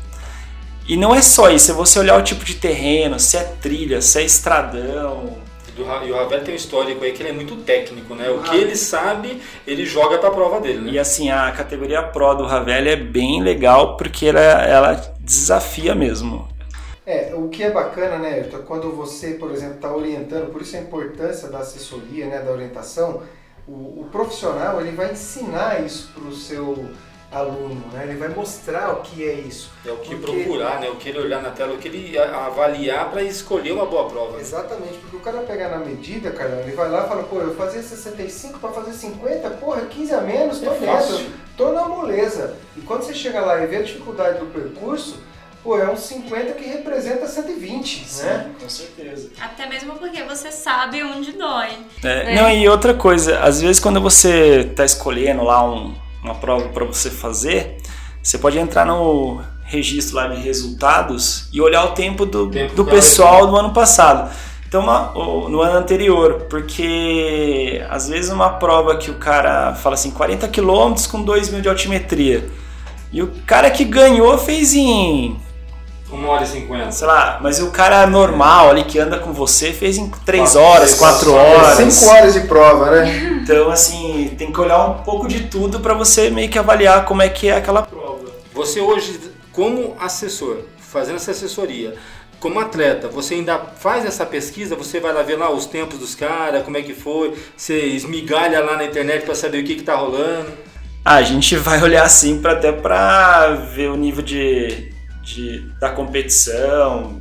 E 0.88 0.98
não 0.98 1.14
é 1.14 1.22
só 1.22 1.50
isso, 1.50 1.72
é 1.72 1.74
você 1.74 2.00
olhar 2.00 2.18
o 2.20 2.24
tipo 2.24 2.44
de 2.44 2.56
terreno, 2.56 3.20
se 3.20 3.38
é 3.38 3.44
trilha, 3.44 4.02
se 4.02 4.20
é 4.20 4.24
estradão. 4.24 5.38
E 5.78 5.82
o 5.82 6.16
Ravel 6.16 6.42
tem 6.42 6.54
um 6.54 6.58
histórico 6.58 7.04
aí 7.04 7.12
que 7.12 7.22
ele 7.22 7.30
é 7.30 7.34
muito 7.34 7.58
técnico, 7.58 8.16
né? 8.16 8.30
O 8.30 8.40
que 8.40 8.56
ele 8.56 8.76
sabe, 8.78 9.42
ele 9.68 9.86
joga 9.86 10.18
para 10.18 10.30
a 10.30 10.32
prova 10.32 10.62
dele, 10.62 10.80
né? 10.80 10.92
E 10.92 11.00
assim, 11.00 11.30
a 11.30 11.52
categoria 11.52 12.02
Pro 12.02 12.34
do 12.34 12.46
Ravel 12.46 12.88
é 12.88 12.96
bem 12.96 13.42
legal 13.42 13.98
porque 13.98 14.28
ela, 14.28 14.40
ela 14.40 15.14
desafia 15.20 15.94
mesmo. 15.94 16.48
É, 17.06 17.34
o 17.36 17.50
que 17.50 17.62
é 17.62 17.72
bacana, 17.72 18.18
né, 18.18 18.36
Ayrton, 18.36 18.60
quando 18.60 18.92
você, 18.96 19.32
por 19.32 19.52
exemplo, 19.52 19.76
está 19.76 19.94
orientando, 19.94 20.52
por 20.52 20.62
isso 20.62 20.76
a 20.76 20.80
importância 20.80 21.50
da 21.50 21.60
assessoria, 21.60 22.26
né, 22.26 22.40
da 22.40 22.52
orientação, 22.52 23.22
o, 23.68 23.72
o 23.72 24.10
profissional 24.12 24.80
ele 24.80 24.92
vai 24.92 25.12
ensinar 25.12 25.84
isso 25.84 26.12
para 26.14 26.24
o 26.24 26.36
seu 26.36 26.90
aluno, 27.32 27.84
né? 27.92 28.04
Ele 28.04 28.18
vai 28.18 28.30
mostrar 28.30 28.94
o 28.94 29.02
que 29.02 29.28
é 29.28 29.34
isso. 29.34 29.70
É 29.86 29.92
o 29.92 29.98
que 29.98 30.16
porque... 30.16 30.44
procurar, 30.44 30.80
né? 30.80 30.90
O 30.90 30.96
que 30.96 31.10
ele 31.10 31.20
olhar 31.20 31.42
na 31.42 31.50
tela, 31.50 31.74
o 31.74 31.78
que 31.78 31.88
ele 31.88 32.18
avaliar 32.18 33.12
para 33.12 33.24
escolher 33.24 33.72
uma 33.72 33.86
boa 33.86 34.08
prova. 34.08 34.40
Exatamente, 34.40 34.98
porque 35.00 35.18
o 35.18 35.20
cara 35.20 35.40
pegar 35.40 35.70
na 35.70 35.80
medida, 35.80 36.32
cara, 36.32 36.62
ele 36.62 36.76
vai 36.76 36.90
lá 36.90 37.06
e 37.06 37.10
fala, 37.10 37.24
pô, 37.24 37.40
eu 37.42 37.56
fazia 37.56 37.82
65 37.82 38.60
para 38.60 38.72
fazer 38.72 38.94
50, 38.94 39.50
porra, 39.52 39.82
15 39.82 40.14
a 40.14 40.22
menos, 40.22 40.60
tô 40.60 40.72
é 40.72 40.80
dentro, 40.80 40.86
fácil. 40.86 41.26
tô 41.58 41.72
na 41.72 41.88
moleza. 41.88 42.56
E 42.78 42.82
quando 42.82 43.04
você 43.04 43.14
chega 43.14 43.42
lá 43.42 43.62
e 43.62 43.68
vê 43.68 43.78
a 43.78 43.82
dificuldade 43.82 44.40
do 44.40 44.46
percurso, 44.46 45.20
pô, 45.66 45.80
é 45.80 45.90
um 45.90 45.98
50 45.98 46.54
que 46.54 46.66
representa 46.66 47.28
120, 47.28 48.06
Sim, 48.08 48.24
né? 48.24 48.52
Com 48.62 48.70
certeza. 48.70 49.32
Até 49.42 49.68
mesmo 49.68 49.96
porque 49.96 50.24
você 50.24 50.52
sabe 50.52 51.04
onde 51.04 51.32
dói. 51.32 51.70
É, 52.04 52.24
né? 52.26 52.36
Não, 52.36 52.50
e 52.52 52.70
outra 52.70 52.94
coisa, 52.94 53.40
às 53.40 53.60
vezes 53.60 53.80
quando 53.80 54.00
você 54.00 54.68
está 54.70 54.86
escolhendo 54.86 55.44
lá 55.44 55.68
um, 55.68 55.96
uma 56.24 56.36
prova 56.36 56.70
para 56.70 56.86
você 56.86 57.10
fazer, 57.10 57.78
você 58.22 58.38
pode 58.38 58.60
entrar 58.60 58.86
no 58.86 59.42
registro 59.64 60.18
lá 60.18 60.28
de 60.28 60.40
resultados 60.40 61.50
e 61.52 61.60
olhar 61.60 61.84
o 61.84 61.94
tempo 61.94 62.26
do, 62.26 62.52
Tempo 62.52 62.76
do 62.76 62.86
pessoal 62.86 63.48
do 63.48 63.58
ano 63.58 63.74
passado. 63.74 64.32
Então, 64.68 64.82
uma- 64.84 65.14
no 65.50 65.62
ano 65.62 65.78
anterior, 65.78 66.48
porque 66.50 67.84
às 67.90 68.10
vezes 68.10 68.30
uma 68.30 68.50
prova 68.60 68.98
que 68.98 69.10
o 69.10 69.16
cara 69.16 69.74
fala 69.74 69.96
assim, 69.96 70.12
40 70.12 70.48
km 70.48 70.94
com 71.10 71.24
2 71.24 71.50
mil 71.50 71.62
de 71.62 71.70
altimetria. 71.70 72.48
E 73.12 73.24
o 73.24 73.32
cara 73.46 73.72
que 73.72 73.86
ganhou 73.86 74.38
fez 74.38 74.74
em, 74.76 75.40
Uma 76.10 76.30
hora 76.30 76.44
e 76.44 76.48
cinquenta. 76.48 76.92
sei 76.92 77.08
lá, 77.08 77.40
mas 77.42 77.60
o 77.60 77.72
cara 77.72 78.06
normal 78.06 78.70
ali 78.70 78.84
que 78.84 79.00
anda 79.00 79.18
com 79.18 79.34
você 79.34 79.74
fez 79.74 79.98
em 79.98 80.10
3 80.10 80.44
Quatro, 80.52 80.62
horas, 80.62 80.90
seis, 80.90 81.00
4 81.00 81.32
quatro, 81.32 81.34
horas. 81.34 81.94
5 81.94 82.12
horas 82.12 82.34
de 82.34 82.40
prova, 82.42 82.92
né? 82.92 83.40
Então, 83.44 83.70
assim, 83.70 84.34
tem 84.38 84.52
que 84.52 84.60
olhar 84.60 84.86
um 84.86 85.04
pouco 85.04 85.28
de 85.28 85.42
tudo 85.48 85.80
para 85.80 85.94
você 85.94 86.30
meio 86.30 86.50
que 86.50 86.60
avaliar 86.60 87.06
como 87.06 87.22
é 87.22 87.30
que 87.30 87.48
é 87.50 87.58
aquela 87.58 87.82
prova. 87.82 88.26
Você 88.54 88.80
hoje, 88.80 89.20
como 89.52 89.96
assessor, 90.00 90.60
fazendo 90.78 91.16
essa 91.16 91.32
assessoria, 91.32 91.96
como 92.40 92.60
atleta, 92.60 93.08
você 93.08 93.34
ainda 93.34 93.60
faz 93.80 94.06
essa 94.06 94.26
pesquisa, 94.26 94.76
você 94.76 95.00
vai 95.00 95.12
lá 95.12 95.24
ver 95.24 95.38
lá 95.38 95.50
os 95.50 95.66
tempos 95.66 95.98
dos 95.98 96.14
caras, 96.14 96.64
como 96.64 96.78
é 96.78 96.82
que 96.82 96.94
foi, 96.94 97.34
você 97.58 97.80
esmigalha 97.88 98.60
lá 98.64 98.78
na 98.78 98.86
internet 98.86 99.26
para 99.26 99.34
saber 99.34 99.64
o 99.64 99.66
que 99.66 99.76
que 99.76 99.84
tá 99.84 99.96
rolando. 99.96 100.52
Ah, 101.04 101.16
a 101.16 101.24
gente 101.24 101.56
vai 101.58 101.82
olhar 101.82 102.04
assim 102.04 102.40
para 102.42 102.54
até 102.54 102.72
para 102.72 103.50
ver 103.76 103.90
o 103.90 103.96
nível 103.96 104.24
de, 104.24 104.92
de 105.26 105.72
da 105.80 105.90
competição, 105.90 107.20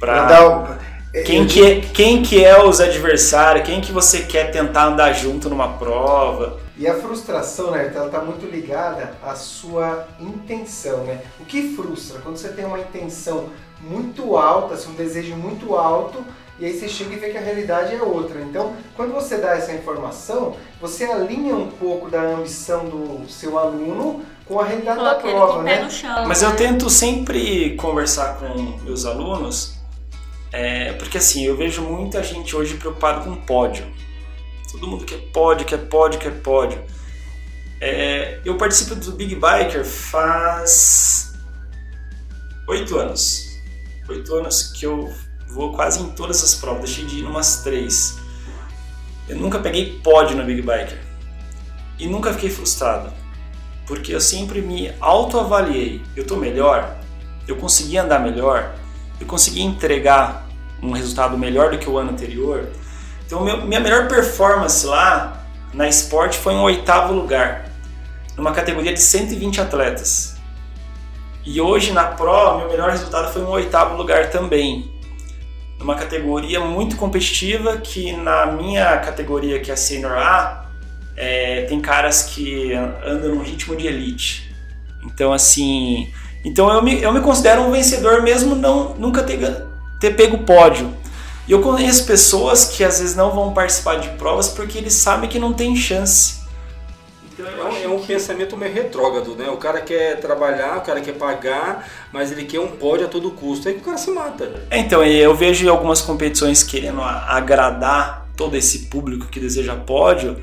para 0.00 0.78
quem 1.24 1.46
que, 1.46 1.62
é, 1.62 1.80
quem 1.80 2.22
que 2.22 2.44
é 2.44 2.62
os 2.62 2.80
adversários, 2.80 3.66
quem 3.66 3.80
que 3.80 3.92
você 3.92 4.22
quer 4.22 4.50
tentar 4.50 4.88
andar 4.88 5.12
junto 5.12 5.48
numa 5.48 5.78
prova. 5.78 6.58
E 6.76 6.86
a 6.86 6.94
frustração, 6.94 7.70
né, 7.70 7.90
ela 7.94 8.06
está 8.06 8.20
muito 8.20 8.44
ligada 8.44 9.14
à 9.22 9.34
sua 9.34 10.06
intenção, 10.20 11.04
né? 11.04 11.22
O 11.40 11.44
que 11.46 11.74
frustra? 11.74 12.20
Quando 12.20 12.36
você 12.36 12.48
tem 12.48 12.66
uma 12.66 12.78
intenção 12.78 13.48
muito 13.80 14.36
alta, 14.36 14.74
assim, 14.74 14.90
um 14.90 14.94
desejo 14.94 15.34
muito 15.36 15.74
alto, 15.74 16.22
e 16.58 16.66
aí 16.66 16.78
você 16.78 16.88
chega 16.88 17.14
e 17.14 17.18
vê 17.18 17.30
que 17.30 17.38
a 17.38 17.40
realidade 17.40 17.94
é 17.94 18.02
outra. 18.02 18.40
Então, 18.40 18.74
quando 18.94 19.14
você 19.14 19.38
dá 19.38 19.56
essa 19.56 19.72
informação, 19.72 20.56
você 20.80 21.04
alinha 21.04 21.54
um 21.54 21.68
pouco 21.68 22.10
da 22.10 22.20
ambição 22.20 22.86
do 22.86 23.26
seu 23.28 23.58
aluno 23.58 24.22
com 24.46 24.60
a 24.60 24.64
realidade 24.64 25.02
da 25.02 25.14
prova, 25.16 25.62
né? 25.62 25.88
Chão, 25.90 26.26
Mas 26.26 26.42
né? 26.42 26.48
eu 26.48 26.56
tento 26.56 26.88
sempre 26.88 27.74
conversar 27.76 28.36
com 28.36 28.78
meus 28.84 29.04
alunos, 29.04 29.76
é, 30.52 30.92
porque 30.92 31.18
assim, 31.18 31.44
eu 31.44 31.56
vejo 31.56 31.82
muita 31.82 32.22
gente 32.22 32.54
hoje 32.54 32.74
preocupada 32.76 33.24
com 33.24 33.34
pódio. 33.34 33.84
Todo 34.70 34.86
mundo 34.86 35.04
quer 35.04 35.18
pódio, 35.32 35.66
quer 35.66 35.88
pódio, 35.88 36.20
quer 36.20 36.40
pódio. 36.42 36.82
É, 37.80 38.40
eu 38.44 38.56
participo 38.56 38.94
do 38.94 39.12
Big 39.12 39.34
Biker 39.34 39.84
faz 39.84 41.34
oito 42.68 42.98
anos. 42.98 43.44
Oito 44.08 44.34
anos 44.34 44.72
que 44.72 44.86
eu 44.86 45.12
vou 45.48 45.72
quase 45.72 46.00
em 46.00 46.10
todas 46.10 46.42
as 46.42 46.54
provas, 46.54 46.84
deixei 46.84 47.04
de 47.04 47.16
ir 47.16 47.22
em 47.22 47.26
umas 47.26 47.62
três. 47.62 48.18
Eu 49.28 49.36
nunca 49.36 49.58
peguei 49.58 49.98
pódio 50.00 50.36
no 50.36 50.44
Big 50.44 50.62
Biker. 50.62 51.00
E 51.98 52.06
nunca 52.06 52.32
fiquei 52.32 52.50
frustrado. 52.50 53.12
Porque 53.86 54.14
eu 54.14 54.20
sempre 54.20 54.60
me 54.60 54.92
autoavaliei. 55.00 56.02
Eu 56.16 56.26
tô 56.26 56.36
melhor? 56.36 56.96
Eu 57.46 57.56
consegui 57.56 57.96
andar 57.96 58.18
melhor? 58.18 58.74
Eu 59.20 59.26
consegui 59.26 59.62
entregar 59.62 60.46
um 60.82 60.92
resultado 60.92 61.38
melhor 61.38 61.70
do 61.70 61.78
que 61.78 61.88
o 61.88 61.96
ano 61.96 62.10
anterior? 62.10 62.68
Então, 63.26 63.42
meu, 63.44 63.64
minha 63.64 63.80
melhor 63.80 64.08
performance 64.08 64.86
lá 64.86 65.44
na 65.72 65.88
esporte 65.88 66.38
foi 66.38 66.54
um 66.54 66.62
oitavo 66.62 67.12
lugar, 67.12 67.70
numa 68.36 68.52
categoria 68.52 68.92
de 68.92 69.00
120 69.00 69.60
atletas. 69.60 70.36
E 71.44 71.60
hoje 71.60 71.92
na 71.92 72.04
Pro, 72.04 72.58
meu 72.58 72.68
melhor 72.68 72.90
resultado 72.90 73.32
foi 73.32 73.42
um 73.42 73.48
oitavo 73.48 73.96
lugar 73.96 74.30
também, 74.30 74.92
numa 75.78 75.94
categoria 75.94 76.60
muito 76.60 76.96
competitiva 76.96 77.76
que 77.78 78.12
na 78.12 78.46
minha 78.46 78.96
categoria, 78.98 79.60
que 79.60 79.70
é 79.70 79.74
a 79.74 79.76
Senior 79.76 80.12
A, 80.12 80.65
é, 81.16 81.62
tem 81.62 81.80
caras 81.80 82.24
que 82.24 82.72
andam 82.74 83.34
no 83.34 83.42
ritmo 83.42 83.74
de 83.74 83.86
elite. 83.86 84.54
Então, 85.04 85.32
assim, 85.32 86.12
então 86.44 86.70
eu 86.72 86.82
me, 86.82 87.02
eu 87.02 87.12
me 87.12 87.20
considero 87.20 87.62
um 87.62 87.70
vencedor 87.70 88.22
mesmo 88.22 88.54
não 88.54 88.94
nunca 88.94 89.22
ter, 89.22 89.64
ter 89.98 90.14
pego 90.14 90.38
pódio. 90.38 90.92
E 91.48 91.52
eu 91.52 91.62
conheço 91.62 92.06
pessoas 92.06 92.64
que 92.64 92.82
às 92.82 92.98
vezes 92.98 93.14
não 93.14 93.30
vão 93.30 93.52
participar 93.52 93.96
de 93.96 94.08
provas 94.10 94.48
porque 94.48 94.78
eles 94.78 94.94
sabem 94.94 95.28
que 95.28 95.38
não 95.38 95.52
tem 95.52 95.74
chance. 95.76 96.44
Então, 97.32 97.46
é 97.76 97.86
um 97.86 98.00
pensamento 98.00 98.56
meio 98.56 98.72
retrógrado, 98.72 99.36
né? 99.36 99.48
O 99.50 99.58
cara 99.58 99.80
quer 99.80 100.18
trabalhar, 100.18 100.78
o 100.78 100.80
cara 100.80 101.00
quer 101.00 101.12
pagar, 101.12 101.86
mas 102.10 102.32
ele 102.32 102.44
quer 102.44 102.60
um 102.60 102.68
pódio 102.68 103.06
a 103.06 103.08
todo 103.08 103.30
custo. 103.30 103.68
Aí 103.68 103.74
que 103.74 103.80
o 103.80 103.84
cara 103.84 103.98
se 103.98 104.10
mata. 104.10 104.64
É, 104.70 104.78
então, 104.78 105.04
eu 105.04 105.34
vejo 105.34 105.68
algumas 105.68 106.00
competições 106.00 106.62
querendo 106.62 107.02
agradar 107.02 108.26
todo 108.36 108.56
esse 108.56 108.86
público 108.86 109.26
que 109.26 109.38
deseja 109.38 109.76
pódio, 109.76 110.38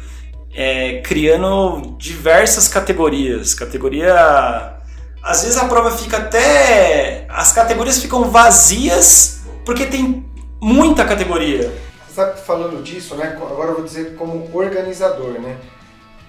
é, 0.53 1.01
criando 1.01 1.95
diversas 1.97 2.67
categorias. 2.67 3.53
Categoria. 3.53 4.75
Às 5.21 5.43
vezes 5.43 5.57
a 5.57 5.65
prova 5.65 5.91
fica 5.91 6.17
até. 6.17 7.25
As 7.29 7.51
categorias 7.51 7.99
ficam 7.99 8.29
vazias 8.29 9.41
porque 9.65 9.85
tem 9.85 10.25
muita 10.61 11.05
categoria. 11.05 11.73
Sabe 12.13 12.39
falando 12.41 12.83
disso, 12.83 13.15
né? 13.15 13.37
Agora 13.41 13.71
eu 13.71 13.75
vou 13.75 13.83
dizer 13.83 14.15
como 14.15 14.49
organizador, 14.53 15.39
né? 15.39 15.57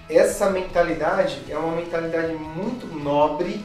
Essa 0.09 0.49
mentalidade 0.49 1.39
é 1.49 1.57
uma 1.57 1.75
mentalidade 1.75 2.33
muito 2.33 2.87
nobre, 2.87 3.63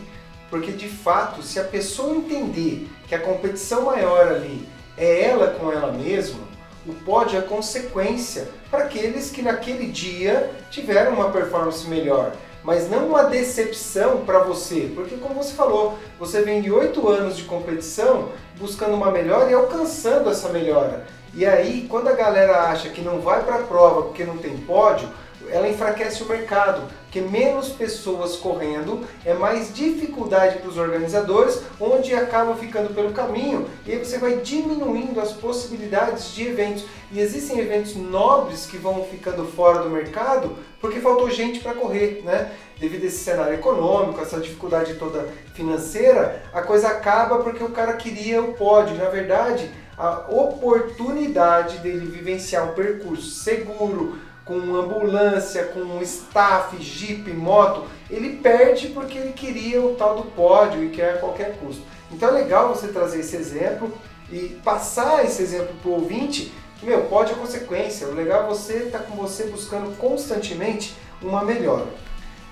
porque 0.50 0.72
de 0.72 0.88
fato, 0.88 1.42
se 1.42 1.58
a 1.58 1.64
pessoa 1.64 2.16
entender 2.16 2.88
que 3.06 3.14
a 3.14 3.18
competição 3.18 3.86
maior 3.86 4.28
ali 4.28 4.66
é 4.96 5.28
ela 5.28 5.48
com 5.48 5.70
ela 5.70 5.92
mesma, 5.92 6.40
o 6.86 6.92
pódio 6.92 7.38
é 7.38 7.42
consequência 7.42 8.48
para 8.70 8.84
aqueles 8.84 9.30
que 9.30 9.42
naquele 9.42 9.86
dia 9.86 10.50
tiveram 10.70 11.14
uma 11.14 11.30
performance 11.30 11.86
melhor 11.86 12.32
mas 12.62 12.90
não 12.90 13.08
uma 13.08 13.24
decepção 13.24 14.18
para 14.24 14.40
você, 14.40 14.90
porque 14.94 15.16
como 15.16 15.34
você 15.34 15.54
falou, 15.54 15.98
você 16.18 16.42
vem 16.42 16.60
de 16.60 16.70
oito 16.70 17.08
anos 17.08 17.36
de 17.36 17.44
competição 17.44 18.28
buscando 18.58 18.94
uma 18.94 19.10
melhora 19.10 19.50
e 19.50 19.54
alcançando 19.54 20.28
essa 20.28 20.50
melhora. 20.50 21.06
E 21.32 21.46
aí, 21.46 21.86
quando 21.88 22.08
a 22.08 22.12
galera 22.12 22.64
acha 22.64 22.88
que 22.90 23.00
não 23.00 23.20
vai 23.20 23.42
para 23.44 23.56
a 23.56 23.62
prova 23.62 24.02
porque 24.02 24.24
não 24.24 24.36
tem 24.36 24.56
pódio, 24.58 25.08
ela 25.52 25.68
enfraquece 25.68 26.22
o 26.22 26.28
mercado, 26.28 26.82
porque 27.02 27.20
menos 27.20 27.70
pessoas 27.70 28.36
correndo 28.36 29.04
é 29.24 29.34
mais 29.34 29.74
dificuldade 29.74 30.58
para 30.58 30.68
os 30.68 30.78
organizadores, 30.78 31.60
onde 31.80 32.14
acabam 32.14 32.56
ficando 32.56 32.94
pelo 32.94 33.12
caminho 33.12 33.68
e 33.86 33.96
você 33.96 34.18
vai 34.18 34.36
diminuindo 34.36 35.20
as 35.20 35.32
possibilidades 35.32 36.32
de 36.32 36.46
eventos. 36.46 36.84
E 37.10 37.20
existem 37.20 37.58
eventos 37.58 37.96
nobres 37.96 38.66
que 38.66 38.76
vão 38.76 39.04
ficando 39.04 39.44
fora 39.44 39.82
do 39.82 39.90
mercado 39.90 40.56
porque 40.80 41.00
faltou 41.00 41.30
gente 41.30 41.60
para 41.60 41.74
correr, 41.74 42.22
né? 42.24 42.52
Devido 42.78 43.04
a 43.04 43.06
esse 43.06 43.18
cenário 43.18 43.54
econômico, 43.54 44.20
essa 44.20 44.40
dificuldade 44.40 44.94
toda 44.94 45.28
financeira, 45.52 46.42
a 46.52 46.62
coisa 46.62 46.88
acaba 46.88 47.42
porque 47.42 47.62
o 47.62 47.70
cara 47.70 47.92
queria 47.94 48.40
o 48.40 48.54
pódio. 48.54 48.96
Na 48.96 49.10
verdade, 49.10 49.70
a 49.98 50.24
oportunidade 50.30 51.78
dele 51.78 52.06
vivenciar 52.06 52.70
um 52.70 52.74
percurso 52.74 53.28
seguro, 53.28 54.18
com 54.50 54.74
ambulância, 54.74 55.62
com 55.66 56.02
staff, 56.02 56.76
jeep, 56.82 57.32
moto, 57.32 57.84
ele 58.10 58.38
perde 58.38 58.88
porque 58.88 59.16
ele 59.16 59.32
queria 59.32 59.80
o 59.80 59.94
tal 59.94 60.16
do 60.16 60.24
pódio 60.24 60.82
e 60.82 60.88
quer 60.88 61.14
a 61.14 61.18
qualquer 61.18 61.56
custo. 61.58 61.84
Então 62.10 62.30
é 62.30 62.32
legal 62.32 62.74
você 62.74 62.88
trazer 62.88 63.20
esse 63.20 63.36
exemplo 63.36 63.92
e 64.28 64.58
passar 64.64 65.24
esse 65.24 65.40
exemplo 65.40 65.72
para 65.80 65.88
o 65.88 65.94
ouvinte 65.94 66.52
que, 66.80 66.84
meu, 66.84 67.02
pódio 67.02 67.36
é 67.36 67.38
consequência. 67.38 68.08
O 68.08 68.12
legal 68.12 68.42
é 68.42 68.46
você 68.48 68.78
estar 68.78 68.98
tá 68.98 69.04
com 69.04 69.14
você 69.14 69.44
buscando 69.44 69.96
constantemente 69.98 70.96
uma 71.22 71.44
melhora. 71.44 71.86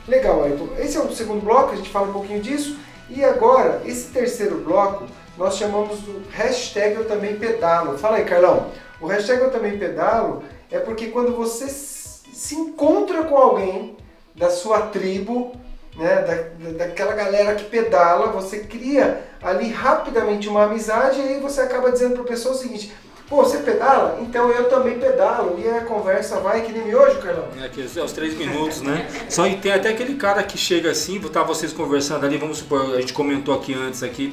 Legal, 0.07 0.45
Ayrton. 0.45 0.69
Esse 0.79 0.99
é 0.99 1.01
o 1.01 1.13
segundo 1.13 1.45
bloco, 1.45 1.73
a 1.73 1.77
gente 1.77 1.91
fala 1.91 2.11
um 2.11 2.13
pouquinho 2.13 2.41
disso. 2.41 2.79
E 3.11 3.25
agora, 3.25 3.83
esse 3.85 4.13
terceiro 4.13 4.59
bloco, 4.59 5.07
nós 5.37 5.57
chamamos 5.57 5.99
do 5.99 6.23
hashtag 6.31 6.95
Eu 6.95 7.07
Também 7.07 7.37
Pedalo. 7.37 7.99
Fala 7.99 8.19
aí, 8.19 8.25
Carlão. 8.25 8.71
O 9.01 9.09
hashtag 9.09 9.43
Eu 9.43 9.51
Também 9.51 9.77
Pedalo 9.77 10.45
é 10.71 10.79
porque 10.79 11.09
quando 11.09 11.35
você 11.35 11.69
se 11.69 12.55
encontra 12.55 13.25
com 13.25 13.37
alguém 13.37 13.97
da 14.35 14.51
sua 14.51 14.83
tribo, 14.83 15.53
né, 15.97 16.23
da, 16.23 16.85
daquela 16.85 17.14
galera 17.14 17.55
que 17.55 17.64
pedala, 17.64 18.29
você 18.29 18.61
cria 18.61 19.23
ali 19.43 19.69
rapidamente 19.71 20.49
uma 20.49 20.64
amizade 20.64 21.21
e 21.21 21.23
aí 21.23 21.41
você 21.41 21.61
acaba 21.61 21.91
dizendo 21.91 22.14
para 22.14 22.23
a 22.23 22.27
pessoa 22.27 22.55
o 22.55 22.59
seguinte: 22.59 22.93
Pô, 23.29 23.45
você 23.45 23.59
pedala? 23.59 24.19
Então 24.23 24.51
eu 24.51 24.71
também 24.71 24.99
pedalo. 24.99 25.61
E 25.62 25.69
a 25.69 25.83
conversa 25.83 26.41
vai 26.41 26.62
que 26.62 26.73
nem 26.73 26.87
miojo, 26.87 27.19
Carlão. 27.19 27.49
É, 27.62 27.69
que 27.69 27.83
é 27.83 28.03
os 28.03 28.12
três 28.12 28.35
minutos, 28.35 28.81
né? 28.81 29.07
Só 29.29 29.47
que 29.47 29.57
tem 29.57 29.73
até 29.73 29.91
aquele 29.91 30.14
cara 30.14 30.43
que 30.43 30.57
chega 30.57 30.91
assim, 30.91 31.21
tá 31.21 31.43
vocês 31.43 31.73
conversando 31.73 32.25
ali, 32.25 32.39
vamos 32.39 32.59
supor, 32.59 32.95
a 32.95 33.01
gente 33.01 33.12
comentou 33.12 33.55
aqui 33.55 33.75
antes 33.75 34.03
aqui, 34.03 34.33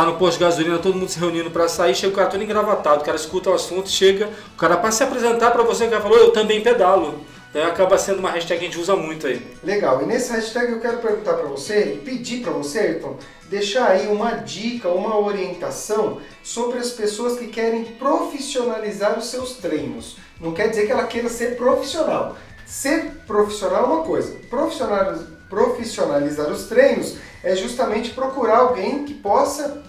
tá 0.00 0.06
no 0.06 0.16
posto 0.16 0.38
de 0.38 0.44
gasolina, 0.44 0.78
todo 0.78 0.96
mundo 0.96 1.10
se 1.10 1.18
reunindo 1.18 1.50
para 1.50 1.68
sair, 1.68 1.94
chega 1.94 2.12
o 2.12 2.16
cara 2.16 2.30
todo 2.30 2.42
engravatado, 2.42 3.02
o 3.02 3.04
cara 3.04 3.16
escuta 3.16 3.50
o 3.50 3.54
assunto, 3.54 3.90
chega, 3.90 4.30
o 4.54 4.56
cara 4.56 4.76
para 4.78 4.90
se 4.90 5.02
apresentar 5.02 5.50
para 5.50 5.62
você, 5.62 5.84
o 5.84 5.90
cara 5.90 6.00
falou, 6.00 6.16
eu 6.16 6.30
também 6.30 6.62
pedalo. 6.62 7.20
Então 7.50 7.66
acaba 7.66 7.98
sendo 7.98 8.20
uma 8.20 8.30
hashtag 8.30 8.60
que 8.60 8.66
a 8.66 8.68
gente 8.68 8.80
usa 8.80 8.94
muito 8.96 9.26
aí. 9.26 9.44
Legal, 9.62 10.02
e 10.02 10.06
nesse 10.06 10.32
hashtag 10.32 10.72
eu 10.72 10.80
quero 10.80 10.98
perguntar 10.98 11.34
para 11.34 11.48
você 11.48 11.94
e 11.94 11.98
pedir 11.98 12.42
para 12.42 12.52
você, 12.52 12.78
Ayrton, 12.78 13.16
deixar 13.50 13.88
aí 13.88 14.06
uma 14.06 14.36
dica, 14.36 14.88
uma 14.88 15.18
orientação 15.18 16.20
sobre 16.42 16.78
as 16.78 16.90
pessoas 16.92 17.38
que 17.38 17.48
querem 17.48 17.84
profissionalizar 17.84 19.18
os 19.18 19.26
seus 19.26 19.56
treinos. 19.56 20.16
Não 20.40 20.52
quer 20.52 20.68
dizer 20.68 20.86
que 20.86 20.92
ela 20.92 21.04
queira 21.04 21.28
ser 21.28 21.56
profissional. 21.56 22.36
Ser 22.64 23.16
profissional 23.26 23.82
é 23.82 23.86
uma 23.86 24.02
coisa, 24.04 24.36
profissionalizar, 24.48 25.26
profissionalizar 25.50 26.48
os 26.48 26.66
treinos 26.66 27.16
é 27.42 27.56
justamente 27.56 28.10
procurar 28.10 28.58
alguém 28.58 29.04
que 29.04 29.12
possa 29.12 29.82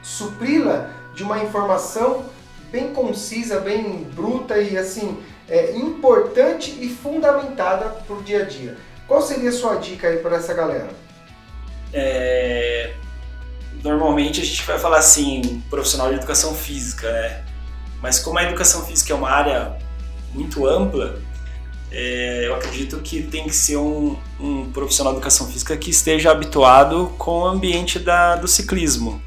supri-la 0.00 0.90
de 1.14 1.22
uma 1.22 1.42
informação 1.42 2.24
bem 2.70 2.94
concisa, 2.94 3.60
bem 3.60 4.04
bruta 4.14 4.58
e 4.58 4.78
assim 4.78 5.20
é, 5.48 5.76
importante 5.76 6.76
e 6.80 6.88
fundamentada 6.88 7.88
para 7.88 8.16
o 8.16 8.22
dia 8.22 8.42
a 8.42 8.44
dia. 8.44 8.76
Qual 9.06 9.20
seria 9.20 9.50
a 9.50 9.52
sua 9.52 9.76
dica 9.76 10.08
aí 10.08 10.18
para 10.18 10.36
essa 10.36 10.54
galera? 10.54 10.88
É... 11.92 12.94
normalmente 13.82 14.40
a 14.40 14.44
gente 14.44 14.62
vai 14.64 14.78
falar 14.78 14.98
assim, 14.98 15.62
profissional 15.70 16.08
de 16.08 16.16
educação 16.16 16.54
física, 16.54 17.10
né? 17.10 17.44
Mas 18.00 18.18
como 18.18 18.38
a 18.38 18.42
educação 18.42 18.84
física 18.84 19.12
é 19.12 19.16
uma 19.16 19.30
área 19.30 19.76
muito 20.32 20.66
ampla, 20.66 21.18
é, 21.96 22.48
eu 22.48 22.56
acredito 22.56 22.98
que 22.98 23.22
tem 23.22 23.44
que 23.44 23.54
ser 23.54 23.76
um, 23.76 24.16
um, 24.40 24.70
profissional 24.72 25.12
de 25.12 25.18
educação 25.18 25.46
física 25.46 25.76
que 25.76 25.90
esteja 25.90 26.32
habituado 26.32 27.14
com 27.16 27.42
o 27.42 27.46
ambiente 27.46 28.00
da, 28.00 28.34
do 28.34 28.48
ciclismo. 28.48 29.22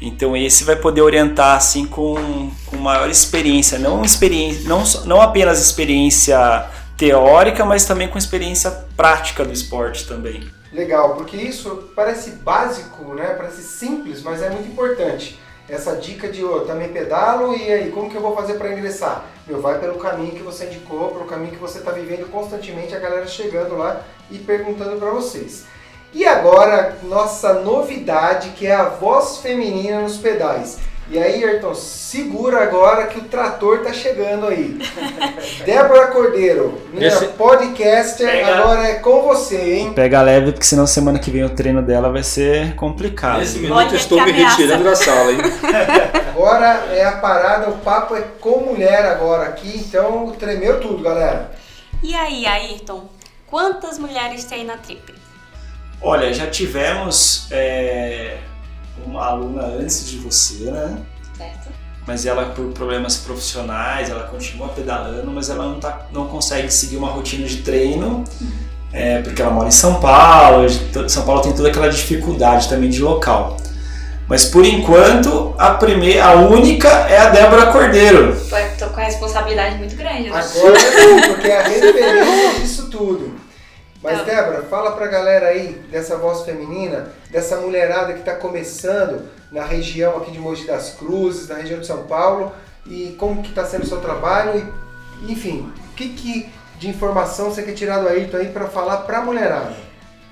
Então 0.00 0.36
esse 0.36 0.64
vai 0.64 0.76
poder 0.76 1.00
orientar 1.00 1.56
assim 1.56 1.86
com, 1.86 2.50
com 2.66 2.76
maior 2.76 3.08
experiência, 3.08 3.78
não 3.78 4.04
experiência, 4.04 4.68
não, 4.68 4.84
não 5.06 5.22
apenas 5.22 5.60
experiência 5.60 6.68
teórica, 6.96 7.64
mas 7.64 7.86
também 7.86 8.06
com 8.06 8.18
experiência 8.18 8.70
prática 8.94 9.42
do 9.42 9.52
esporte 9.52 10.06
também. 10.06 10.46
Legal, 10.70 11.16
porque 11.16 11.38
isso 11.38 11.90
parece 11.96 12.32
básico, 12.32 13.14
né? 13.14 13.34
Parece 13.34 13.62
simples, 13.62 14.22
mas 14.22 14.42
é 14.42 14.50
muito 14.50 14.68
importante. 14.68 15.38
Essa 15.68 15.96
dica 15.96 16.28
de 16.28 16.42
oh, 16.42 16.60
também 16.60 16.88
pedalo 16.88 17.54
e 17.54 17.70
aí 17.70 17.90
como 17.90 18.08
que 18.08 18.16
eu 18.16 18.22
vou 18.22 18.34
fazer 18.34 18.54
para 18.54 18.72
ingressar? 18.72 19.26
Meu, 19.46 19.60
vai 19.60 19.78
pelo 19.78 19.98
caminho 19.98 20.32
que 20.32 20.42
você 20.42 20.64
indicou, 20.64 21.10
pelo 21.10 21.26
caminho 21.26 21.52
que 21.52 21.58
você 21.58 21.78
está 21.78 21.90
vivendo 21.90 22.30
constantemente, 22.30 22.94
a 22.94 22.98
galera 22.98 23.26
chegando 23.26 23.76
lá 23.76 24.02
e 24.30 24.38
perguntando 24.38 24.98
para 24.98 25.10
vocês. 25.10 25.66
E 26.14 26.26
agora, 26.26 26.96
nossa 27.02 27.52
novidade, 27.52 28.50
que 28.50 28.66
é 28.66 28.74
a 28.74 28.88
voz 28.88 29.38
feminina 29.38 30.00
nos 30.00 30.16
pedais. 30.16 30.78
E 31.10 31.18
aí, 31.18 31.42
Ayrton, 31.42 31.74
segura 31.74 32.62
agora 32.62 33.06
que 33.06 33.18
o 33.18 33.24
trator 33.24 33.82
tá 33.82 33.94
chegando 33.94 34.46
aí. 34.46 34.78
Débora 35.64 36.08
Cordeiro, 36.08 36.82
minha 36.92 37.08
Esse... 37.08 37.28
podcaster, 37.28 38.30
Pega... 38.30 38.58
agora 38.58 38.88
é 38.88 38.94
com 38.96 39.22
você, 39.22 39.56
hein? 39.56 39.94
Pega 39.94 40.20
leve, 40.20 40.52
porque 40.52 40.66
senão 40.66 40.86
semana 40.86 41.18
que 41.18 41.30
vem 41.30 41.44
o 41.44 41.48
treino 41.48 41.80
dela 41.80 42.12
vai 42.12 42.22
ser 42.22 42.74
complicado. 42.74 43.38
Nesse 43.38 43.58
minuto 43.58 43.94
estou 43.94 44.22
me 44.22 44.32
retirando 44.32 44.84
da 44.84 44.94
sala, 44.94 45.32
hein? 45.32 45.38
agora 46.28 46.66
é 46.92 47.06
a 47.06 47.12
parada, 47.12 47.70
o 47.70 47.78
papo 47.78 48.14
é 48.14 48.20
com 48.38 48.60
mulher 48.60 49.06
agora 49.06 49.44
aqui, 49.44 49.78
então 49.78 50.30
tremeu 50.38 50.78
tudo, 50.78 51.02
galera. 51.02 51.52
E 52.02 52.14
aí, 52.14 52.46
Ayrton, 52.46 53.08
quantas 53.46 53.98
mulheres 53.98 54.44
tem 54.44 54.62
na 54.62 54.76
Trip? 54.76 55.14
Olha, 56.02 56.32
já 56.34 56.46
tivemos 56.46 57.48
é, 57.50 58.36
uma 59.06 59.24
aluna 59.24 59.62
antes 59.62 60.08
de 60.08 60.18
você, 60.18 60.70
né? 60.70 60.98
Certo. 61.36 61.68
Mas 62.06 62.24
ela, 62.24 62.46
por 62.46 62.66
problemas 62.72 63.18
profissionais, 63.18 64.08
ela 64.08 64.24
continua 64.24 64.68
pedalando, 64.68 65.30
mas 65.30 65.50
ela 65.50 65.66
não, 65.66 65.78
tá, 65.78 66.06
não 66.12 66.26
consegue 66.26 66.70
seguir 66.70 66.96
uma 66.96 67.10
rotina 67.10 67.46
de 67.46 67.58
treino, 67.58 68.24
é, 68.92 69.20
porque 69.20 69.42
ela 69.42 69.50
mora 69.50 69.68
em 69.68 69.72
São 69.72 70.00
Paulo, 70.00 70.66
São 71.08 71.24
Paulo 71.24 71.42
tem 71.42 71.52
toda 71.52 71.68
aquela 71.68 71.88
dificuldade 71.88 72.68
também 72.68 72.88
de 72.88 73.02
local. 73.02 73.58
Mas 74.28 74.44
por 74.44 74.64
enquanto, 74.64 75.54
a 75.58 75.70
primeira, 75.70 76.26
a 76.26 76.34
única 76.34 76.88
é 76.88 77.18
a 77.18 77.30
Débora 77.30 77.72
Cordeiro. 77.72 78.32
Estou 78.32 78.88
com 78.90 79.00
a 79.00 79.04
responsabilidade 79.04 79.76
muito 79.76 79.96
grande. 79.96 80.28
Né? 80.28 80.38
Agora 80.38 81.28
porque 81.28 81.46
é 81.46 81.60
a 81.60 81.68
referência 81.68 82.60
disso 82.60 82.90
tudo. 82.90 83.34
Mas, 84.02 84.24
Débora, 84.24 84.62
fala 84.62 84.92
pra 84.92 85.08
galera 85.08 85.48
aí 85.48 85.72
dessa 85.90 86.16
voz 86.16 86.42
feminina, 86.42 87.12
dessa 87.30 87.56
mulherada 87.56 88.12
que 88.12 88.20
está 88.20 88.36
começando 88.36 89.28
na 89.50 89.64
região 89.64 90.16
aqui 90.18 90.30
de 90.30 90.38
Mogi 90.38 90.66
das 90.66 90.90
Cruzes, 90.90 91.48
na 91.48 91.56
região 91.56 91.80
de 91.80 91.86
São 91.86 92.04
Paulo, 92.04 92.52
e 92.86 93.16
como 93.18 93.42
que 93.42 93.48
está 93.48 93.64
sendo 93.64 93.82
o 93.82 93.86
seu 93.86 94.00
trabalho, 94.00 94.72
e, 95.22 95.32
enfim, 95.32 95.72
o 95.90 95.94
que, 95.94 96.10
que 96.10 96.48
de 96.78 96.88
informação 96.88 97.50
você 97.50 97.62
quer 97.64 97.74
tirar 97.74 97.98
do 97.98 98.08
Ayrton 98.08 98.36
aí 98.36 98.52
para 98.52 98.68
falar 98.68 98.98
pra 98.98 99.20
mulherada? 99.20 99.74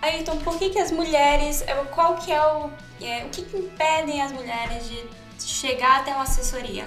Ayrton, 0.00 0.36
por 0.36 0.56
que, 0.58 0.70
que 0.70 0.78
as 0.78 0.92
mulheres, 0.92 1.62
é, 1.62 1.74
qual 1.90 2.14
que 2.14 2.30
é 2.30 2.40
o, 2.40 2.70
é, 3.02 3.24
o 3.24 3.30
que, 3.30 3.42
que 3.42 3.56
impedem 3.56 4.22
as 4.22 4.30
mulheres 4.30 4.88
de 4.88 5.04
chegar 5.40 6.00
até 6.00 6.12
uma 6.12 6.22
assessoria? 6.22 6.84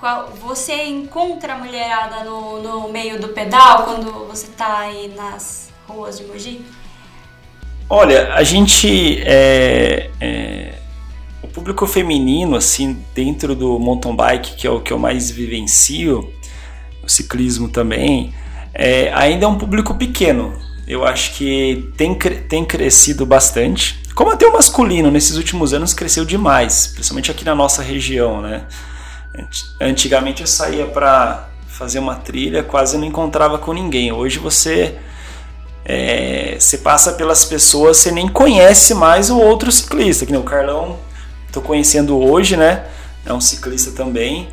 Qual, 0.00 0.28
você 0.28 0.86
encontra 0.86 1.52
a 1.52 1.58
mulherada 1.58 2.24
no, 2.24 2.60
no 2.60 2.88
meio 2.88 3.20
do 3.20 3.28
pedal 3.28 3.84
quando 3.84 4.26
você 4.26 4.46
está 4.46 4.78
aí 4.78 5.14
nas 5.14 5.69
ruas 5.90 6.18
de 6.18 6.24
Mogi? 6.24 6.64
Olha, 7.88 8.34
a 8.34 8.42
gente 8.42 9.20
é, 9.24 10.10
é, 10.20 10.74
o 11.42 11.48
público 11.48 11.86
feminino 11.86 12.56
assim 12.56 13.04
dentro 13.14 13.54
do 13.54 13.78
mountain 13.78 14.14
bike 14.14 14.54
que 14.54 14.66
é 14.66 14.70
o 14.70 14.80
que 14.80 14.92
eu 14.92 14.98
mais 14.98 15.30
vivencio, 15.30 16.32
o 17.02 17.08
ciclismo 17.08 17.68
também, 17.68 18.32
é, 18.72 19.12
ainda 19.12 19.44
é 19.44 19.48
um 19.48 19.58
público 19.58 19.94
pequeno. 19.94 20.56
Eu 20.86 21.04
acho 21.04 21.34
que 21.34 21.92
tem, 21.96 22.14
tem 22.14 22.64
crescido 22.64 23.24
bastante. 23.24 24.00
Como 24.14 24.30
até 24.30 24.46
o 24.46 24.52
masculino 24.52 25.10
nesses 25.10 25.36
últimos 25.36 25.72
anos 25.72 25.94
cresceu 25.94 26.24
demais, 26.24 26.88
principalmente 26.88 27.30
aqui 27.30 27.44
na 27.44 27.54
nossa 27.54 27.82
região, 27.82 28.40
né? 28.40 28.66
Antigamente 29.80 30.42
eu 30.42 30.46
saía 30.46 30.86
para 30.86 31.48
fazer 31.68 31.98
uma 31.98 32.16
trilha, 32.16 32.62
quase 32.62 32.98
não 32.98 33.06
encontrava 33.06 33.58
com 33.58 33.72
ninguém. 33.72 34.12
Hoje 34.12 34.38
você 34.38 34.98
é, 35.84 36.56
você 36.58 36.78
passa 36.78 37.12
pelas 37.12 37.44
pessoas, 37.44 37.96
você 37.96 38.10
nem 38.10 38.28
conhece 38.28 38.94
mais 38.94 39.30
o 39.30 39.38
outro 39.38 39.70
ciclista, 39.72 40.26
que 40.26 40.32
nem 40.32 40.40
o 40.40 40.44
Carlão, 40.44 40.98
estou 41.46 41.62
conhecendo 41.62 42.18
hoje, 42.18 42.56
né? 42.56 42.86
É 43.24 43.32
um 43.32 43.40
ciclista 43.40 43.90
também. 43.92 44.48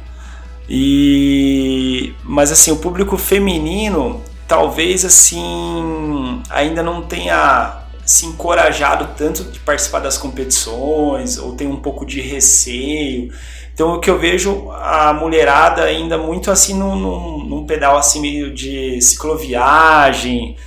E 0.70 2.14
mas 2.24 2.52
assim, 2.52 2.72
o 2.72 2.78
público 2.78 3.18
feminino 3.18 4.22
talvez 4.48 5.06
assim 5.06 6.42
ainda 6.50 6.82
não 6.84 7.02
tenha 7.02 7.84
se 8.06 8.26
encorajado 8.26 9.10
tanto 9.18 9.44
de 9.44 9.60
participar 9.60 10.00
das 10.00 10.18
competições 10.18 11.38
ou 11.38 11.54
tem 11.54 11.68
um 11.68 11.76
pouco 11.78 12.06
de 12.06 12.22
receio. 12.22 13.34
Então 13.74 13.94
o 13.94 14.00
que 14.00 14.10
eu 14.10 14.18
vejo 14.18 14.72
a 14.72 15.14
mulherada 15.14 15.84
ainda 15.84 16.18
muito 16.18 16.50
assim 16.50 16.74
num, 16.74 16.96
num, 16.96 17.44
num 17.44 17.66
pedal 17.66 17.98
assim 17.98 18.20
meio 18.22 18.54
de 18.54 19.00
cicloviagem, 19.02 20.58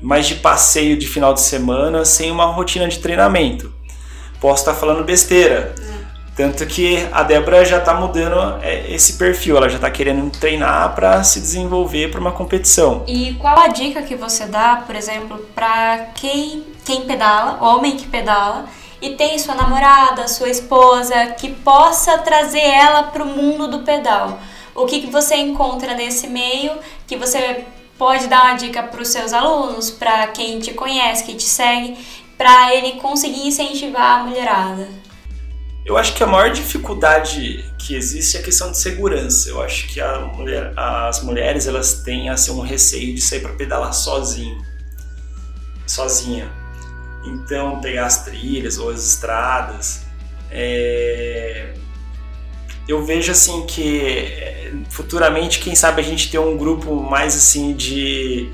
mais 0.00 0.26
de 0.26 0.36
passeio 0.36 0.96
de 0.96 1.06
final 1.06 1.34
de 1.34 1.40
semana 1.40 2.04
sem 2.04 2.30
uma 2.30 2.46
rotina 2.46 2.88
de 2.88 2.98
treinamento. 2.98 3.72
Posso 4.40 4.62
estar 4.62 4.74
falando 4.74 5.04
besteira. 5.04 5.74
Tanto 6.36 6.64
que 6.64 7.06
a 7.12 7.22
Débora 7.22 7.64
já 7.66 7.78
está 7.78 7.92
mudando 7.92 8.58
é, 8.62 8.90
esse 8.90 9.14
perfil, 9.14 9.58
ela 9.58 9.68
já 9.68 9.76
está 9.76 9.90
querendo 9.90 10.30
treinar 10.30 10.94
para 10.94 11.22
se 11.22 11.38
desenvolver 11.38 12.10
para 12.10 12.18
uma 12.18 12.32
competição. 12.32 13.04
E 13.06 13.34
qual 13.34 13.58
a 13.58 13.68
dica 13.68 14.00
que 14.02 14.16
você 14.16 14.46
dá, 14.46 14.82
por 14.86 14.96
exemplo, 14.96 15.36
para 15.54 16.06
quem, 16.14 16.64
quem 16.82 17.02
pedala, 17.02 17.62
homem 17.62 17.94
que 17.96 18.06
pedala, 18.06 18.64
e 19.02 19.10
tem 19.10 19.38
sua 19.38 19.54
namorada, 19.54 20.28
sua 20.28 20.48
esposa, 20.48 21.26
que 21.38 21.50
possa 21.50 22.16
trazer 22.18 22.60
ela 22.60 23.02
para 23.02 23.22
o 23.22 23.26
mundo 23.26 23.68
do 23.68 23.80
pedal? 23.80 24.38
O 24.74 24.86
que, 24.86 25.00
que 25.00 25.10
você 25.10 25.36
encontra 25.36 25.94
nesse 25.94 26.26
meio 26.26 26.72
que 27.06 27.16
você 27.16 27.66
pode 28.00 28.28
dar 28.28 28.46
uma 28.46 28.54
dica 28.54 28.82
para 28.82 29.02
os 29.02 29.08
seus 29.08 29.30
alunos, 29.30 29.90
para 29.90 30.26
quem 30.28 30.58
te 30.58 30.72
conhece, 30.72 31.22
que 31.22 31.34
te 31.34 31.44
segue, 31.44 31.98
para 32.38 32.74
ele 32.74 32.92
conseguir 32.92 33.46
incentivar 33.46 34.20
a 34.20 34.24
mulherada? 34.24 34.88
Eu 35.84 35.98
acho 35.98 36.14
que 36.14 36.22
a 36.22 36.26
maior 36.26 36.50
dificuldade 36.50 37.62
que 37.78 37.94
existe 37.94 38.38
é 38.38 38.40
a 38.40 38.42
questão 38.42 38.70
de 38.70 38.78
segurança. 38.78 39.50
Eu 39.50 39.62
acho 39.62 39.86
que 39.88 40.00
mulher, 40.34 40.72
as 40.74 41.22
mulheres 41.22 41.66
elas 41.66 42.02
têm 42.02 42.30
assim, 42.30 42.50
um 42.52 42.62
receio 42.62 43.14
de 43.14 43.20
sair 43.20 43.40
para 43.40 43.52
pedalar 43.52 43.92
sozinho, 43.92 44.64
sozinha. 45.86 46.50
Então 47.26 47.82
pegar 47.82 48.06
as 48.06 48.24
trilhas 48.24 48.78
ou 48.78 48.88
as 48.88 49.06
estradas. 49.06 50.06
É 50.50 51.74
eu 52.90 53.04
vejo 53.04 53.32
assim 53.32 53.64
que 53.66 54.00
é, 54.00 54.72
futuramente, 54.88 55.60
quem 55.60 55.74
sabe 55.74 56.00
a 56.00 56.04
gente 56.04 56.30
ter 56.30 56.38
um 56.38 56.56
grupo 56.56 56.94
mais 56.94 57.36
assim 57.36 57.72
de 57.72 58.50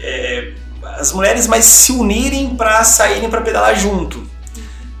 é, 0.00 0.52
as 0.82 1.12
mulheres 1.12 1.46
mais 1.46 1.64
se 1.64 1.92
unirem 1.92 2.56
para 2.56 2.82
saírem 2.84 3.28
para 3.28 3.40
pedalar 3.40 3.78
junto, 3.78 4.26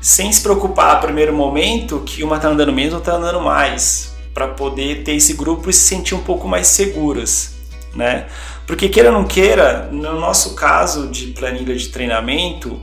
sem 0.00 0.32
se 0.32 0.42
preocupar 0.42 0.96
no 0.96 1.00
primeiro 1.02 1.32
momento 1.32 2.02
que 2.04 2.22
uma 2.22 2.38
tá 2.38 2.48
andando 2.48 2.72
menos 2.72 2.94
ou 2.94 3.00
tá 3.00 3.14
andando 3.14 3.40
mais, 3.40 4.14
para 4.34 4.48
poder 4.48 5.02
ter 5.02 5.14
esse 5.14 5.34
grupo 5.34 5.70
e 5.70 5.72
se 5.72 5.86
sentir 5.88 6.14
um 6.14 6.22
pouco 6.22 6.46
mais 6.46 6.68
seguras, 6.68 7.56
né? 7.94 8.26
Porque 8.66 8.88
queira 8.88 9.10
ou 9.10 9.14
não 9.14 9.26
queira, 9.26 9.88
no 9.90 10.20
nosso 10.20 10.54
caso 10.54 11.08
de 11.08 11.28
planilha 11.28 11.74
de 11.74 11.88
treinamento, 11.88 12.80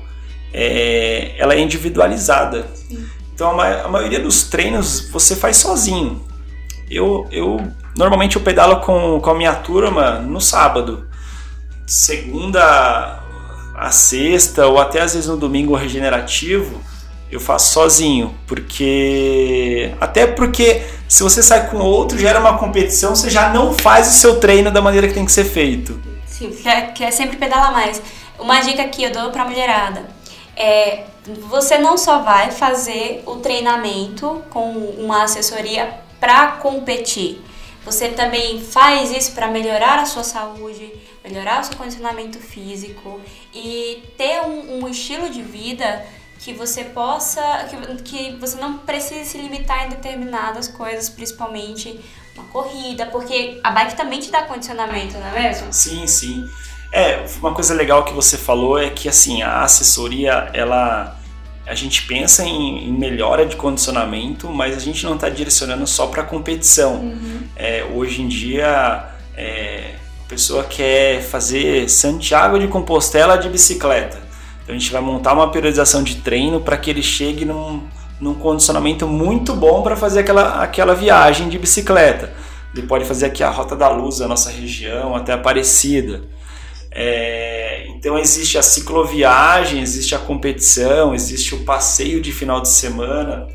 é, 0.51 1.36
ela 1.38 1.53
é 1.53 1.59
individualizada. 1.59 2.67
Sim. 2.73 3.05
Então 3.36 3.52
a, 3.60 3.88
maioria 3.90 4.20
dos 4.20 4.44
treinos 4.44 5.10
você 5.12 5.36
faz 5.36 5.58
sozinho. 5.58 6.26
Eu, 6.90 7.28
eu 7.30 7.62
normalmente 7.96 8.38
eu 8.38 8.42
pedalo 8.42 8.78
com, 8.78 9.20
com 9.20 9.30
a 9.30 9.36
minha 9.36 9.54
turma 9.54 10.20
no 10.20 10.40
sábado. 10.40 11.06
Segunda 11.86 13.22
a 13.76 13.92
sexta 13.92 14.66
ou 14.68 14.80
até 14.80 15.02
às 15.02 15.14
vezes 15.14 15.28
no 15.28 15.36
domingo 15.36 15.76
regenerativo 15.76 16.82
eu 17.30 17.42
faço 17.42 17.74
sozinho, 17.74 18.34
porque 18.48 19.94
até 20.00 20.26
porque 20.26 20.84
se 21.10 21.22
você 21.22 21.44
sai 21.44 21.70
com 21.70 21.78
outro 21.78 22.18
gera 22.18 22.40
uma 22.40 22.58
competição, 22.58 23.14
você 23.14 23.30
já 23.30 23.50
não 23.50 23.74
faz 23.74 24.08
o 24.08 24.14
seu 24.14 24.40
treino 24.40 24.72
da 24.72 24.82
maneira 24.82 25.10
que 25.10 25.14
tem 25.14 25.26
que 25.26 25.32
ser 25.32 25.44
feito. 25.44 26.00
Sim, 26.26 26.52
quer, 26.52 26.94
quer 26.94 27.12
sempre 27.12 27.36
pedalar 27.36 27.74
mais. 27.74 28.02
Uma 28.40 28.62
dica 28.62 28.86
que 28.86 29.04
eu 29.04 29.12
dou 29.12 29.30
pra 29.32 29.44
mulherada 29.44 30.06
é 30.56 31.04
você 31.28 31.78
não 31.78 31.97
só 31.97 32.19
vai 32.19 32.51
fazer 32.51 33.23
o 33.26 33.38
treinamento 33.38 34.43
com 34.49 34.71
uma 34.71 35.23
assessoria 35.23 35.99
para 36.19 36.53
competir, 36.53 37.41
você 37.84 38.09
também 38.09 38.61
faz 38.61 39.11
isso 39.11 39.34
para 39.34 39.47
melhorar 39.47 39.99
a 39.99 40.05
sua 40.05 40.23
saúde, 40.23 40.91
melhorar 41.23 41.61
o 41.61 41.63
seu 41.63 41.76
condicionamento 41.76 42.39
físico 42.39 43.21
e 43.53 44.03
ter 44.17 44.41
um, 44.41 44.84
um 44.84 44.88
estilo 44.88 45.30
de 45.30 45.41
vida 45.41 46.05
que 46.39 46.53
você 46.53 46.84
possa, 46.84 47.41
que, 47.69 48.03
que 48.03 48.36
você 48.38 48.57
não 48.57 48.80
precise 48.80 49.26
se 49.26 49.38
limitar 49.38 49.86
em 49.86 49.89
determinadas 49.89 50.67
coisas, 50.67 51.09
principalmente 51.09 51.99
uma 52.36 52.45
corrida, 52.45 53.05
porque 53.07 53.59
a 53.63 53.71
bike 53.71 53.95
também 53.95 54.19
te 54.19 54.30
dá 54.30 54.43
condicionamento, 54.43 55.17
não 55.17 55.28
é 55.28 55.43
mesmo? 55.43 55.71
Sim, 55.71 56.05
sim. 56.05 56.47
É, 56.92 57.26
uma 57.40 57.54
coisa 57.54 57.74
legal 57.74 58.04
que 58.06 58.14
você 58.14 58.38
falou 58.38 58.80
é 58.80 58.90
que 58.90 59.10
assim, 59.10 59.42
a 59.42 59.64
assessoria, 59.64 60.50
ela 60.54 61.20
a 61.68 61.74
gente 61.74 62.04
pensa 62.04 62.44
em, 62.46 62.88
em 62.88 62.92
melhora 62.92 63.46
de 63.46 63.56
condicionamento, 63.56 64.48
mas 64.50 64.78
a 64.78 64.80
gente 64.80 65.04
não 65.04 65.16
está 65.16 65.30
direcionando 65.30 65.88
só 65.88 66.08
para 66.08 66.24
competição. 66.24 66.98
Uhum. 66.98 67.42
É, 67.56 67.84
hoje 67.94 68.22
em 68.22 68.28
dia, 68.28 69.06
é, 69.36 69.96
a 70.26 70.30
pessoa 70.30 70.64
quer 70.64 71.22
fazer 71.22 71.90
Santiago 71.90 72.60
de 72.60 72.68
Compostela 72.68 73.36
de 73.38 73.50
bicicleta. 73.50 74.20
Então 74.64 74.76
a 74.76 74.78
gente 74.78 74.92
vai 74.92 75.02
montar 75.02 75.34
uma 75.34 75.52
periodização 75.52 76.04
de 76.04 76.16
treino 76.18 76.60
para 76.60 76.78
que 76.78 76.90
ele 76.90 77.02
chegue 77.02 77.46
num, 77.46 77.82
num 78.20 78.36
condicionamento 78.36 79.08
muito 79.08 79.54
bom 79.56 79.82
para 79.82 79.96
fazer 79.96 80.20
aquela, 80.20 80.62
aquela 80.62 80.94
viagem 80.94 81.50
de 81.50 81.58
bicicleta. 81.58 82.32
Ele 82.76 82.86
pode 82.86 83.06
fazer 83.06 83.28
aqui 83.28 83.44
a 83.44 83.50
Rota 83.50 83.76
da 83.76 83.90
Luz 83.90 84.18
da 84.20 84.28
nossa 84.28 84.52
região, 84.52 85.16
até 85.16 85.34
Aparecida. 85.34 86.24
É, 86.98 87.88
então 87.89 88.18
existe 88.18 88.58
a 88.58 88.62
cicloviagem, 88.62 89.82
existe 89.82 90.16
a 90.16 90.18
competição, 90.18 91.14
existe 91.14 91.54
o 91.54 91.66
passeio 91.66 92.22
de 92.22 92.32
final 92.32 92.62
de 92.62 92.70
semana. 92.70 93.48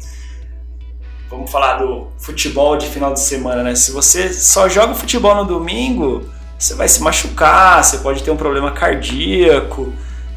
Vamos 1.31 1.51
falar 1.51 1.79
do 1.79 2.09
futebol 2.19 2.77
de 2.77 2.87
final 2.87 3.15
de 3.15 3.21
semana, 3.21 3.63
né? 3.63 3.75
Se 3.75 3.93
você 3.93 4.31
só 4.31 4.69
joga 4.69 4.95
futebol 4.95 5.35
no 5.35 5.47
domingo, 5.47 6.29
você 6.59 6.75
vai 6.75 6.87
se 6.87 7.01
machucar, 7.03 7.83
você 7.83 7.99
pode 7.99 8.23
ter 8.23 8.31
um 8.31 8.37
problema 8.37 8.73
cardíaco. 8.73 9.91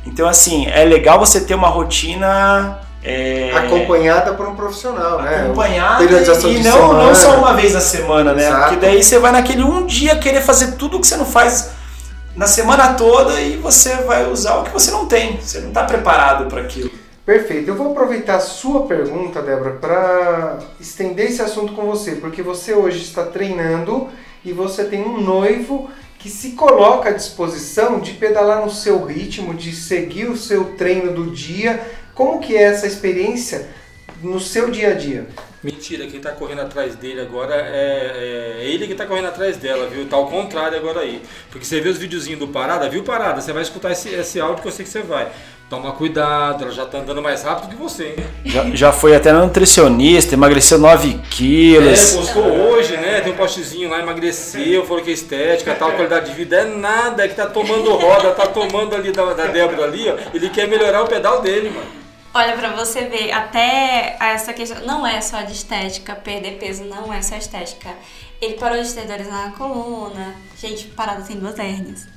Então, 0.05 0.25
assim, 0.25 0.67
é 0.67 0.85
legal 0.85 1.19
você 1.19 1.41
ter 1.41 1.55
uma 1.55 1.67
rotina 1.67 2.79
é... 3.03 3.51
Acompanhada 3.53 4.33
por 4.33 4.47
um 4.47 4.55
profissional, 4.55 5.21
né? 5.21 5.41
Acompanhada 5.41 6.05
e, 6.05 6.07
e 6.07 6.63
não, 6.63 6.93
não 6.93 7.13
só 7.13 7.37
uma 7.37 7.53
vez 7.53 7.73
na 7.73 7.81
semana, 7.81 8.33
né? 8.33 8.47
Exato. 8.47 8.61
Porque 8.61 8.75
daí 8.77 9.03
você 9.03 9.19
vai 9.19 9.33
naquele 9.33 9.61
um 9.61 9.85
dia 9.85 10.15
querer 10.15 10.39
fazer 10.39 10.73
tudo 10.77 11.01
que 11.01 11.05
você 11.05 11.17
não 11.17 11.25
faz 11.25 11.71
na 12.35 12.47
semana 12.47 12.93
toda 12.93 13.39
e 13.39 13.57
você 13.57 13.95
vai 13.97 14.29
usar 14.29 14.57
o 14.57 14.63
que 14.63 14.71
você 14.71 14.91
não 14.91 15.05
tem. 15.05 15.37
Você 15.37 15.59
não 15.59 15.69
está 15.69 15.83
preparado 15.83 16.47
para 16.47 16.61
aquilo. 16.61 16.89
Perfeito. 17.25 17.69
Eu 17.69 17.75
vou 17.75 17.91
aproveitar 17.91 18.35
a 18.35 18.41
sua 18.41 18.85
pergunta, 18.85 19.41
Débora, 19.41 19.71
para 19.71 20.59
estender 20.79 21.27
esse 21.27 21.41
assunto 21.41 21.73
com 21.73 21.85
você, 21.85 22.15
porque 22.15 22.41
você 22.41 22.73
hoje 22.73 23.01
está 23.01 23.23
treinando 23.23 24.09
e 24.43 24.51
você 24.51 24.83
tem 24.83 25.01
um 25.01 25.21
noivo 25.21 25.89
que 26.19 26.29
se 26.29 26.51
coloca 26.51 27.09
à 27.09 27.13
disposição 27.13 27.99
de 27.99 28.13
pedalar 28.13 28.61
no 28.61 28.69
seu 28.69 29.05
ritmo, 29.05 29.53
de 29.53 29.73
seguir 29.73 30.29
o 30.29 30.37
seu 30.37 30.75
treino 30.75 31.13
do 31.13 31.31
dia. 31.31 31.81
Como 32.13 32.39
que 32.39 32.55
é 32.55 32.63
essa 32.63 32.87
experiência 32.87 33.69
no 34.23 34.39
seu 34.39 34.71
dia 34.71 34.89
a 34.89 34.93
dia? 34.93 35.27
Mentira, 35.61 36.05
quem 36.07 36.17
está 36.17 36.31
correndo 36.31 36.61
atrás 36.61 36.95
dele 36.95 37.21
agora 37.21 37.55
é, 37.55 38.59
é 38.61 38.65
ele 38.65 38.85
que 38.85 38.93
está 38.93 39.05
correndo 39.05 39.27
atrás 39.27 39.55
dela, 39.57 39.87
viu? 39.87 40.05
Tá 40.05 40.15
ao 40.15 40.27
contrário 40.27 40.77
agora 40.77 41.01
aí. 41.01 41.21
Porque 41.49 41.65
você 41.65 41.79
vê 41.79 41.89
os 41.89 41.97
videozinhos 41.97 42.39
do 42.39 42.47
Parada, 42.47 42.89
viu 42.89 43.03
Parada? 43.03 43.39
Você 43.39 43.53
vai 43.53 43.61
escutar 43.61 43.91
esse, 43.91 44.09
esse 44.09 44.39
áudio 44.41 44.61
que 44.61 44.67
eu 44.67 44.71
sei 44.71 44.83
que 44.83 44.91
você 44.91 45.01
vai. 45.01 45.31
Toma 45.69 45.93
cuidado, 45.93 46.65
ela 46.65 46.73
já 46.73 46.85
tá 46.85 46.99
andando 46.99 47.21
mais 47.21 47.43
rápido 47.43 47.69
que 47.69 47.75
você, 47.75 48.07
hein? 48.09 48.15
Já, 48.45 48.69
já 48.75 48.91
foi 48.91 49.15
até 49.15 49.31
nutricionista, 49.31 50.35
emagreceu 50.35 50.77
9 50.77 51.19
quilos. 51.31 52.13
É, 52.13 52.17
postou 52.17 52.43
hoje, 52.43 52.97
né? 52.97 53.21
Tem 53.21 53.31
um 53.31 53.35
postzinho 53.35 53.89
lá, 53.89 53.99
emagreceu, 53.99 54.85
falou 54.85 55.01
que 55.01 55.11
é 55.11 55.13
estética, 55.13 55.73
tal, 55.75 55.93
qualidade 55.93 56.29
de 56.29 56.35
vida. 56.35 56.57
É 56.57 56.65
nada, 56.65 57.23
é 57.23 57.27
que 57.27 57.35
tá 57.35 57.47
tomando 57.47 57.91
roda, 57.95 58.31
tá 58.31 58.47
tomando 58.47 58.93
ali 58.95 59.11
da, 59.11 59.33
da 59.33 59.47
Débora 59.47 59.85
ali, 59.85 60.09
ó. 60.09 60.15
Ele 60.33 60.49
quer 60.49 60.67
melhorar 60.67 61.03
o 61.03 61.07
pedal 61.07 61.41
dele, 61.41 61.69
mano. 61.69 62.02
Olha, 62.35 62.57
pra 62.57 62.71
você 62.71 63.01
ver, 63.01 63.31
até 63.31 64.17
essa 64.19 64.53
questão 64.53 64.83
não 64.87 65.05
é 65.05 65.21
só 65.21 65.41
de 65.43 65.53
estética, 65.53 66.15
perder 66.15 66.57
peso 66.57 66.83
não 66.83 67.13
é 67.13 67.21
só 67.21 67.35
estética. 67.35 67.89
Ele 68.41 68.55
parou 68.55 68.81
de 68.81 68.91
ter 68.91 69.05
dores 69.05 69.29
na 69.29 69.51
coluna. 69.51 70.33
Gente, 70.57 70.87
parada 70.87 71.21
tem 71.21 71.37
duas 71.37 71.57
hérnias. 71.59 72.07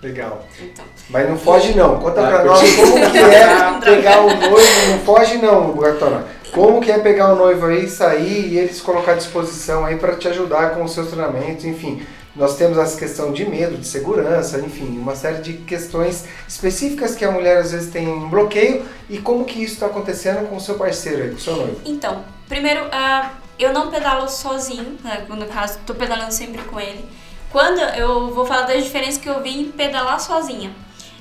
Legal. 0.00 0.46
Então. 0.60 0.84
Mas 1.10 1.28
não 1.28 1.36
foge 1.36 1.74
não. 1.74 1.98
Conta 1.98 2.26
pra 2.26 2.44
nós 2.44 2.76
como 2.76 3.10
que 3.10 3.18
é 3.18 3.80
pegar 3.84 4.20
o 4.20 4.34
noivo. 4.34 4.90
Não 4.90 4.98
foge 5.00 5.36
não, 5.38 5.76
Gatona. 5.76 6.26
Como 6.52 6.80
que 6.80 6.90
é 6.90 6.98
pegar 6.98 7.32
o 7.32 7.36
noivo 7.36 7.66
aí, 7.66 7.88
sair 7.88 8.52
e 8.52 8.58
eles 8.58 8.80
colocar 8.80 9.12
à 9.12 9.16
disposição 9.16 9.84
aí 9.84 9.96
para 9.96 10.16
te 10.16 10.28
ajudar 10.28 10.74
com 10.74 10.84
os 10.84 10.92
seus 10.92 11.08
treinamentos, 11.08 11.64
enfim. 11.64 12.06
Nós 12.34 12.56
temos 12.56 12.78
essa 12.78 12.96
questão 12.96 13.32
de 13.32 13.44
medo, 13.44 13.76
de 13.76 13.86
segurança, 13.86 14.58
enfim, 14.60 14.98
uma 14.98 15.16
série 15.16 15.42
de 15.42 15.54
questões 15.54 16.24
específicas 16.46 17.16
que 17.16 17.24
a 17.24 17.30
mulher 17.30 17.58
às 17.58 17.72
vezes 17.72 17.90
tem 17.90 18.08
um 18.08 18.28
bloqueio 18.28 18.86
e 19.08 19.18
como 19.18 19.44
que 19.44 19.62
isso 19.62 19.74
está 19.74 19.86
acontecendo 19.86 20.48
com 20.48 20.56
o 20.56 20.60
seu 20.60 20.76
parceiro 20.76 21.30
com 21.30 21.36
o 21.36 21.40
seu 21.40 21.56
noivo. 21.56 21.80
Então, 21.84 22.24
primeiro, 22.48 22.84
uh, 22.86 23.30
eu 23.58 23.72
não 23.72 23.90
pedalo 23.90 24.28
sozinho, 24.28 24.96
né, 25.02 25.26
no 25.28 25.46
caso, 25.46 25.78
estou 25.78 25.96
pedalando 25.96 26.32
sempre 26.32 26.62
com 26.62 26.78
ele. 26.78 27.04
Quando 27.50 27.80
eu 27.80 28.32
vou 28.32 28.46
falar 28.46 28.62
das 28.62 28.84
diferenças 28.84 29.18
que 29.18 29.28
eu 29.28 29.42
vi 29.42 29.60
em 29.60 29.72
pedalar 29.72 30.20
sozinha. 30.20 30.72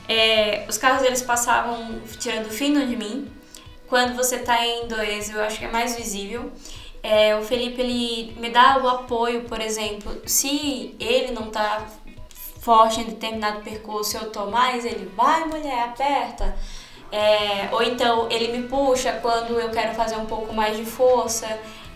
É, 0.07 0.65
os 0.67 0.77
carros 0.77 1.03
eles 1.03 1.21
passavam 1.21 2.01
tirando 2.19 2.49
fino 2.49 2.85
de 2.85 2.95
mim. 2.95 3.27
Quando 3.87 4.15
você 4.15 4.37
está 4.37 4.65
em 4.65 4.87
dois, 4.87 5.29
eu 5.31 5.41
acho 5.41 5.57
que 5.57 5.65
é 5.65 5.71
mais 5.71 5.95
visível. 5.95 6.51
É, 7.01 7.35
o 7.35 7.43
Felipe 7.43 7.81
ele 7.81 8.35
me 8.39 8.49
dá 8.49 8.77
o 8.77 8.87
apoio, 8.87 9.43
por 9.43 9.61
exemplo, 9.61 10.21
se 10.25 10.95
ele 10.99 11.31
não 11.31 11.49
tá 11.49 11.85
forte 12.59 12.99
em 12.99 13.05
determinado 13.05 13.61
percurso, 13.61 14.17
eu 14.17 14.31
tô 14.31 14.47
mais, 14.47 14.85
ele 14.85 15.09
vai 15.15 15.45
mulher, 15.45 15.83
aperta. 15.83 16.55
É, 17.11 17.69
ou 17.71 17.81
então 17.81 18.27
ele 18.29 18.55
me 18.55 18.67
puxa 18.67 19.13
quando 19.21 19.59
eu 19.59 19.69
quero 19.71 19.95
fazer 19.95 20.15
um 20.17 20.25
pouco 20.25 20.53
mais 20.53 20.77
de 20.77 20.85
força. 20.85 21.47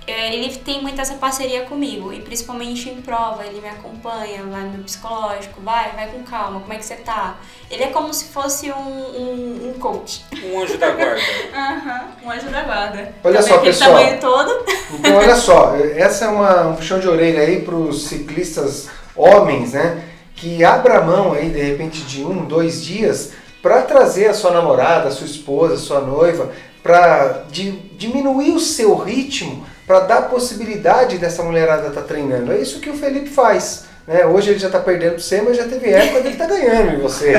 Ele 0.06 0.54
tem 0.58 0.82
muito 0.82 1.00
essa 1.00 1.14
parceria 1.14 1.64
comigo 1.64 2.12
e 2.12 2.20
principalmente 2.20 2.90
em 2.90 3.02
prova, 3.02 3.46
ele 3.46 3.62
me 3.62 3.70
acompanha, 3.70 4.44
vai 4.44 4.64
no 4.64 4.84
psicológico, 4.84 5.62
vai, 5.62 5.92
vai 5.94 6.08
com 6.08 6.24
calma, 6.24 6.60
como 6.60 6.74
é 6.74 6.78
que 6.78 6.86
você 6.86 6.96
tá? 6.96 7.38
Ele 7.72 7.84
é 7.84 7.88
como 7.88 8.14
se 8.14 8.26
fosse 8.26 8.70
um, 8.70 8.76
um, 8.76 9.70
um 9.70 9.80
coach. 9.80 10.26
Um 10.44 10.62
anjo 10.62 10.78
da 10.78 10.92
guarda. 10.92 11.16
uhum, 12.22 12.28
um 12.28 12.32
anjo 12.32 12.50
da 12.50 12.64
guarda. 12.64 13.16
Olha 13.24 13.42
só, 13.42 13.58
pessoal. 13.60 13.92
tamanho 13.92 14.20
todo. 14.20 14.66
Então, 14.92 15.16
olha 15.16 15.36
só, 15.36 15.76
essa 15.96 16.26
é 16.26 16.28
uma, 16.28 16.68
um 16.68 16.76
puxão 16.76 17.00
de 17.00 17.08
orelha 17.08 17.42
aí 17.42 17.62
para 17.62 17.76
os 17.76 18.08
ciclistas 18.08 18.90
homens, 19.16 19.72
né? 19.72 20.04
Que 20.36 20.66
abra 20.66 21.02
mão 21.02 21.32
aí, 21.32 21.50
de 21.50 21.62
repente, 21.62 22.02
de 22.02 22.24
um, 22.24 22.46
dois 22.46 22.84
dias 22.84 23.32
para 23.62 23.82
trazer 23.84 24.28
a 24.28 24.34
sua 24.34 24.52
namorada, 24.52 25.08
a 25.08 25.12
sua 25.12 25.26
esposa, 25.26 25.76
a 25.76 25.78
sua 25.78 26.02
noiva, 26.02 26.52
para 26.84 27.46
diminuir 27.50 28.52
o 28.52 28.60
seu 28.60 28.94
ritmo 28.96 29.66
para 29.94 30.00
dar 30.00 30.22
possibilidade 30.24 31.20
dessa 31.20 31.44
mulherada 31.44 31.90
estar 31.90 32.02
tá 32.02 32.08
treinando. 32.08 32.52
É 32.52 32.58
isso 32.58 32.80
que 32.80 32.90
o 32.90 32.98
Felipe 32.98 33.30
faz. 33.30 33.86
Né? 34.08 34.26
Hoje 34.26 34.50
ele 34.50 34.58
já 34.58 34.66
está 34.66 34.80
perdendo 34.80 35.22
você, 35.22 35.40
mas 35.40 35.56
já 35.56 35.68
teve 35.68 35.92
época 35.92 36.22
dele 36.22 36.34
estar 36.34 36.48
tá 36.48 36.56
ganhando 36.56 36.96
em 36.96 37.00
você. 37.00 37.34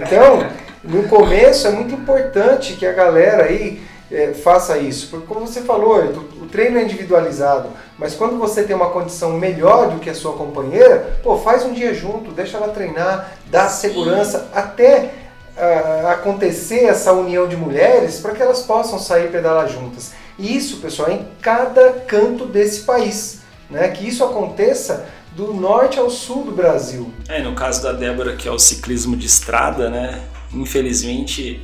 Então, 0.00 0.46
no 0.84 1.08
começo 1.08 1.66
é 1.66 1.70
muito 1.70 1.92
importante 1.92 2.74
que 2.74 2.86
a 2.86 2.92
galera 2.92 3.46
aí 3.46 3.82
é, 4.08 4.34
faça 4.34 4.78
isso. 4.78 5.08
Porque 5.10 5.26
como 5.26 5.48
você 5.48 5.62
falou, 5.62 5.96
o 6.40 6.46
treino 6.46 6.78
é 6.78 6.84
individualizado, 6.84 7.70
mas 7.98 8.14
quando 8.14 8.38
você 8.38 8.62
tem 8.62 8.76
uma 8.76 8.90
condição 8.90 9.32
melhor 9.32 9.90
do 9.90 9.98
que 9.98 10.08
a 10.08 10.14
sua 10.14 10.34
companheira, 10.34 11.18
pô, 11.24 11.36
faz 11.38 11.64
um 11.64 11.72
dia 11.72 11.92
junto, 11.92 12.30
deixa 12.30 12.56
ela 12.56 12.68
treinar, 12.68 13.32
dá 13.50 13.68
segurança 13.68 14.48
até 14.54 15.10
uh, 15.56 16.06
acontecer 16.06 16.84
essa 16.84 17.12
união 17.12 17.48
de 17.48 17.56
mulheres 17.56 18.20
para 18.20 18.30
que 18.30 18.40
elas 18.40 18.62
possam 18.62 18.96
sair 18.96 19.28
pedalar 19.32 19.66
juntas. 19.68 20.12
E 20.38 20.56
isso, 20.56 20.78
pessoal, 20.78 21.08
é 21.08 21.14
em 21.14 21.26
cada 21.40 21.92
canto 22.06 22.46
desse 22.46 22.80
país. 22.80 23.40
Né? 23.70 23.88
Que 23.88 24.06
isso 24.06 24.24
aconteça 24.24 25.06
do 25.34 25.52
norte 25.52 25.98
ao 25.98 26.08
sul 26.08 26.44
do 26.44 26.52
Brasil. 26.52 27.12
É, 27.28 27.42
no 27.42 27.54
caso 27.54 27.82
da 27.82 27.92
Débora, 27.92 28.36
que 28.36 28.48
é 28.48 28.50
o 28.50 28.58
ciclismo 28.58 29.16
de 29.16 29.26
estrada, 29.26 29.90
né? 29.90 30.22
Infelizmente, 30.52 31.60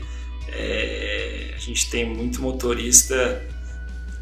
é, 0.49 1.53
a 1.55 1.59
gente 1.59 1.91
tem 1.91 2.05
muito 2.05 2.43
motorista 2.43 3.43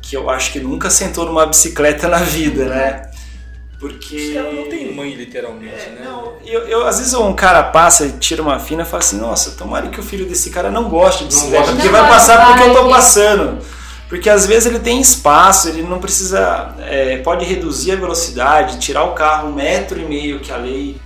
que 0.00 0.16
eu 0.16 0.30
acho 0.30 0.52
que 0.52 0.60
nunca 0.60 0.88
sentou 0.88 1.26
numa 1.26 1.46
bicicleta 1.46 2.08
na 2.08 2.18
vida, 2.18 2.66
né? 2.66 3.10
Porque. 3.80 4.34
Ela 4.36 4.52
não 4.52 4.68
tem 4.68 4.94
mãe, 4.94 5.14
literalmente, 5.14 5.74
é, 5.74 5.90
né? 5.90 6.02
Não, 6.04 6.34
eu, 6.44 6.60
eu, 6.68 6.86
às 6.86 6.98
vezes 6.98 7.14
um 7.14 7.32
cara 7.32 7.62
passa 7.62 8.06
e 8.06 8.12
tira 8.12 8.42
uma 8.42 8.58
fina 8.60 8.82
e 8.82 8.86
fala 8.86 9.02
assim: 9.02 9.18
nossa, 9.18 9.52
tomara 9.52 9.88
que 9.88 9.98
o 9.98 10.02
filho 10.02 10.26
desse 10.26 10.50
cara 10.50 10.70
não 10.70 10.88
goste 10.88 11.24
de 11.24 11.30
bicicleta, 11.30 11.72
porque 11.72 11.88
vai 11.88 12.06
passar 12.08 12.46
porque 12.46 12.68
eu 12.68 12.74
tô 12.74 12.88
passando. 12.90 13.58
Porque 14.10 14.28
às 14.28 14.44
vezes 14.44 14.66
ele 14.66 14.80
tem 14.80 15.00
espaço, 15.00 15.68
ele 15.68 15.82
não 15.82 16.00
precisa. 16.00 16.74
É, 16.80 17.16
pode 17.18 17.44
reduzir 17.44 17.92
a 17.92 17.96
velocidade, 17.96 18.78
tirar 18.80 19.04
o 19.04 19.14
carro 19.14 19.48
um 19.48 19.52
metro 19.52 19.98
e 20.00 20.04
meio 20.04 20.40
que 20.40 20.52
a 20.52 20.56
lei 20.56 21.00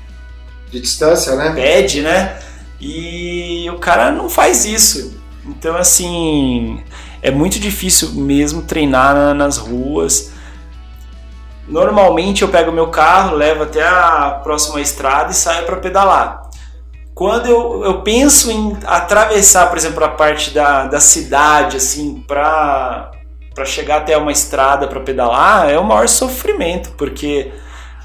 de 0.70 0.80
distância, 0.80 1.36
né? 1.36 1.52
Pede, 1.55 2.00
né? 2.00 2.38
E 2.80 3.68
o 3.70 3.78
cara 3.78 4.11
não 4.11 4.28
faz 4.30 4.64
isso. 4.64 5.20
Então, 5.46 5.76
assim, 5.76 6.82
é 7.20 7.30
muito 7.30 7.61
difícil 7.61 8.12
mesmo 8.14 8.62
treinar 8.62 9.14
na- 9.14 9.34
nas 9.34 9.59
ruas. 9.59 10.32
Normalmente 11.68 12.40
eu 12.42 12.48
pego 12.48 12.72
meu 12.72 12.88
carro, 12.88 13.36
levo 13.36 13.64
até 13.64 13.86
a 13.86 14.40
próxima 14.42 14.80
estrada 14.80 15.30
e 15.30 15.34
saio 15.34 15.64
para 15.66 15.76
pedalar. 15.76 16.43
Quando 17.15 17.47
eu, 17.47 17.85
eu 17.85 18.03
penso 18.03 18.51
em 18.51 18.77
atravessar, 18.85 19.69
por 19.69 19.79
exemplo, 19.79 20.05
a 20.05 20.09
parte 20.09 20.51
da, 20.51 20.87
da 20.87 20.99
cidade, 20.99 21.77
assim, 21.77 22.23
para 22.27 23.12
para 23.55 23.65
chegar 23.65 23.99
até 23.99 24.17
uma 24.17 24.33
estrada 24.33 24.89
para 24.89 24.99
pedalar, 24.99 25.71
é 25.71 25.79
o 25.79 25.85
maior 25.85 26.09
sofrimento, 26.09 26.91
porque 26.99 27.53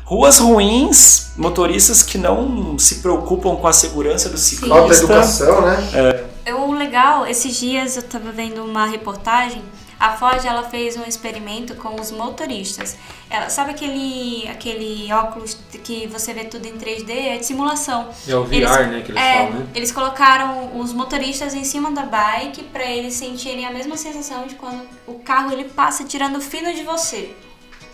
ruas 0.06 0.38
ruins, 0.38 1.32
motoristas 1.36 2.04
que 2.04 2.20
não 2.20 2.78
se 2.78 2.96
preocupam 2.96 3.56
com 3.56 3.68
a 3.68 3.74
segurança 3.74 4.30
do 4.30 4.38
ciclista. 4.38 4.76
Falta 4.76 4.94
educação, 4.94 5.62
né? 5.62 6.26
É 6.46 6.54
o 6.54 6.72
legal, 6.72 7.26
esses 7.26 7.60
dias 7.60 7.96
eu 7.96 8.04
tava 8.04 8.32
vendo 8.32 8.64
uma 8.64 8.86
reportagem, 8.86 9.64
a 10.00 10.16
Ford 10.16 10.44
ela 10.46 10.64
fez 10.64 10.96
um 10.96 11.04
experimento 11.04 11.76
com 11.76 12.00
os 12.00 12.10
motoristas. 12.12 12.98
Ela, 13.30 13.50
sabe 13.50 13.72
aquele, 13.72 14.48
aquele 14.48 15.12
óculos 15.12 15.58
que 15.84 16.08
você 16.08 16.34
vê 16.34 16.46
tudo 16.46 16.66
em 16.66 16.78
3D? 16.78 17.10
É 17.12 17.38
de 17.38 17.46
simulação. 17.46 18.10
É 18.28 18.36
o 18.36 18.44
VR, 18.46 18.54
Eles- 18.56 18.70
né, 18.70 19.02
que 19.06 19.12
eles 19.12 19.22
é, 19.22 19.34
falam, 19.34 19.52
né? 19.60 19.68
Eles 19.76 19.92
colocaram 19.92 20.80
os 20.80 20.94
motoristas 20.94 21.54
em 21.54 21.64
cima 21.64 21.92
da 21.92 22.04
bike 22.04 22.64
para 22.64 22.86
eles 22.86 23.14
sentirem 23.16 23.66
a 23.66 23.72
mesma 23.72 23.98
sensação 23.98 24.48
de 24.48 24.56
quando 24.56 24.88
o 25.06 25.16
carro 25.20 25.52
ele 25.52 25.66
passa 25.66 26.04
tirando 26.06 26.38
o 26.38 26.42
fino 26.42 26.74
de 26.74 26.84
você. 26.84 27.36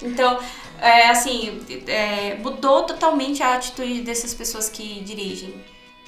Então, 0.01 0.37
é, 0.79 1.09
assim, 1.09 1.59
é, 1.87 2.35
mudou 2.35 2.83
totalmente 2.83 3.41
a 3.41 3.55
atitude 3.55 4.01
dessas 4.01 4.33
pessoas 4.33 4.69
que 4.69 4.99
dirigem. 5.01 5.53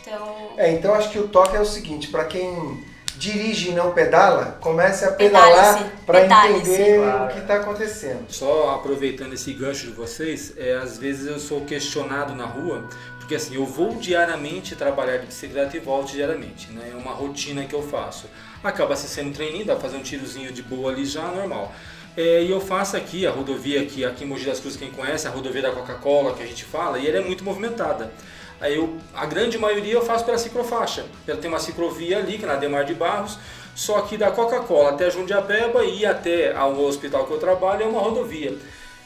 Então, 0.02 0.52
É, 0.58 0.72
então 0.72 0.94
acho 0.94 1.10
que 1.10 1.20
o 1.20 1.28
toque 1.28 1.56
é 1.56 1.60
o 1.60 1.66
seguinte, 1.66 2.08
para 2.10 2.26
quem 2.26 2.84
dirige 3.18 3.70
e 3.70 3.74
não 3.74 3.92
pedala, 3.92 4.58
comece 4.62 5.04
a 5.06 5.12
pedalar 5.12 5.84
para 6.06 6.26
entender 6.26 6.98
Claro. 7.00 7.26
o 7.26 7.28
que 7.34 7.40
está 7.40 7.56
acontecendo. 7.56 8.26
Só 8.30 8.76
aproveitando 8.76 9.34
esse 9.34 9.52
gancho 9.54 9.88
de 9.88 9.92
vocês, 9.94 10.54
é, 10.58 10.76
às 10.76 10.98
vezes 10.98 11.28
eu 11.28 11.40
sou 11.40 11.62
questionado 11.62 12.36
na 12.36 12.46
rua, 12.46 12.88
porque 13.20 13.36
assim, 13.36 13.56
eu 13.56 13.66
vou 13.66 13.96
diariamente 13.96 14.76
trabalhar 14.76 15.18
de 15.18 15.26
bicicleta 15.28 15.76
e 15.76 15.80
volto 15.80 16.12
diariamente, 16.12 16.72
né? 16.72 16.92
É 16.94 16.96
uma 16.96 17.12
rotina 17.12 17.66
que 17.66 17.76
eu 17.76 17.82
faço. 17.82 18.28
Acaba 18.64 18.96
se 18.96 19.08
sendo 19.08 19.34
treininho, 19.34 19.66
dá 19.66 19.74
pra 19.74 19.84
fazer 19.84 19.98
um 19.98 20.04
tirozinho 20.04 20.52
de 20.52 20.62
boa 20.62 20.92
ali 20.92 21.06
já, 21.06 21.24
normal. 21.24 21.74
É, 22.16 22.42
e 22.42 22.50
eu 22.50 22.60
faço 22.60 22.98
aqui, 22.98 23.28
a 23.28 23.32
rodovia 23.32 23.82
aqui, 23.82 24.04
aqui 24.04 24.24
em 24.24 24.28
Mogi 24.28 24.46
das 24.46 24.60
Cruzes, 24.60 24.80
quem 24.80 24.90
conhece, 24.90 25.28
a 25.28 25.30
rodovia 25.30 25.62
da 25.62 25.72
Coca-Cola 25.72 26.34
que 26.34 26.42
a 26.42 26.48
gente 26.48 26.64
fala, 26.66 26.98
e 26.98 27.08
ela 27.08 27.18
é 27.18 27.22
muito 27.22 27.44
movimentada. 27.44 28.12
Aí 28.60 28.76
eu, 28.76 28.98
a 29.14 29.26
grande 29.26 29.58
maioria 29.58 29.94
eu 29.94 30.02
faço 30.02 30.26
pela 30.26 30.38
ciclofaixa. 30.38 31.06
Ela 31.28 31.38
tem 31.38 31.50
uma 31.50 31.60
ciclovia 31.60 32.18
ali, 32.18 32.38
que 32.38 32.46
é 32.46 32.48
na 32.48 32.56
Demar 32.56 32.86
de 32.86 32.94
Barros, 32.94 33.38
só 33.76 34.02
que 34.02 34.18
da 34.18 34.32
Coca-Cola 34.32 34.90
até 34.90 35.10
Jundiapeba 35.10 35.84
e 35.84 36.06
até 36.06 36.56
ao 36.56 36.80
hospital 36.80 37.26
que 37.26 37.34
eu 37.34 37.40
trabalho 37.40 37.84
é 37.84 37.86
uma 37.86 38.02
rodovia. 38.02 38.58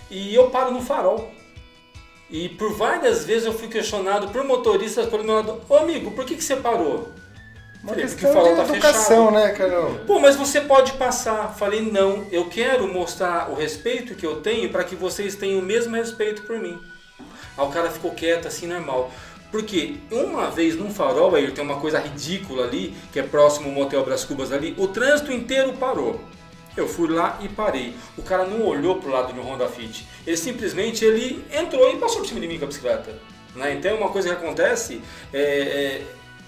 E 0.09 0.33
eu 0.33 0.49
paro 0.49 0.71
no 0.71 0.81
farol. 0.81 1.31
E 2.29 2.47
por 2.47 2.73
várias 2.73 3.25
vezes 3.25 3.45
eu 3.45 3.53
fui 3.53 3.67
questionado 3.67 4.29
por 4.29 4.43
motoristas 4.45 5.07
pelo 5.07 5.23
meu 5.23 5.35
lado, 5.35 5.61
ô 5.67 5.75
amigo, 5.75 6.11
por 6.11 6.23
que, 6.23 6.35
que 6.35 6.43
você 6.43 6.55
parou? 6.55 7.11
Uma 7.83 7.93
Falei, 7.93 8.07
porque 8.07 8.25
o 8.25 8.33
farol 8.33 8.55
tá 8.55 8.63
educação, 8.63 9.27
fechado. 9.27 9.31
né, 9.31 9.49
Carol? 9.53 9.95
Pô, 10.05 10.19
mas 10.19 10.35
você 10.35 10.61
pode 10.61 10.93
passar. 10.93 11.53
Falei, 11.57 11.81
não, 11.81 12.25
eu 12.31 12.47
quero 12.47 12.87
mostrar 12.87 13.49
o 13.49 13.55
respeito 13.55 14.15
que 14.15 14.25
eu 14.25 14.39
tenho 14.39 14.69
para 14.69 14.83
que 14.83 14.95
vocês 14.95 15.35
tenham 15.35 15.59
o 15.59 15.63
mesmo 15.63 15.95
respeito 15.95 16.43
por 16.43 16.59
mim. 16.59 16.79
Aí 17.57 17.65
o 17.65 17.69
cara 17.69 17.89
ficou 17.89 18.11
quieto, 18.11 18.47
assim, 18.47 18.67
normal. 18.67 19.11
Porque 19.51 19.97
uma 20.09 20.49
vez 20.49 20.75
num 20.75 20.89
farol, 20.89 21.35
aí 21.35 21.51
tem 21.51 21.63
uma 21.63 21.79
coisa 21.79 21.99
ridícula 21.99 22.63
ali, 22.63 22.95
que 23.11 23.19
é 23.19 23.23
próximo 23.23 23.67
ao 23.67 23.75
Motel 23.75 24.03
Bras 24.03 24.23
Cubas 24.23 24.51
ali, 24.51 24.73
o 24.77 24.87
trânsito 24.87 25.31
inteiro 25.31 25.73
parou. 25.73 26.21
Eu 26.75 26.87
fui 26.87 27.09
lá 27.09 27.37
e 27.41 27.49
parei. 27.49 27.93
O 28.17 28.23
cara 28.23 28.45
não 28.45 28.65
olhou 28.65 28.95
pro 28.95 29.11
lado 29.11 29.33
do 29.33 29.41
Honda 29.41 29.67
Fit. 29.67 30.07
Ele 30.25 30.37
simplesmente 30.37 31.03
ele 31.03 31.43
entrou 31.51 31.91
e 31.91 31.97
passou 31.97 32.21
por 32.21 32.27
cima 32.27 32.39
de 32.39 32.47
mim 32.47 32.57
com 32.57 32.63
a 32.63 32.67
bicicleta. 32.67 33.13
Né? 33.53 33.73
Então 33.73 33.97
uma 33.97 34.09
coisa 34.09 34.29
que 34.29 34.35
acontece 34.35 35.01
é, 35.33 35.41
é, 35.41 36.01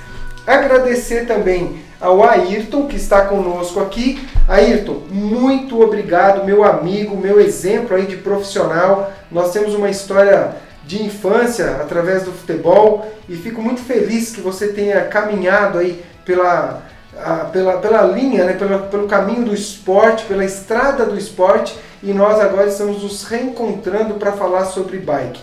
Agradecer 0.45 1.25
também 1.25 1.83
ao 1.99 2.23
Ayrton 2.23 2.85
que 2.85 2.95
está 2.95 3.25
conosco 3.25 3.79
aqui. 3.79 4.23
Ayrton, 4.47 5.01
muito 5.09 5.81
obrigado, 5.81 6.45
meu 6.45 6.63
amigo, 6.63 7.17
meu 7.17 7.41
exemplo 7.41 7.97
aí 7.97 8.05
de 8.05 8.17
profissional. 8.17 9.11
Nós 9.31 9.51
temos 9.51 9.73
uma 9.73 9.89
história 9.89 10.55
de 10.85 11.01
infância 11.01 11.77
através 11.77 12.21
do 12.21 12.31
futebol 12.31 13.11
e 13.27 13.35
fico 13.35 13.63
muito 13.63 13.81
feliz 13.81 14.29
que 14.29 14.41
você 14.41 14.67
tenha 14.67 15.05
caminhado 15.05 15.79
aí 15.79 16.05
pela, 16.23 16.83
a- 17.17 17.45
pela, 17.45 17.77
pela 17.77 18.01
linha, 18.03 18.45
né, 18.45 18.53
pelo, 18.53 18.79
pelo 18.87 19.07
caminho 19.07 19.45
do 19.45 19.53
esporte, 19.53 20.25
pela 20.25 20.43
estrada 20.43 21.05
do 21.05 21.17
esporte 21.17 21.75
e 22.01 22.13
nós 22.13 22.39
agora 22.39 22.67
estamos 22.67 23.01
nos 23.01 23.23
reencontrando 23.23 24.15
para 24.15 24.31
falar 24.31 24.65
sobre 24.65 24.97
bike. 24.97 25.39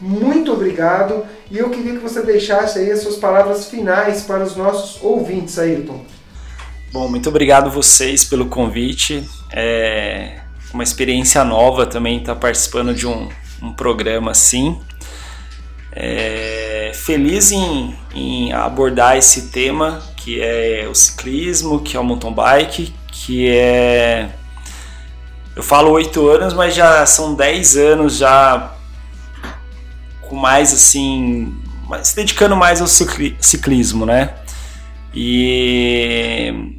Muito 0.00 0.52
obrigado 0.52 1.24
e 1.50 1.58
eu 1.58 1.70
queria 1.70 1.92
que 1.92 1.98
você 2.02 2.22
deixasse 2.22 2.78
aí 2.78 2.90
as 2.90 3.00
suas 3.00 3.16
palavras 3.16 3.66
finais 3.66 4.22
para 4.22 4.42
os 4.42 4.56
nossos 4.56 5.02
ouvintes, 5.02 5.58
Ayrton. 5.58 6.04
Bom, 6.92 7.08
muito 7.08 7.28
obrigado 7.28 7.70
vocês 7.70 8.24
pelo 8.24 8.46
convite. 8.46 9.28
É 9.52 10.40
uma 10.72 10.82
experiência 10.82 11.42
nova 11.44 11.86
também 11.86 12.18
estar 12.18 12.34
tá 12.34 12.40
participando 12.40 12.94
de 12.94 13.06
um, 13.06 13.28
um 13.62 13.72
programa 13.72 14.30
assim. 14.30 14.78
É, 15.92 16.92
feliz 16.94 17.50
em, 17.50 17.96
em 18.14 18.52
abordar 18.52 19.16
esse 19.16 19.48
tema 19.48 20.02
que 20.26 20.42
é 20.42 20.88
o 20.90 20.94
ciclismo, 20.94 21.78
que 21.78 21.96
é 21.96 22.00
o 22.00 22.02
mountain 22.02 22.32
bike, 22.32 22.92
que 23.12 23.48
é 23.48 24.28
eu 25.54 25.62
falo 25.62 25.92
oito 25.92 26.28
anos, 26.28 26.52
mas 26.52 26.74
já 26.74 27.06
são 27.06 27.36
dez 27.36 27.76
anos 27.76 28.16
já 28.16 28.74
com 30.22 30.34
mais 30.34 30.74
assim, 30.74 31.54
se 32.02 32.16
dedicando 32.16 32.56
mais 32.56 32.80
ao 32.80 32.88
ciclismo, 32.88 34.04
né? 34.04 34.34
E 35.14 36.72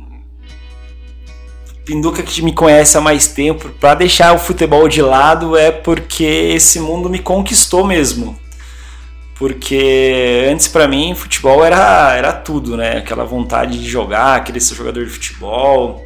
Pinduca 1.86 2.22
que 2.22 2.42
me 2.42 2.52
conhece 2.52 2.98
há 2.98 3.02
mais 3.02 3.28
tempo, 3.28 3.70
para 3.80 3.96
deixar 3.96 4.36
o 4.36 4.40
futebol 4.40 4.90
de 4.90 5.02
lado 5.02 5.56
é 5.56 5.72
porque 5.72 6.26
esse 6.26 6.82
mundo 6.82 7.10
me 7.10 7.20
conquistou 7.20 7.88
mesmo. 7.88 8.38
Porque 9.38 10.48
antes 10.52 10.68
para 10.68 10.88
mim 10.88 11.14
futebol 11.14 11.64
era, 11.64 12.16
era 12.16 12.34
tudo, 12.34 12.76
né? 12.76 12.98
Aquela 12.98 13.24
vontade 13.24 13.78
de 13.78 13.88
jogar, 13.88 14.44
querer 14.44 14.60
ser 14.60 14.76
jogador 14.76 15.06
de 15.06 15.12
futebol. 15.12 16.04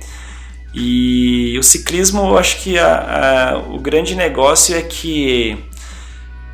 E 0.73 1.57
o 1.57 1.63
ciclismo, 1.63 2.21
eu 2.21 2.37
acho 2.37 2.61
que 2.61 2.77
a, 2.77 3.53
a, 3.53 3.57
o 3.57 3.79
grande 3.79 4.15
negócio 4.15 4.75
é 4.75 4.81
que 4.81 5.57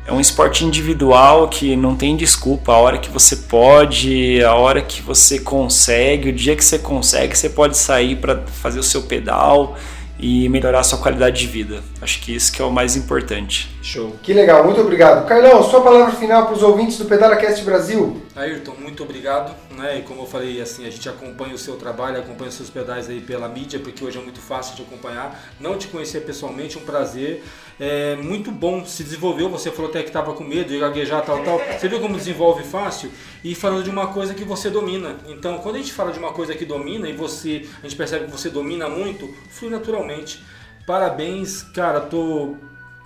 é 0.06 0.12
um 0.12 0.20
esporte 0.20 0.64
individual 0.64 1.48
que 1.48 1.76
não 1.76 1.94
tem 1.94 2.16
desculpa. 2.16 2.72
A 2.72 2.78
hora 2.78 2.98
que 2.98 3.10
você 3.10 3.36
pode, 3.36 4.42
a 4.42 4.54
hora 4.54 4.80
que 4.80 5.02
você 5.02 5.38
consegue, 5.38 6.30
o 6.30 6.32
dia 6.32 6.56
que 6.56 6.64
você 6.64 6.78
consegue, 6.78 7.36
você 7.36 7.50
pode 7.50 7.76
sair 7.76 8.16
para 8.16 8.38
fazer 8.46 8.78
o 8.78 8.84
seu 8.84 9.02
pedal 9.02 9.76
e 10.18 10.48
melhorar 10.48 10.80
a 10.80 10.84
sua 10.84 10.98
qualidade 10.98 11.40
de 11.40 11.46
vida. 11.46 11.82
Acho 12.00 12.20
que 12.20 12.34
isso 12.34 12.52
que 12.52 12.60
é 12.60 12.64
o 12.64 12.70
mais 12.70 12.96
importante. 12.96 13.70
Show. 13.82 14.16
Que 14.22 14.32
legal, 14.32 14.64
muito 14.64 14.80
obrigado. 14.80 15.26
Carlão, 15.26 15.62
sua 15.62 15.80
palavra 15.80 16.12
final 16.12 16.46
para 16.46 16.54
os 16.54 16.62
ouvintes 16.62 16.98
do 16.98 17.04
PedalaCast 17.04 17.64
Brasil. 17.64 18.20
Ayrton, 18.34 18.74
muito 18.78 19.02
obrigado. 19.02 19.54
Né? 19.70 19.98
E 19.98 20.02
como 20.02 20.22
eu 20.22 20.26
falei, 20.26 20.60
assim, 20.60 20.86
a 20.86 20.90
gente 20.90 21.08
acompanha 21.08 21.54
o 21.54 21.58
seu 21.58 21.76
trabalho, 21.76 22.18
acompanha 22.18 22.48
os 22.48 22.56
seus 22.56 22.68
pedais 22.68 23.08
aí 23.08 23.20
pela 23.20 23.48
mídia, 23.48 23.78
porque 23.78 24.04
hoje 24.04 24.18
é 24.18 24.20
muito 24.20 24.40
fácil 24.40 24.74
de 24.74 24.82
acompanhar. 24.82 25.40
Não 25.60 25.78
te 25.78 25.86
conhecer 25.86 26.20
pessoalmente, 26.20 26.76
um 26.76 26.82
prazer. 26.82 27.44
É 27.80 28.16
muito 28.16 28.50
bom, 28.50 28.84
se 28.84 29.04
desenvolveu. 29.04 29.48
Você 29.50 29.70
falou 29.70 29.90
até 29.90 30.02
que 30.02 30.08
estava 30.08 30.32
com 30.34 30.42
medo 30.42 30.68
de 30.68 30.78
gaguejar, 30.78 31.24
tal, 31.24 31.42
tal. 31.44 31.58
Você 31.58 31.88
viu 31.88 32.00
como 32.00 32.16
desenvolve 32.16 32.64
fácil? 32.64 33.10
E 33.44 33.54
falando 33.54 33.84
de 33.84 33.90
uma 33.90 34.08
coisa 34.08 34.34
que 34.34 34.44
você 34.44 34.68
domina. 34.68 35.16
Então, 35.28 35.58
quando 35.58 35.76
a 35.76 35.78
gente 35.78 35.92
fala 35.92 36.12
de 36.12 36.18
uma 36.18 36.32
coisa 36.32 36.54
que 36.54 36.64
domina 36.64 37.08
e 37.08 37.12
você, 37.12 37.68
a 37.78 37.82
gente 37.86 37.96
percebe 37.96 38.24
que 38.24 38.32
você 38.32 38.50
domina 38.50 38.88
muito, 38.88 39.32
flui 39.50 39.70
naturalmente. 39.70 40.42
Parabéns, 40.86 41.62
cara, 41.62 42.00
tô 42.00 42.56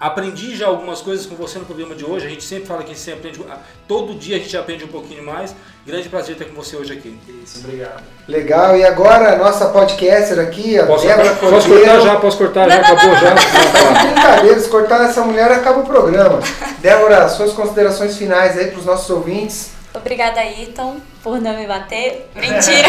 Aprendi 0.02 0.56
já 0.56 0.66
algumas 0.66 1.00
coisas 1.00 1.26
com 1.26 1.36
você 1.36 1.60
no 1.60 1.64
programa 1.64 1.94
de 1.94 2.04
hoje. 2.04 2.26
A 2.26 2.28
gente 2.28 2.42
sempre 2.42 2.66
fala 2.66 2.80
que 2.80 2.86
a 2.86 2.88
gente 2.88 2.98
sempre 2.98 3.30
aprende. 3.30 3.40
Todo 3.86 4.14
dia 4.14 4.34
a 4.34 4.38
gente 4.40 4.56
aprende 4.56 4.82
um 4.82 4.88
pouquinho 4.88 5.24
mais. 5.24 5.54
Grande 5.86 6.08
prazer 6.08 6.32
estar 6.32 6.44
com 6.44 6.54
você 6.56 6.74
hoje 6.74 6.92
aqui. 6.92 7.16
Isso, 7.44 7.60
obrigado. 7.60 8.02
Legal. 8.26 8.76
E 8.76 8.84
agora 8.84 9.34
a 9.34 9.36
nossa 9.36 9.66
podcaster 9.66 10.40
aqui, 10.40 10.76
a 10.76 10.86
posso 10.86 11.06
Débora 11.06 11.36
Cordeiro. 11.36 11.52
Posso 11.52 11.68
cortar 11.68 12.00
já? 12.00 12.16
Posso 12.16 12.38
cortar 12.38 12.68
já? 12.68 12.80
Acabou 12.80 13.14
já? 13.14 14.02
Brincadeira, 14.02 14.58
se 14.58 14.68
cortar 14.68 15.08
essa 15.08 15.20
mulher 15.20 15.52
acaba 15.52 15.78
o 15.78 15.86
programa. 15.86 16.40
Débora, 16.80 17.28
suas 17.28 17.52
considerações 17.52 18.16
finais 18.16 18.58
aí 18.58 18.72
para 18.72 18.80
os 18.80 18.84
nossos 18.84 19.08
ouvintes. 19.08 19.70
Obrigada, 19.94 20.40
Ayrton, 20.40 20.96
por 21.22 21.40
não 21.40 21.56
me 21.56 21.66
bater. 21.68 22.28
Mentira. 22.34 22.88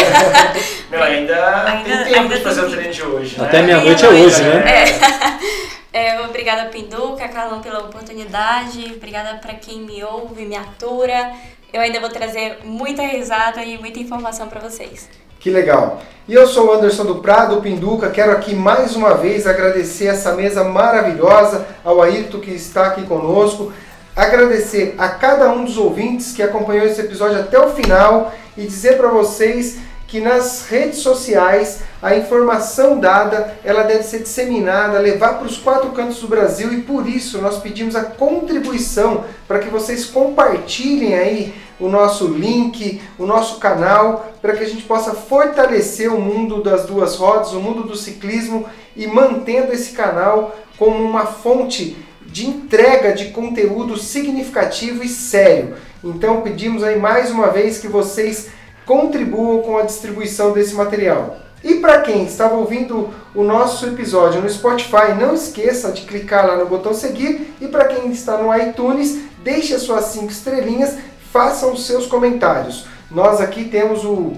não, 0.90 1.04
ainda, 1.04 1.66
ainda 1.68 1.84
tem 1.84 2.06
tempo 2.06 2.20
ainda 2.22 2.38
de 2.38 2.44
fazer 2.44 2.62
o 2.62 2.72
treino 2.72 2.92
de 2.92 3.04
hoje. 3.04 3.40
Né? 3.40 3.46
Até 3.46 3.62
meia-noite 3.62 4.04
é 4.04 4.10
hoje, 4.10 4.42
né? 4.42 4.64
É. 4.66 5.73
É, 5.94 6.20
obrigada, 6.22 6.72
Pinduca, 6.72 7.28
Carlão, 7.28 7.62
pela 7.62 7.82
oportunidade. 7.82 8.94
Obrigada 8.96 9.38
para 9.38 9.54
quem 9.54 9.82
me 9.82 10.04
ouve, 10.04 10.44
me 10.44 10.56
atura. 10.56 11.34
Eu 11.72 11.82
ainda 11.82 12.00
vou 12.00 12.10
trazer 12.10 12.62
muita 12.64 13.04
risada 13.04 13.64
e 13.64 13.78
muita 13.78 14.00
informação 14.00 14.48
para 14.50 14.60
vocês. 14.60 15.08
Que 15.40 15.52
legal. 15.52 16.02
E 16.28 16.34
eu 16.34 16.48
sou 16.48 16.68
o 16.68 16.72
Anderson 16.72 17.06
do 17.06 17.16
Prado, 17.16 17.62
Pinduca. 17.62 18.10
Quero 18.10 18.32
aqui 18.32 18.56
mais 18.56 18.96
uma 18.96 19.14
vez 19.14 19.46
agradecer 19.46 20.08
essa 20.08 20.34
mesa 20.34 20.64
maravilhosa, 20.64 21.68
ao 21.86 22.02
Ayrton 22.02 22.40
que 22.40 22.52
está 22.52 22.88
aqui 22.88 23.06
conosco. 23.06 23.72
Agradecer 24.16 24.96
a 24.98 25.10
cada 25.10 25.52
um 25.52 25.64
dos 25.64 25.78
ouvintes 25.78 26.32
que 26.32 26.42
acompanhou 26.42 26.88
esse 26.88 27.02
episódio 27.02 27.40
até 27.40 27.60
o 27.60 27.70
final 27.70 28.34
e 28.58 28.66
dizer 28.66 28.98
para 28.98 29.10
vocês 29.10 29.78
que 30.14 30.20
nas 30.20 30.68
redes 30.68 31.00
sociais 31.00 31.80
a 32.00 32.16
informação 32.16 33.00
dada 33.00 33.58
ela 33.64 33.82
deve 33.82 34.04
ser 34.04 34.20
disseminada, 34.20 35.00
levar 35.00 35.40
para 35.40 35.48
os 35.48 35.58
quatro 35.58 35.90
cantos 35.90 36.20
do 36.20 36.28
Brasil 36.28 36.72
e 36.72 36.84
por 36.84 37.10
isso 37.10 37.42
nós 37.42 37.58
pedimos 37.58 37.96
a 37.96 38.04
contribuição 38.04 39.24
para 39.48 39.58
que 39.58 39.70
vocês 39.70 40.06
compartilhem 40.06 41.16
aí 41.16 41.56
o 41.80 41.90
nosso 41.90 42.28
link, 42.28 43.02
o 43.18 43.26
nosso 43.26 43.58
canal, 43.58 44.32
para 44.40 44.56
que 44.56 44.64
a 44.64 44.70
gente 44.70 44.84
possa 44.84 45.16
fortalecer 45.16 46.14
o 46.14 46.22
mundo 46.22 46.62
das 46.62 46.86
duas 46.86 47.16
rodas, 47.16 47.52
o 47.54 47.60
mundo 47.60 47.82
do 47.82 47.96
ciclismo 47.96 48.68
e 48.96 49.08
mantendo 49.08 49.74
esse 49.74 49.94
canal 49.94 50.56
como 50.78 51.04
uma 51.04 51.26
fonte 51.26 51.98
de 52.22 52.46
entrega 52.46 53.14
de 53.14 53.32
conteúdo 53.32 53.98
significativo 53.98 55.04
e 55.04 55.08
sério. 55.08 55.74
Então 56.04 56.42
pedimos 56.42 56.84
aí 56.84 57.00
mais 57.00 57.32
uma 57.32 57.48
vez 57.48 57.80
que 57.80 57.88
vocês 57.88 58.52
contribuam 58.86 59.62
com 59.62 59.78
a 59.78 59.84
distribuição 59.84 60.52
desse 60.52 60.76
material. 60.76 61.38
E 61.64 61.76
para 61.76 62.02
quem 62.02 62.26
estava 62.26 62.56
ouvindo 62.56 63.10
o 63.34 63.44
nosso 63.44 63.86
episódio 63.86 64.42
no 64.42 64.50
Spotify, 64.50 65.14
não 65.18 65.34
esqueça 65.34 65.92
de 65.92 66.02
clicar 66.02 66.46
lá 66.46 66.58
no 66.58 66.66
botão 66.66 66.94
seguir. 66.94 67.56
E 67.62 67.68
para 67.68 67.86
quem 67.86 68.12
está 68.12 68.38
no 68.38 68.54
iTunes, 68.56 69.20
deixe 69.44 69.74
as 69.74 69.84
suas 69.84 70.06
cinco 70.06 70.32
estrelinhas, 70.32 70.96
façam 71.32 71.72
os 71.72 71.86
seus 71.86 72.06
comentários. 72.06 72.86
Nós 73.10 73.40
aqui 73.40 73.66
temos 73.66 74.04
o 74.04 74.34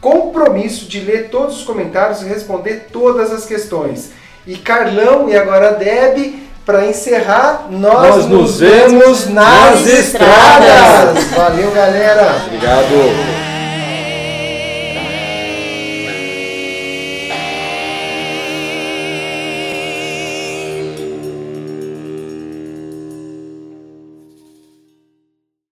compromisso 0.00 0.86
de 0.86 1.00
ler 1.00 1.30
todos 1.30 1.60
os 1.60 1.64
comentários 1.64 2.20
e 2.20 2.26
responder 2.26 2.88
todas 2.92 3.32
as 3.32 3.46
questões. 3.46 4.10
E 4.46 4.56
Carlão 4.56 5.28
e 5.28 5.36
agora 5.36 5.72
Deb, 5.72 6.48
para 6.66 6.86
encerrar, 6.86 7.66
nós, 7.70 8.16
nós 8.16 8.26
nos 8.26 8.60
vemos 8.60 9.26
nas, 9.26 9.80
nas 9.80 9.86
estradas. 9.86 11.18
estradas. 11.18 11.24
Valeu, 11.30 11.70
galera. 11.70 12.42
Obrigado. 12.46 13.47